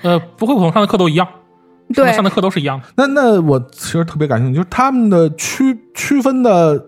[0.03, 1.29] 呃，不会，不同上的课都一样，
[1.95, 2.87] 对上的课都是一样的。
[2.97, 6.83] 那那我其实特别感兴趣，就是他们的区区分的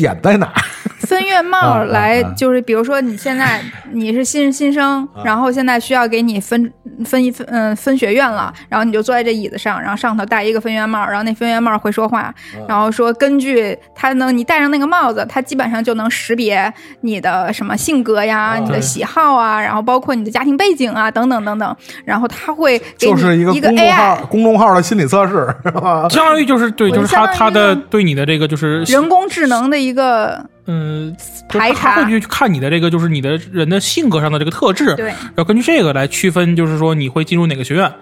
[0.00, 0.54] 点在哪儿？
[1.00, 3.60] 分院帽啊来就是，比如说你现在
[3.92, 6.70] 你是新新生，然后现在需要给你分
[7.04, 12.32] 分一分嗯分学院了，然后你就坐在这椅子上，然后上头戴一个分院帽，然后那分院帽会说话，
[12.68, 26.06] 然后说根据它能你戴上那个帽子，它基本上就能识别你的什么性格呀、你的喜好啊，然后包括你的家庭背景啊等等等等，然后它会给就是你一个个公众号 AI 公众号的心理测试，是吧？
[26.10, 31.16] 相当于就是对，就是他他的对你的这个就是人工智能的一个嗯，
[31.48, 35.06] 就是排查他会去看你的这个就是你的人的性格上的这个特质，对。
[35.06, 37.92] 然后根据这个来区分，就是说你会进入哪个学院。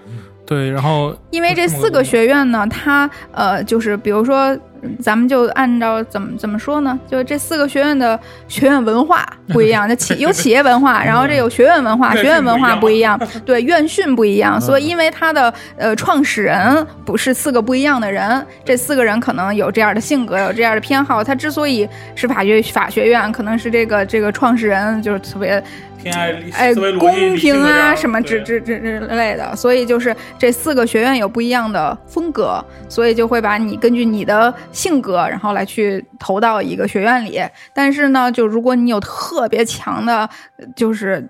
[0.49, 4.49] 对，然后因为这四个学院呢，它呃，就是比如说，
[4.81, 6.99] 嗯咱们就按照怎么怎么说呢？
[7.07, 21.23] 就这四个学院的学院文化 不一样，那企 有企业文化，然后这有学院文化，学院文化不不一样，对，院训不一样，所以因为它的呃创始人不是四个不一样的人，这四个人可能有这样的性格，有这样的偏好。
[21.23, 25.63] 他之所以是法学法学院，可能是这个这个创始人就是特别
[26.01, 37.41] 偏爱哎，公平啊，什么之之之之之类的，所以就是这四个学院有不一样的风格，所以就会把你根据你的性格，然后来去投到一个学院里。
[37.75, 41.29] 但是呢，就如果你有特别强的，呃就是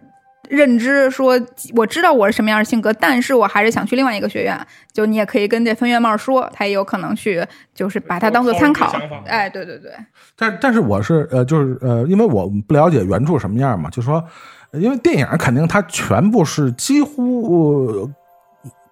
[0.48, 1.38] 认知，说
[1.74, 4.58] 我知道我是什么样的性格，但是我还是想去另外一个学院，
[4.92, 8.90] 就你也可以跟这分院帽说，他也有可能去，就是把它当做参考。
[9.26, 9.92] 哎，对对对，
[10.36, 18.08] 但但是我是呃，就是呃，因为我不了解原著什么样嘛，就说，呃因为电影肯定它全部是几乎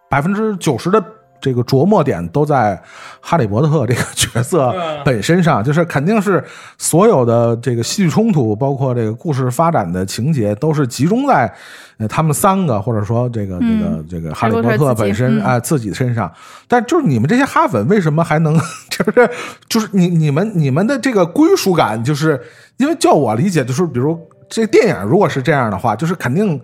[0.09, 1.03] 百分之九十的
[1.39, 2.81] 这个琢磨点都在
[3.20, 6.43] 哈利波特这个角色嗯本身上，就是肯定是
[6.78, 11.53] 所有的这个戏剧冲突，包括这个故事发展的情节，都是集中在
[11.98, 16.32] 呃他们三个，或者说这个这个嗯这个哈利波特本身嗯啊、自己身上。
[16.66, 18.59] 但就是你们这些哈粉为什么还能
[18.89, 19.31] 就是
[19.69, 22.40] 就是你你们你们的这个归属感，就是
[22.78, 26.60] 因为叫我理解，就是比如这电影如果是这样的话，就是肯定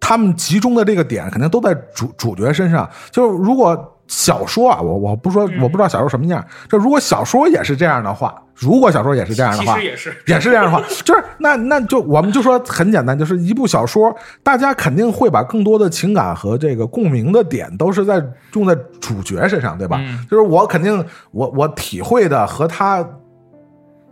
[0.00, 2.88] 他们集中的这个点肯定都在主主角身上。
[3.10, 19.98] 就是如果小说啊，我我不说我不知道小说什么样，这如果小说也是这样的话，如果小说也是这样的话，也是也是这样的话，就是那那就我们就说很简单，就是一部小说，大家肯定会把更多的情感和这个共鸣的点都是在用在主角身上，对吧？
[20.02, 23.02] 嗯就是我肯定我我体会的和他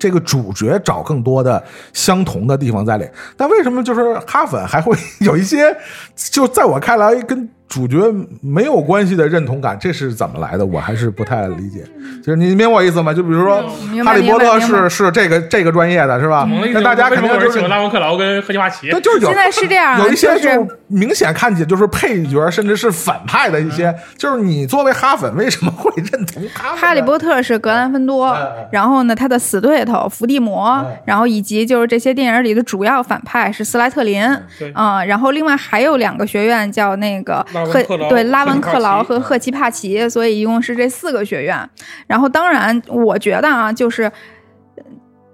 [0.01, 1.63] 这个主角找更多的
[1.93, 3.07] 相同的地方在里，
[3.37, 5.77] 但为什么就是哈粉还会有一些，
[6.17, 7.97] 就在我看来跟主角
[8.43, 10.67] 没有关系的认同感，这是怎么来的？
[10.67, 11.85] 我还是不太理解。
[12.21, 13.15] 就是你明白我意思吗？
[13.15, 13.63] 就比如说
[14.05, 16.47] 哈利波特是是这个这个专业的是吧？
[16.75, 19.01] 那大家肯定就是拉文克劳跟赫奇帕奇对，。
[19.01, 26.43] 就是有现在是这样啊 有一些就明显看起来就是配角，甚至是反派的一些，就是你作为哈粉为什么会认同？
[26.55, 28.37] 哈利波特是格兰芬多
[28.73, 34.21] 然后呢，他的死对头伏地魔哎，然后以及就是这些电影里的主要反派是斯莱特林，
[34.59, 41.69] 对嗯，然后另外还有两个学院叫那个赫对拉文克劳和赫奇帕奇赫奇帕奇，所以一共是这四个学院。
[42.07, 44.11] 然后当然，我觉得啊，就是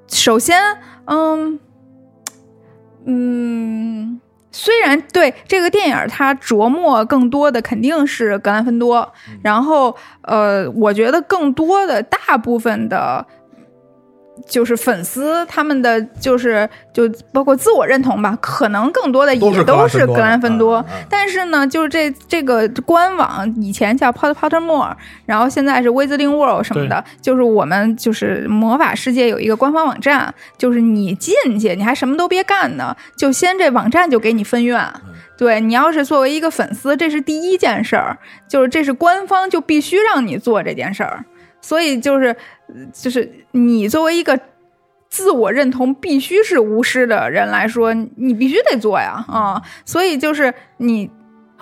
[0.09, 0.61] 首先，
[1.07, 1.59] 嗯
[3.05, 4.21] 嗯。
[4.59, 9.13] 虽然对这个电影它琢磨更多的肯定是格兰芬多，
[9.43, 13.27] 然后呃，我觉得更多的大部分的，
[14.47, 20.85] 就是粉丝他们的就是就包括自我认同吧，可能更多的也都是格格兰芬多。
[21.09, 24.93] 但是呢，就是这这个官网以前叫 Pot Pottermore，
[25.25, 34.85] 然后现在是 Wizarding World 什么的，就是我们就是魔法世界有一个官方网站，就是你进去你还什么都别干呢，就先这网站就给你分院。
[35.39, 38.17] 对你要是作为一个粉丝，这是第一件事儿，
[38.49, 41.23] 就是这是官方就必须让你做这件事儿，
[41.67, 42.37] 所以就是
[42.93, 44.39] 就是你作为一个
[45.09, 51.11] 自我认同必须是无师的人来说，你必须得做呀啊、所以就是你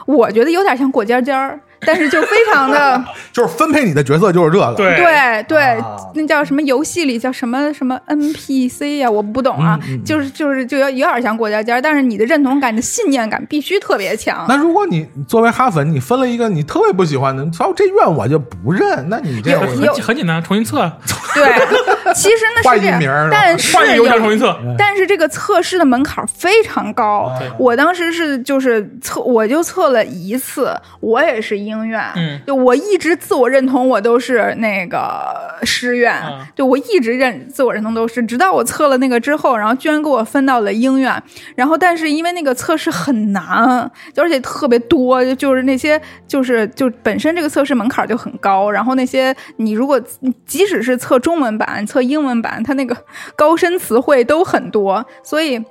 [0.05, 3.03] 我觉得有点像过尖尖儿， 但是就非常的
[3.33, 4.75] 就是分配你的角色就是这个。
[4.75, 14.45] 对对对啊，那叫什么游戏里叫什么什么 NPC 呀、我不懂啊，嗯嗯嗯就是就是就有有点像过家家，但是你的认同感、你的信念感必须特别强。
[14.49, 19.69] 那如果你作为哈粉，你分了一个你特别不喜欢的，操，这院我就不认，那你这很
[20.03, 20.91] 很简单，重新测，
[21.35, 21.45] 对，
[22.15, 24.47] 其实那是这样但是换一个邮件重新有。
[24.47, 24.59] 测。
[24.79, 32.41] 但是这个测试的门槛非常高对，我当时是就是测，我就测了一次，我也是鹰院，嗯。
[32.47, 41.23] 就我一直自我认同我都是那个师院，嗯就我一直认自我认同都是，直到我测了那个之后，然后居然给我分到了英院，
[41.57, 50.01] 然后但是因为那个测试很难，就而且特别多，就是那些就是就本身这个测试门槛就很高，然后那些你如果
[50.47, 52.97] 即使是测中文版、测英文版，它那个
[53.37, 55.63] 高深词汇都很多，所以。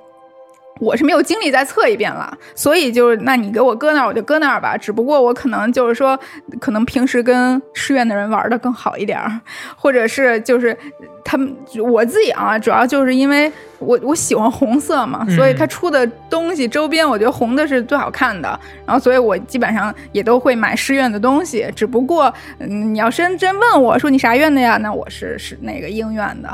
[0.80, 4.76] 我是没有精力再测一遍了，所以就是，那你给我搁那儿，我就搁那儿吧。
[4.76, 6.20] 只不过我可能就是说，
[6.60, 9.40] 可能平时跟师院的人玩的更好一点儿，
[9.76, 10.76] 或者是就是
[11.24, 18.60] 他们我自己啊，主要就是因为我我喜欢红色嘛，嗯所以他出的东西周边，我觉得红的是最好看的。
[18.86, 21.66] 然后，所以我基本上也都会买师院的东西。
[21.76, 24.78] 只不过，嗯，你要真真问我说你啥院的呀？
[24.78, 26.50] 那我是是那个应院的。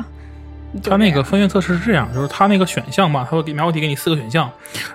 [0.81, 4.49] 就它那个分院测试是这样，就是它那个选项嘛，它会给描题给你四个选项，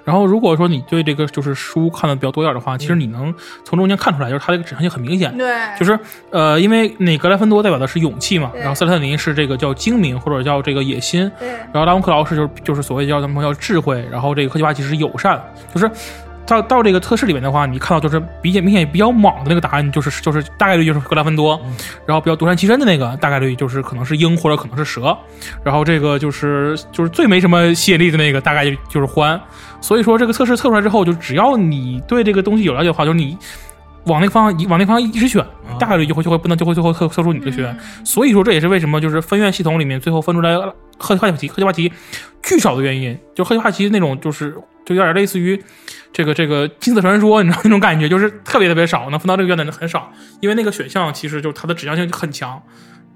[0.05, 3.34] 然后如果说你对这个就是书看的比较多点的话，其实你能
[3.64, 5.36] 从中间看出来，就是它这个指向性很明显。
[5.36, 5.98] 对，就是
[6.30, 11.48] 呃，因为那格莱芬多代表的是勇气嘛，然后斯莱特林是这个叫精明或者叫这个野心，对。
[11.72, 15.42] 然后拉文克劳是就是就是所谓叫咱们叫智慧，然后这个科技巴奇是友善，
[15.74, 15.90] 就是
[16.47, 21.61] 到到这个测试里面的话，你看到就是比较明显比较莽的那个答案，就是就是大概率就是格兰芬多，
[22.07, 25.16] 然后比较独善其身的那个大概率就是可能是鹰或者可能是蛇，
[25.62, 29.41] 然后这个就是就是最没什么吸引力的那个大概就是獾，
[29.81, 33.37] 所以说这个测试测出来之后，就只要你对这个东西有了解的话，就是你。
[34.07, 35.43] 往那个方向一往那个方向一直选，
[35.81, 37.75] 大概率就会就会不能就会最后测测出你的学院。
[38.05, 40.55] 所以说这也是为什么就是分院系统里面最后分出来
[40.99, 41.91] 赫赫奇帕奇赫奇帕奇
[42.43, 44.55] 巨少的原因，就赫奇帕奇那种就是
[44.85, 45.59] 就有点类似于
[46.15, 50.11] 这个这个金色传说，你知道那种感觉，就是特别特别少，能分到这个院的人很少，
[50.41, 52.62] 因为那个选项其实就是它的指向性很强，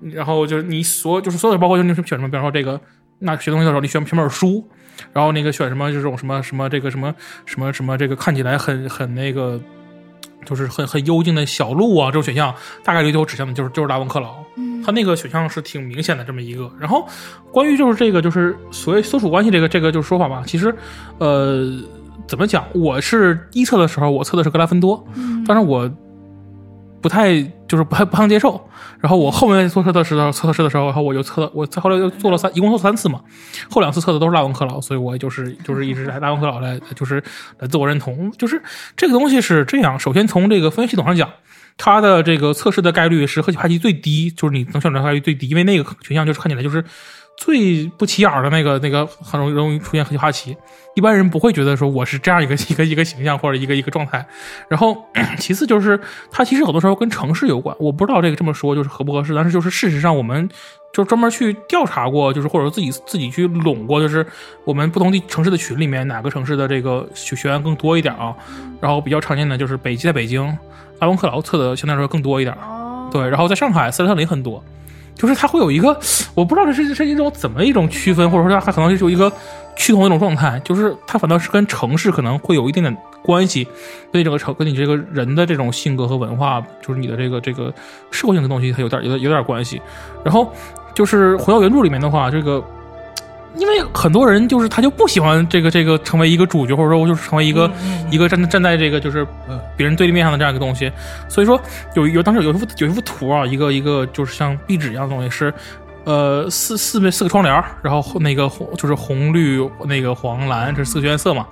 [0.03, 2.79] 然后就是你所就是所有的包括就是选什么，比方说这个
[3.21, 4.69] 那学东西的时候，你选选本书。
[5.13, 7.15] 然后那个选什么这种什么什么这个什么
[7.47, 9.61] 什么什么这个看起来很很那个，
[10.45, 12.53] 就是很很幽静的小路啊，这种选项
[12.83, 14.35] 大概率最后指向的就是就是拉文克劳。
[14.57, 16.69] 嗯它那个选项是挺明显的这么一个。
[16.81, 17.07] 然后
[17.53, 20.75] 关于就是这个就是所谓所属关系这个这个就是说法吧，其实
[21.19, 21.81] 呃
[22.27, 25.91] 怎么讲，我是一测的时候我测的是格拉芬多，嗯但是我
[27.01, 28.61] 不太就是不太不太接受。
[29.01, 33.21] 然后我后面做测的时候测试的时候，然后我就测了，我再后来又做了三，一共做三次嘛，
[33.71, 37.23] 后两次测的都是拉文克劳，所以我就是就是一直来拉文克劳来就是
[37.59, 38.61] 来自我认同，就是
[38.97, 39.99] 这个东西是这样。
[39.99, 41.29] 首先从这个分析系统上讲。
[41.81, 46.85] 它的这个测试的概率是赫奇帕奇最低，就是你能选出来的概率最低，因为那个选项就是看起来就是
[47.39, 50.57] 最不起眼儿的那个那个，很容易容易出现赫奇帕奇。
[50.97, 54.27] 一般人不会觉得说我是这样一个 一个一个形象或者一个一个状态。
[54.69, 55.05] 然后
[55.39, 55.99] 其次就是
[56.33, 60.49] 它其实很多时候跟城市有关，我不知道这个这么说就是合不合适，但是就是事实上我们
[60.93, 64.27] 就专门去调查过，就是或者说自己自己去拢过，就是
[64.65, 68.35] 我们不同地城市的群里面哪个城市的这个学学员更多一点啊。
[68.81, 70.45] 然后比较常见的就是北在北京，
[70.99, 72.53] 阿隆克劳测的相对来说更多一点。
[72.57, 74.65] 哦，对，然后在上海斯特林很多，
[75.19, 75.89] 就是它会有一个，
[76.35, 79.31] 我不知道这是是一种怎么一种区分，或者说它可能是有一个
[79.77, 83.69] 趋同的一种状态，就是它反倒是跟城市可能会有一点点关系，
[84.11, 87.75] 对这个城跟你这个人的这种性格和文化，就是你的这个这个
[88.11, 89.83] 社会性的东西，它有点有点有点关系。
[90.25, 90.51] 然后
[90.95, 92.65] 就是回到原著里面的话，这个。
[93.59, 97.71] 因为很多人就是他就不喜欢这个这个成为一个主角，或者说就是成为一个、
[98.11, 100.91] 一个站站在这个就是呃别人对立面上的这样一个东西，
[101.29, 101.61] 所以说
[101.95, 105.53] 有有当时有一幅有一幅图啊，一个一个就是像壁纸一样的东西是。
[106.05, 111.47] 呃，四四面四个窗帘，然后那个红就是红绿那个黄蓝，这是四个学院色嘛。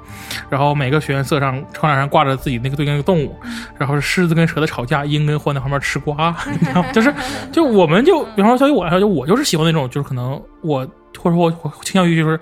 [0.49, 3.37] 然后每个学院色上窗帘上挂着自己那个对应的动物，
[3.77, 6.91] 然后是狮子跟蛇的吵架，鹰跟獾在旁边吃瓜，你知道吗？
[6.91, 7.13] 就是
[7.53, 10.87] 就我们就比方说，对于我来说，就我就是喜欢那种，就是可能我
[11.19, 12.41] 或者说我我倾向于就是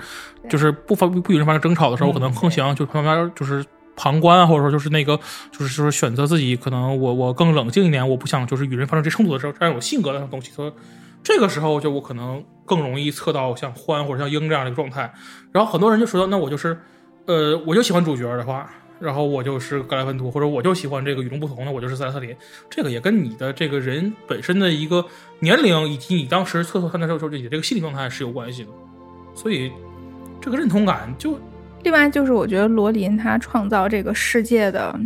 [0.48, 3.64] 就是不发不与人发生争吵的时候，我可能更喜欢就旁边就是
[3.96, 5.18] 旁观啊，或者说就是那个
[5.50, 10.72] 就是就是选择自己可能我我更冷静一点，我不想就是与人发生这冲突的时候，这样有性格的东西，所以
[11.22, 15.12] 这个时候就我可能更容易测到像欢或者像鹰这样的一个状态。
[15.52, 16.78] 然后很多人就说，那我就是
[17.26, 18.70] 呃我就喜欢主角的话。
[19.04, 22.34] 然后我就是格莱芬多，或者我就喜欢这个与众不同的，我就是斯莱特林。
[22.70, 25.04] 这个也跟你的这个人本身的一个
[25.40, 28.70] 年龄，以及你当时测测看的时候，你这个心理状态是有关系的。
[29.34, 29.70] 所以
[30.40, 31.38] 这个认同感就
[31.82, 34.98] 另外就是我觉得罗琳她创造这个世界的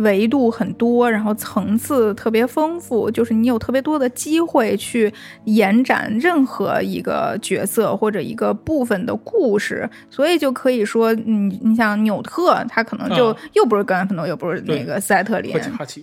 [0.00, 5.12] 维度很多，然后层次特别丰富，就是你有特别多的机会去
[5.44, 13.36] 延展任何一个角色或者一个部分的故事，所以就可以说，你，你像纽特，他可能就啊。
[13.54, 15.52] 又不是格兰芬多，又不是那对个塞特林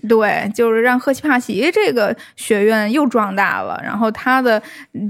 [0.07, 4.61] 对，就是让赫奇帕奇这个学院又壮大了，然后他的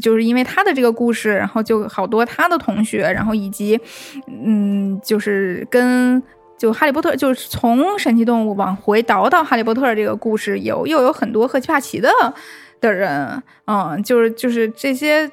[0.02, 3.80] 就是因为他的这个故事，然后就好多他的同学，然后以及
[4.28, 6.22] 嗯，就是跟
[6.58, 12.10] 就哈利波特，就是从神奇动物往回倒到哈利波特这个故事，有又有很多赫奇帕奇的
[12.82, 15.30] 的人，嗯，就是就是这些。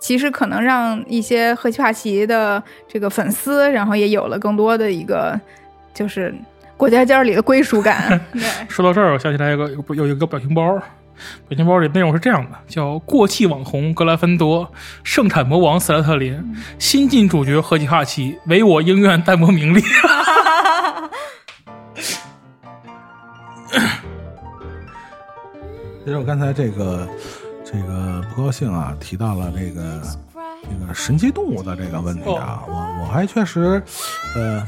[0.00, 5.40] 其实可能让一些赫奇帕奇的这个粉丝，然后也有了更多的一个，
[5.94, 6.34] 就是
[6.76, 8.20] 过家家里的归属感。
[8.34, 10.74] 对， 说到这儿，我想起来一个有有一个表情包，
[11.48, 14.70] 表情包里内容是这样的：叫过气网红格兰芬多，
[15.04, 19.80] 盛产魔王斯莱特林，新晋主角赫奇帕奇，唯我应愿淡泊名利。
[26.04, 27.08] 其实我刚才这个
[27.64, 30.02] 这个不高兴啊，提到了这个
[30.68, 33.82] 这个神奇动物的这个问题啊，我我还确实，
[34.34, 34.62] 呃，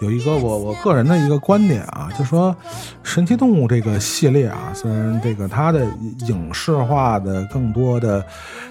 [0.00, 2.54] 有一个我我个人的一个观点啊，就说
[3.02, 5.86] 神奇动物这个系列啊，虽然这个它的
[6.26, 8.24] 影视化的更多的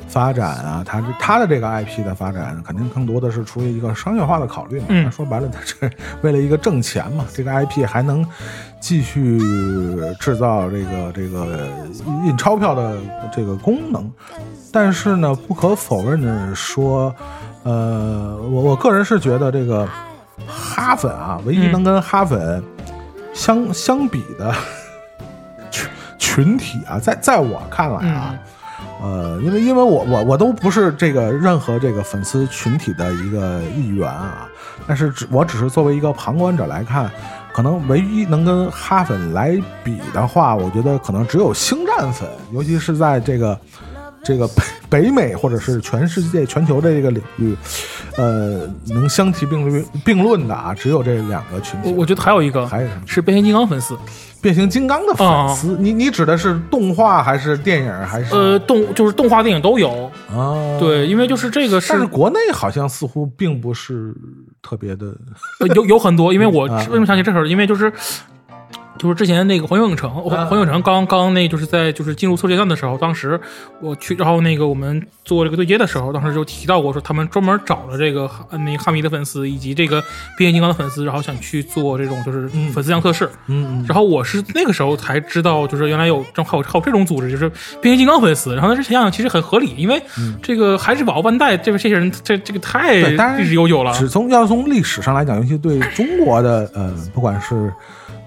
[0.07, 4.85] 发展啊，它它的这个 IP 的发展，肯定更多的是出于一个商业化的考虑嘛。
[4.89, 5.89] 嗯那说白了，它是
[6.21, 8.25] 为了一个挣钱嘛，这个 IP 还能
[8.79, 9.39] 继续
[10.19, 11.67] 制造这个这个
[12.25, 12.97] 印钞票的
[13.31, 14.11] 这个功能。
[14.71, 17.13] 但是呢，不可否认的说，
[17.63, 19.87] 呃，我我个人是觉得这个
[20.47, 22.63] 哈粉啊，唯一能跟哈粉
[23.33, 24.53] 相、相比的
[25.69, 28.33] 群群体啊，在在我看来啊。
[29.03, 34.47] 呃，因为因为我我我都不是这个任何这个粉丝群体的一个一员啊，
[34.87, 37.09] 但是只我只是作为一个旁观者来看，
[37.51, 43.59] 可能唯一能跟哈粉来比的话，我觉得可能只有星战粉，尤其是在这个
[44.23, 47.55] 这个北北美或者是全世界全球的这个领域，
[48.17, 51.89] 呃，能相提并论并论的啊，只有这两个群体。
[51.89, 53.01] 我我觉得还有一个还有什么？
[53.05, 53.97] 是变形金刚粉丝，
[54.41, 58.35] 变形金刚的粉丝，你你指的是动画还是电影还是？
[58.35, 60.11] 呃，动就是动画电影都有。
[60.29, 64.13] 啊，对，因为就是这个是但是国内好像似乎并不是
[64.61, 65.07] 特别的，
[65.59, 67.47] 呃有有很多，因为我 啊为什么想起这事儿？
[67.49, 67.91] 因为就是
[69.01, 73.39] 就是之前那个环球影城，啊环球影城刚刚那就是在就是进入测试阶段的时候，当时
[73.81, 79.99] 我去，然后那个我们做这个对接的时候，当时就提到过说他们专门找了这个哈那个哈迷的粉丝以及这个
[80.37, 83.27] 变形金刚的粉丝，然后想去做这种就是嗯粉丝量测试。
[83.47, 87.49] 嗯然后我是那个时候才知道，就是原来有正还有还有这种组织，就是
[87.81, 88.53] 变形金刚粉丝。
[88.53, 89.99] 然后那想想其实很合理，因为
[90.43, 92.93] 这个孩之宝、万代这个这些人，这这个太
[93.37, 93.91] 历史悠久了。
[93.93, 97.73] 只从要从历史上来讲，尤其对中国的呃，不管是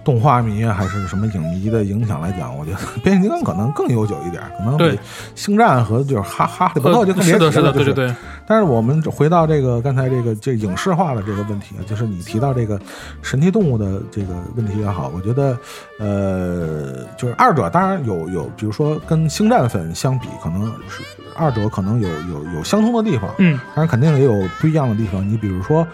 [0.05, 4.99] 动画迷啊，还是什么影迷的影响来讲，我觉得变形金刚可能更悠久一点，可能比
[5.35, 8.15] 星战和就是哈哈利波特呃就更别是的，是的，对对对，
[8.47, 12.79] 但是我们回到这个刚才这个这影视化的这个问题啊，就是你提到这个
[13.23, 15.57] 神奇动物的这个问题也好，我觉得
[15.99, 21.03] 呃，就是二者当然有有，比如说跟星战粉相比，可能是
[21.37, 25.27] 二者可能有有有相通的地方，嗯，当然肯定也有不一样的地方。
[25.27, 25.87] 你比如说，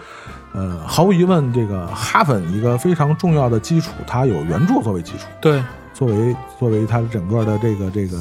[0.53, 5.63] 呃，毫无疑问，这个哈粉一个非常重要的基础，它有原著作为基础，对，
[5.93, 8.17] 作为作为它整个的这个这个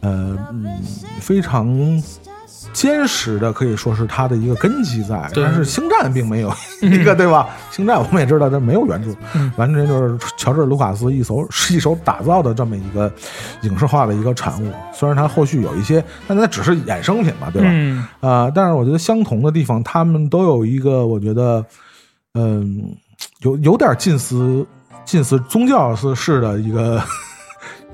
[0.00, 0.66] 呃嗯
[1.20, 1.66] 非常
[2.74, 5.30] 坚实的，可以说是它的一个根基在。
[5.34, 6.52] 但是星战并没有
[6.82, 7.48] 一个，对吧？
[7.70, 13.10] 星战我们也知道它没有原著，嗯完全就是乔治·卢卡斯一手一手打造的这么一个
[13.62, 14.70] 影视化的一个产物。
[14.92, 17.68] 虽然它后续有一些，但它只是衍生品嘛，对吧？
[17.70, 21.64] 嗯，啊、但是我觉得相同的地方，他们都有一个，我觉得，
[22.34, 22.94] 嗯，
[23.42, 24.66] 有有点近似
[25.04, 27.00] 近似宗教式式的一个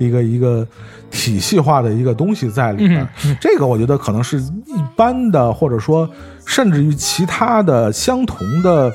[0.01, 0.67] 一个一个
[1.09, 3.07] 体系化的一个东西在里面。
[3.25, 6.09] 嗯这个我觉得可能是一般的，或者说
[6.45, 8.91] 甚至于其他的相同的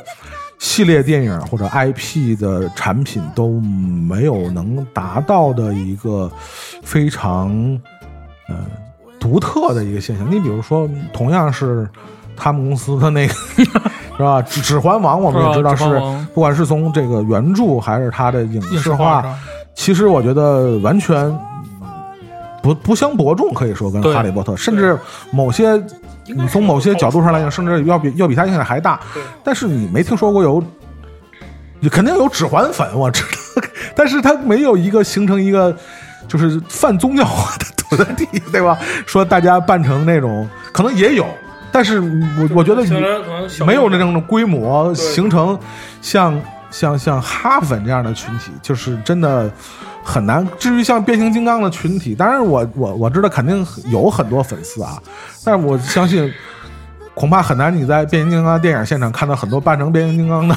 [0.58, 6.30] 系列电影或者 IP 的产品都没有能达到的一个
[6.82, 7.50] 非常
[8.48, 8.56] 呃
[9.20, 10.26] 独特的一个现象。
[10.30, 11.88] 你比如说，同样是
[12.36, 13.34] 他们公司的那个
[14.16, 15.84] 是吧，《指指环王》，我们也知道是
[16.32, 19.36] 不管是从这个原著还是它的影影视视化，上
[19.76, 21.32] 其实我觉得完全
[22.62, 24.98] 不不相伯仲，可以说跟哈利波特，甚至
[25.30, 25.80] 某些
[26.26, 28.98] 你从某些角度上来讲，甚至要比要比它影响还大。
[29.44, 30.60] 但是你没听说过有，
[31.78, 33.62] 你肯定有指环粉，我知道，
[33.94, 35.76] 但是它没有一个形成一个
[36.26, 38.76] 就是泛宗教化的团体， 对吧？
[39.06, 41.24] 说大家扮成那种，可能也有，
[41.70, 42.90] 但是我我觉得你
[43.64, 45.56] 没有那种规模，形成
[46.02, 46.34] 像
[46.78, 49.50] 像像哈粉这样的群体，就是真的
[50.04, 50.46] 很难。
[50.58, 55.00] 至于像变形金刚的群体，当然我我我知道肯定有很多粉丝啊，
[55.44, 56.32] 但是我相信。
[57.16, 60.54] 恐怕很难，你在变形金刚电影现场看到很多扮成变形金刚的，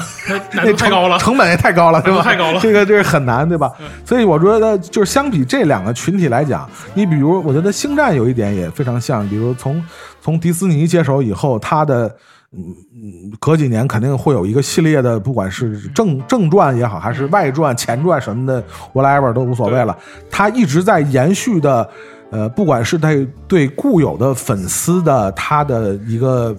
[0.52, 2.22] 那太高了， 成本也太高了，对吧？
[2.22, 3.72] 太高了，这个这个很难，对吧？
[4.04, 9.82] 所以我觉得，就是相比这两个群体来讲，你比如，我觉得星战有一点也非常像，比如从
[10.20, 12.14] 从迪斯尼接手以后，它的
[12.52, 18.62] 嗯嗯，隔几年肯定会有一个系列的，不管是正正传也好，还是外传、前传什么的
[18.92, 19.96] ，whatever 都无所谓了，
[20.30, 21.88] 他一直在延续的。
[22.32, 26.56] 呃，不管是对对固有的粉丝的他的一个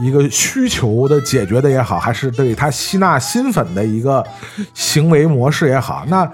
[0.00, 4.24] 一个需求的解决的也好，还是对他吸纳新粉的一个
[4.72, 6.26] 行为模式也好，那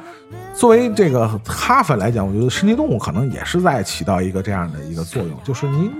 [0.54, 5.90] 作为这个哈粉来讲，我觉得神奇动物可能也是在起到一个这样的一个作用，就是你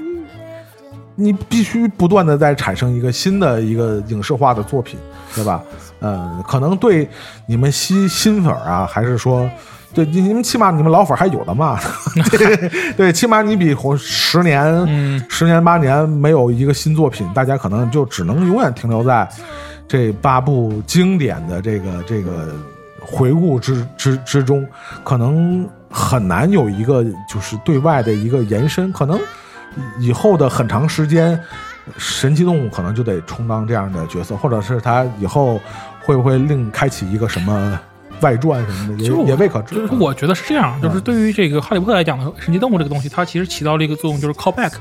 [1.17, 4.99] 你必须不断的在产生一个新的一个影视化的作品，
[5.35, 5.61] 对吧？
[5.99, 7.09] 呃，可能对
[7.47, 9.51] 你们新新粉啊，还是说。
[9.95, 11.81] 对，你们起码你们老粉还有的嘛？
[12.99, 19.27] 对，起码你比十年、十年八年没有一个新作品，大家可能就只能永远停留在
[19.89, 22.55] 这八部经典的这个这个
[23.01, 24.67] 回顾之之之中，
[25.03, 28.93] 可能很难有一个就是对外的一个延伸。
[28.93, 29.19] 可能
[29.99, 31.39] 以后的很长时间，
[31.97, 35.61] 神奇动物可能就得充当这样的角色，或者是他以后
[36.05, 37.81] 会不会另开启一个什么？
[38.21, 39.75] 外传什么的也也未可知。
[39.77, 44.73] 就是我觉得是这样，就是对于这个哈利波特来讲呢，神奇动物这个东西，它其实起到了一个作用，就是 call back，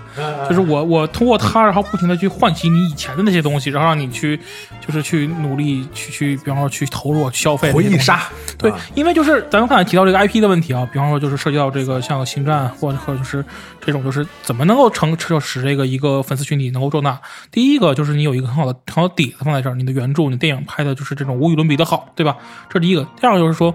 [0.47, 4.39] 就是我我通过它，然后不停的去唤起你以前的那些东西，然后让你去
[4.85, 7.71] 就是去努力去去，比方说去投入消费。
[7.71, 8.21] 回忆杀。
[8.57, 13.43] 对，因为就是咱们刚才提到这个 IP 的问题啊，比方说就是涉及到这个像星战，或者或者就是
[13.81, 17.19] 这种就是怎么能够成使这个一个粉丝群体能够壮大。
[17.51, 22.37] 第一个就是你有一个很好的很好的底子放在这儿，你的原著、你电影拍的就是这种无与伦比的好，对吧？
[22.69, 23.05] 这是第一个。
[23.25, 23.73] 第二个就是说，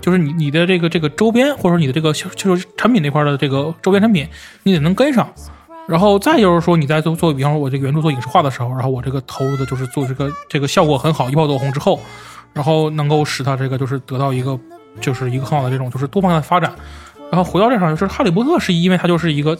[0.00, 4.28] 就是你你的这个这个周边，或者说你的这个就是产品那块的这个周边产品，
[4.62, 5.28] 你得能跟上。
[5.88, 11.98] 然后再就是说，你在做做，比方说我这个原著做影视化的时候，然后我这个投入的就是做这个这个效果很好，一炮走红之后，
[12.52, 14.56] 然后能够使它这个就是得到一个
[15.00, 16.72] 就是一个很好的这种就是多方向的发展。
[17.32, 19.58] 然后回到这上，就是哈利波特是因为它就是一个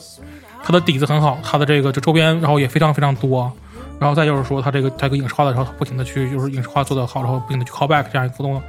[0.62, 3.52] 它的底子很好，它的这个就周边然后也非常非常多。
[3.98, 8.60] 然后再就是说，它这个它这个影视化的时候，不停的去就是影视化做得好，然后不停的去 call back 这样一个互动。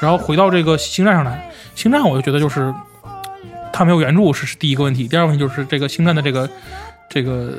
[0.00, 2.74] 然后回到这个星战上来，星战我就觉得就是
[3.72, 6.48] 它没有原著是是第一个问题，第二个问题就是这个星战的这个
[7.08, 7.52] 这个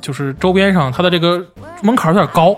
[0.00, 1.44] 就是周边上它的这个
[1.82, 2.56] 门槛有点高。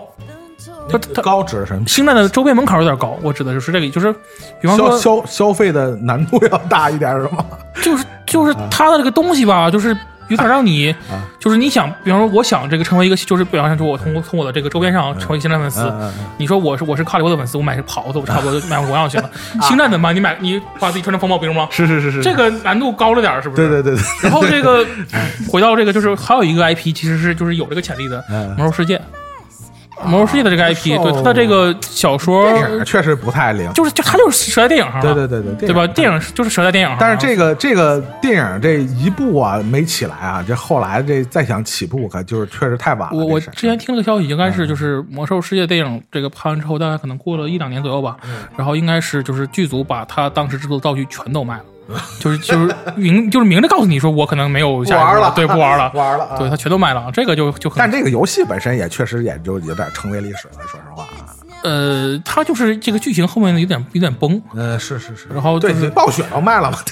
[0.88, 1.86] 它它高指的什么？
[1.86, 4.12] 星战的周边门槛有点高，我指的就是这个，就是
[4.60, 7.44] 比方说消消费的难度要大一点是吗？
[7.82, 9.96] 就是就是它的这个东西吧，就是。
[10.28, 10.94] 有点让你，
[11.38, 15.92] 就是你想，比方说，我想这个成为一个，就是比方说，我从从我的这个周边上成为星战粉丝。
[16.38, 19.30] 你说我是我是卡里波的粉丝，我买袍子，我差不多就买个模样就行了。
[19.62, 20.14] 星战怎么办？
[20.14, 21.68] 你买你把自己穿成风暴兵吗？
[21.70, 23.68] 是是是是，这个难度高了点，是不是？
[23.68, 24.04] 对对对对。
[24.22, 24.84] 然后这个
[25.48, 28.22] 回到这个，就是还有一个 IP，其实是就是有这个潜力的
[28.56, 28.96] 《魔兽世界》。
[30.04, 32.46] 魔兽世界的这个 IP，对他的这个小说
[32.84, 35.86] 确实不太灵，就是就他就是折在电影上，对对对对，对吧？
[35.86, 36.98] 电影就是折在电影上。
[37.00, 43.16] 但是这个这个电影这一部啊没起来啊，这后来这再想起步可就是确实太晚了。
[43.16, 48.16] 我我之前听了个消息，应该是就是魔兽世界电影这个拍完之后，大概可能过了一两年左右吧，
[48.56, 51.64] 然后应该是就是剧组把他当时制作的道具全都卖了。
[52.18, 61.06] 就是就是明就是明着告诉你说我可能没有玩了，对不玩了，不玩了， 对他全都卖了，这个就就但这个游戏本身也确实也就有点成为历史了，说实话。
[61.62, 64.40] 呃，他就是这个剧情后面有点有点崩。
[64.54, 66.78] 呃，是是是，然后对暴雪要卖了嘛，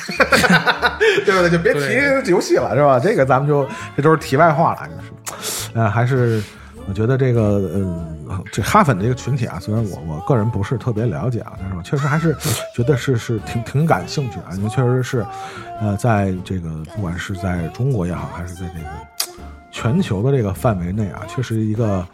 [1.24, 1.50] 对不对？
[1.50, 2.98] 就别提游戏了，是吧？
[2.98, 3.66] 这个咱们就
[3.96, 4.94] 这都是题外话了，就
[5.40, 6.42] 是，呃，还是。
[6.86, 12.36] 我觉得这个，嗯，这哈粉这个群体啊，虽然我我个人不是特别了解啊，但是我确实还是
[12.74, 15.26] 觉得是是挺挺感兴趣啊，因为确实是，
[15.80, 18.86] 呃，在这个不管是在中国也好，还是在这个
[19.70, 22.06] 全球的这个范围内啊，确实一个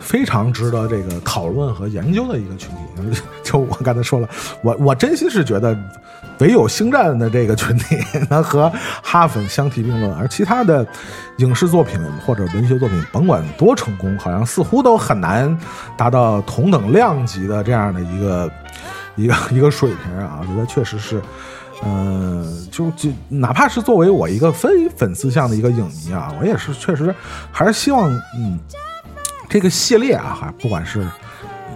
[0.00, 3.20] 非常值得这个讨论和研究的一个群体。
[3.44, 4.28] 就我刚才说了，
[4.62, 5.78] 我我真心是觉得。
[6.40, 7.98] 唯有星战的这个群体
[8.30, 8.72] 能和
[9.02, 10.86] 哈粉相提并论，而其他的
[11.36, 15.54] 影视作品或者文学作品，甭管多成功，好像似乎都很难
[15.98, 18.50] 达到同等量级的这样的一个
[19.16, 20.38] 一个一个水平啊！
[20.40, 21.20] 我觉得确实是，
[21.84, 27.14] 嗯，就就哪怕是作为我一个非粉丝向的一个影迷啊，我也是确实
[27.52, 28.58] 还是希望，嗯，
[29.50, 31.06] 这个系列啊，还不管是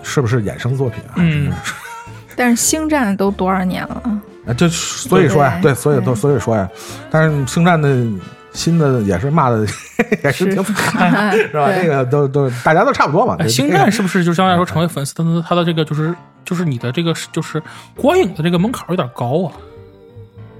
[0.02, 1.52] 是不是衍生作品啊，嗯，
[2.36, 4.20] 但是星战都多少年了？
[4.46, 6.68] 啊，就所以说呀，对，所以都所以说呀，
[7.10, 8.06] 但是星战的
[8.52, 9.66] 新的也是骂的
[10.22, 11.68] 也是挺惨， 是吧？
[11.72, 13.36] 这个都都大家都差不多嘛。
[13.48, 16.14] 星战是不是就相对来说成为粉丝，他的他的这个就是
[16.44, 17.60] 就是你的这个就是
[17.96, 19.52] 观影的这个门槛有点高啊？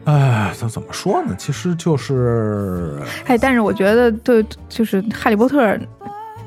[0.07, 1.35] 哎，怎怎么说呢？
[1.39, 5.63] 其实就是哎，但是我觉得对，就是《哈利波特》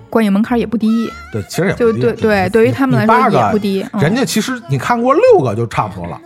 [0.09, 3.85] 观影门槛也不低，对，其实也就不低对对，对于他们来说也不低。
[3.93, 6.19] 嗯人家其实你看过六个就差不多了。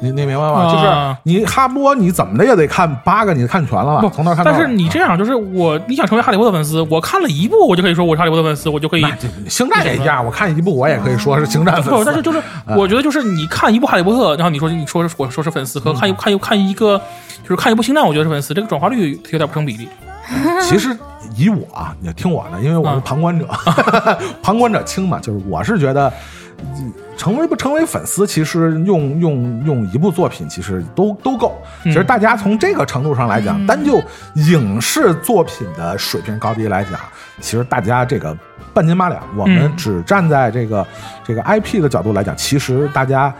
[0.00, 0.62] 你你明白吗？
[0.62, 4.00] 啊就是你哈波，你怎么的也得看八个，你看全了吧？
[4.00, 4.52] 不从头看到。
[4.52, 9.04] 但是你这样就是我，你想成为哈利波特粉丝，我看了一部，我就可以说我是哈利波特粉丝，我就可以
[9.48, 12.04] 星战也一样，我看一部我也可以说是星战粉不，丝。
[12.04, 12.40] 但是就是
[12.76, 16.96] 我觉得就是你看一部哈利波特，然后你说你说是我说是粉丝和看一看一看一个
[17.42, 19.88] 就是看一部星战，我觉得是粉丝，这个转化率有点不成比例。
[20.62, 20.96] 其实
[21.36, 23.46] 以我啊，你听我的，因为我是啊旁观者，
[24.42, 26.12] 旁观者清嘛，就是我是觉得。
[26.60, 31.60] 嗯成为不成为粉丝，其实用用用一部作品，其实都都够。
[31.82, 34.00] 其实大家从这个程度上来讲，单就
[34.34, 36.92] 影视作品的水平高低来讲，
[37.40, 38.36] 其实大家这个
[38.72, 39.20] 半斤八两。
[39.36, 40.86] 我们嗯只站在这个
[41.24, 43.34] 这个 IP 的角度来讲，其实大家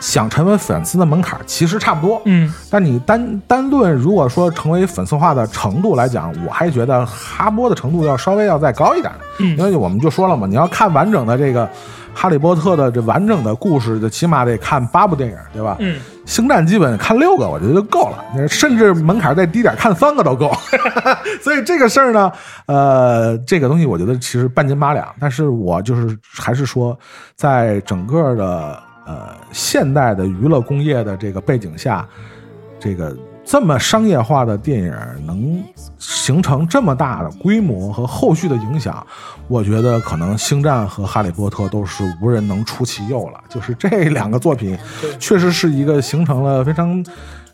[0.00, 2.20] 想成为粉丝的门槛其实差不多。
[2.26, 9.12] 嗯，但你单单论如果说成为粉丝化的程度来讲，我还觉得哈波的程度要稍微要再高一点。
[9.38, 11.68] 嗯因为我们就说了嘛，你要看完整的这个
[12.14, 15.76] 哈利波特的这完整的故事，就起码得看八部电影，对吧？
[15.80, 20.50] 嗯，星战基本看六个，我觉得就够了，甚至门槛再低点，看三个都够。
[21.42, 22.32] 所以这个事儿呢，
[22.64, 26.98] 呃，这个东西我觉得其实半斤八两，但是我就是还是说，
[27.34, 32.06] 在整个的呃现代的娱乐工业的这个背景下，
[32.78, 34.92] 这个这么商业化的电影
[35.24, 35.62] 能
[35.98, 39.06] 形成这么大的规模和后续的影响，
[39.46, 43.40] 我觉得可能《星战》和《哈利波特》都是无人能出其右了。
[43.48, 44.76] 就是这两个作品，
[45.20, 47.04] 确实是一个形成了非常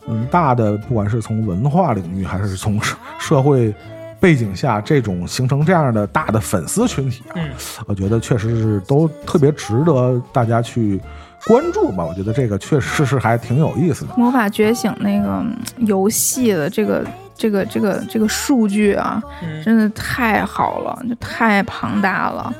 [0.08, 3.74] 嗯大的，不管是从文化领域还是从社社会
[4.18, 7.50] 背景下，这种形成这样的大的粉丝群体啊，嗯
[7.86, 10.98] 我觉得确实是都特别值得大家去
[11.46, 12.04] 关注吧。
[12.04, 14.14] 我觉得这个确实是还挺有意思的。
[14.16, 17.04] 魔法觉醒那个嗯游戏的这个
[17.34, 22.52] 这个这个这个数据啊，嗯真的太好了，就太庞大了。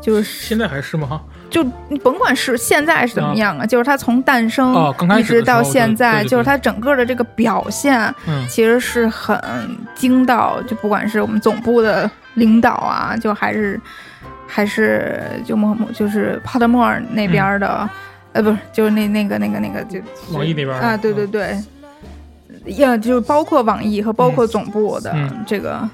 [0.00, 1.20] 就是现在还是吗？
[1.48, 9.38] 就你甭管是现在是怎么样啊，就是它从诞生哦刚开一直到现在，对对对就是它整个的这个表现，嗯其实是很
[9.94, 13.80] 惊到，就不管是我们总部的领导啊，就还是
[14.46, 17.88] 还是就莫就是帕特莫尔那边的，
[18.32, 20.00] 呃，不是，就是那那个那个那个就
[20.32, 21.56] 网易那边啊，对对对，
[22.76, 25.88] 呀，就是包括网易和包括总部的嗯这个、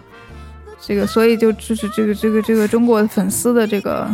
[0.81, 4.09] 这个，所以就就是这个这个这个中国粉丝的这个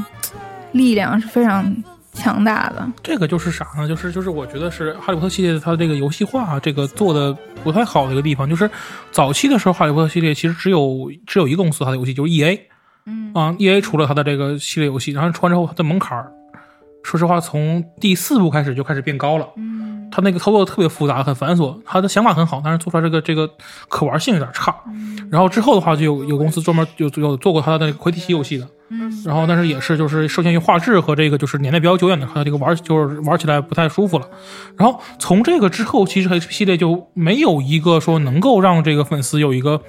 [0.73, 1.75] 力量是非常
[2.13, 2.91] 强大的。
[3.03, 3.87] 这个就是啥呢？
[3.87, 8.71] 就是就是我觉得是哈利波特系列它这个游戏化这个做的不太好的一个地方，就是
[9.11, 12.69] 早期的时候哈利波特系列其实只有只有一个公司它的游戏就是 E A
[13.07, 16.33] 嗯啊，E A 除了它的这个系列游戏，然后出完之后它的门槛儿，
[17.05, 19.47] 说实话从第四部开始就开始变高了。
[19.57, 23.51] 嗯它那个操作特别复杂，很繁琐，他的想法很好，但是做出来这个这个
[23.89, 24.73] 可玩性有点差。
[25.29, 34.29] 然后之后的话，就有有公司专门有有做过他的那个魁地奇游戏的，嗯然后但是也是就是受限于画质和这个就是年代比较久远的，它这个玩就是玩起来不太舒服了。
[34.77, 39.83] 然后从这个之后，其实 H 系列就没有一个说能够让这个粉丝有一个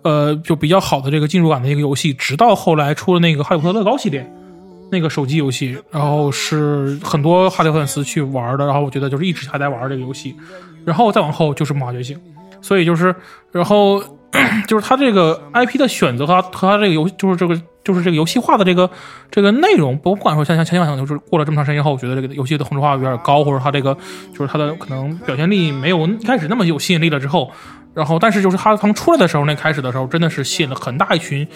[0.00, 4.32] 呃就比较好的这个进入感的一个游戏，直到后来出了那个哈利波特乐高系列。
[4.90, 10.36] 那个手机游戏，然后是很多哈利粉丝去玩的，然后我觉得就是一直还在玩这个游戏，
[10.84, 12.16] 然后再往后就是魔法觉醒，
[12.60, 13.14] 所以就是，
[13.50, 14.00] 然后
[14.68, 18.88] 就是它这个 IP 的选择和它和它这个游就是这个就是这个游戏化的这个
[19.30, 23.96] 这个内容，不管说像像前想想，就是过了这么长时间以后，我觉得这个游戏的同质化有点高，或者它这个
[24.32, 27.50] 就是它的可能表现力没有一开始那么有吸引力了之后，
[27.94, 31.46] 然后但是就是它刚出来的时候，那开始的时候真的是吸引了很大一群，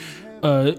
[0.41, 0.75] 呃，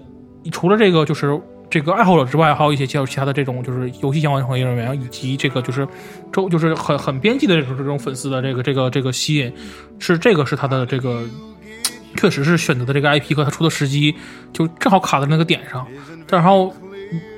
[0.50, 1.40] 除了这个就是。
[1.72, 5.88] 这个爱好者之外，还有一些其他其他的这种就是游戏相关从业人员，以及这个就是
[6.30, 9.50] 周就是很很边际的这种这种粉丝的这个这个这个吸引，
[9.98, 11.24] 是这个是他的这个
[12.14, 14.14] 确实是选择的这个 IP 和他出的时机
[14.52, 15.86] 就正好卡在那个点上，
[16.28, 16.74] 然后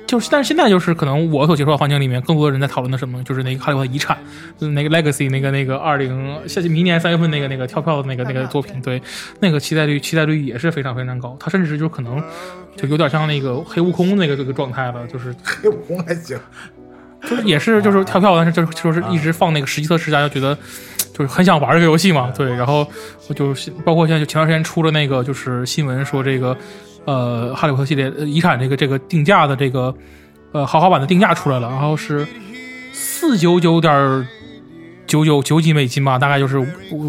[0.07, 4.17] 就是但是现在就是可能我所接触到环境里面，更多的人在讨论的什么，就是那个哈利波特遗产，
[4.59, 9.01] 那个 Legacy 那个那个二零下明年三月份那个那个跳票的那个那个作品，对，
[9.39, 12.21] 那个期待率期待率也是非常非常高，它甚至就可能
[12.75, 16.37] 就有点像那个黑悟空那个这个状态了，就是黑悟空还行，
[17.23, 20.55] 就是也是就是跳票，但是就是就是一直放那个实际测试，大家觉得
[21.13, 22.87] 就是很想玩这个游戏嘛，对，然后
[23.27, 26.55] 我就是包括现在就前段时间出了那个就是新闻说这个
[27.05, 29.95] 呃哈利波特系列呃遗产这个这个定价的这个
[30.51, 32.27] 呃豪华版的定价出来了，然后是
[32.93, 34.27] 四九九点
[35.07, 36.59] 九九九几美金吧，大概就是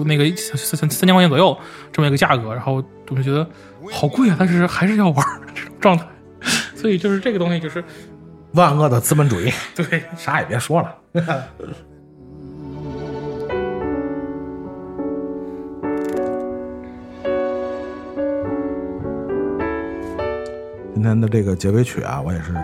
[0.05, 1.56] 那个三三三千块钱左右
[1.93, 3.47] 这么一个价格，然后我就觉得
[3.90, 6.05] 好贵啊，但是还是要玩儿这种状态，
[6.77, 7.82] 所以就是这个东西就是
[8.52, 10.94] 万恶的资本主义，对，啥也别说了。
[20.97, 22.55] 今天的这个结尾曲啊，我也是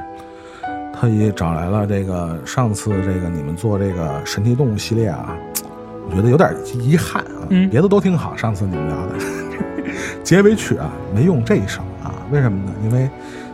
[0.94, 5.36] 特意找来了这个上次这个你们做这个神奇动物系列啊，
[6.08, 6.50] 我觉得有点
[6.80, 9.14] 遗憾啊，嗯别的都挺好，上次你们聊的
[10.24, 12.72] 结尾曲啊没用这一首啊，为什么呢？
[12.82, 13.06] 因为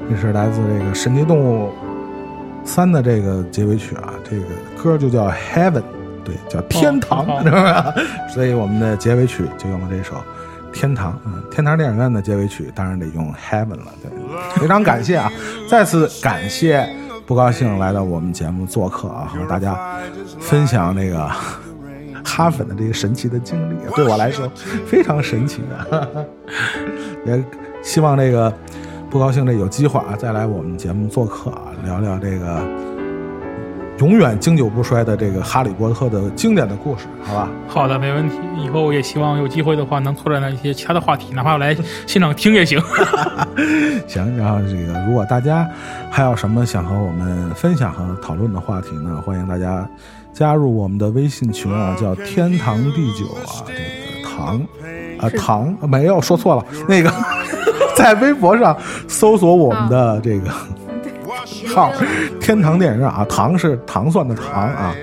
[0.09, 1.72] 这是来自这个神奇动物
[2.62, 4.44] 三的这个结尾曲啊，这个
[4.80, 5.82] 歌就叫 Heaven，
[6.24, 7.92] 对，叫天堂， 哦知道吧？
[8.32, 10.22] 所以我们的结尾曲就用了这首。
[10.73, 14.11] 天堂，嗯，天堂电影院的结尾曲当然得用 Heaven 了，对，
[14.61, 15.31] 非常感谢啊，
[15.69, 16.89] 再次感谢
[17.27, 19.78] 不高兴来到我们节目做客啊，和大家
[20.40, 21.28] 分享这个
[22.24, 24.51] 哈粉的这个神奇的经历，对我来说
[24.86, 26.07] 非常神奇啊，
[27.27, 27.43] 也
[27.82, 28.53] 希望这个
[29.11, 32.62] 不高兴这有机会啊，再来我们节目做客啊，聊聊这个
[33.98, 37.48] 永远经久不衰的这个哈利波特的经典的故事，好吧？
[37.66, 38.36] 好的，没问题。
[38.62, 41.76] 以后也希望有机会的话，能拓展到一些其他的话题，哪怕我来
[42.06, 42.80] 现场听也行。
[44.06, 45.68] 行，然后这个如果大家
[46.10, 49.84] 还有什么想和我们分享和讨论的话题呢，欢迎大家
[50.32, 54.60] 加入我们的微信群啊，叫天堂地久啊，这个堂
[55.18, 57.12] 啊堂没有说错了，那个
[57.96, 58.76] 在微博上
[59.08, 60.48] 搜索我们的这个
[61.66, 61.92] 号
[62.40, 64.94] “天堂电影院”啊，糖是糖蒜的糖啊，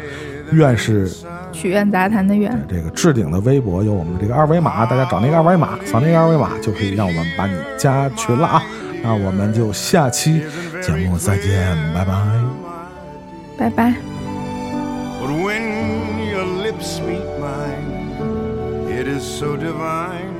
[0.51, 1.09] 院是
[1.51, 8.63] 曲苑杂谈的愿，这个置顶的微博有我们的这个二维码，大家找那个二维码，扫那个二维码就可以让我们把你加群了啊。
[9.03, 10.41] 那我们就下期
[10.81, 12.13] 节目再见，拜拜。
[13.57, 13.93] 拜拜。
[15.21, 20.34] But when your lips meet mine, it is so divine.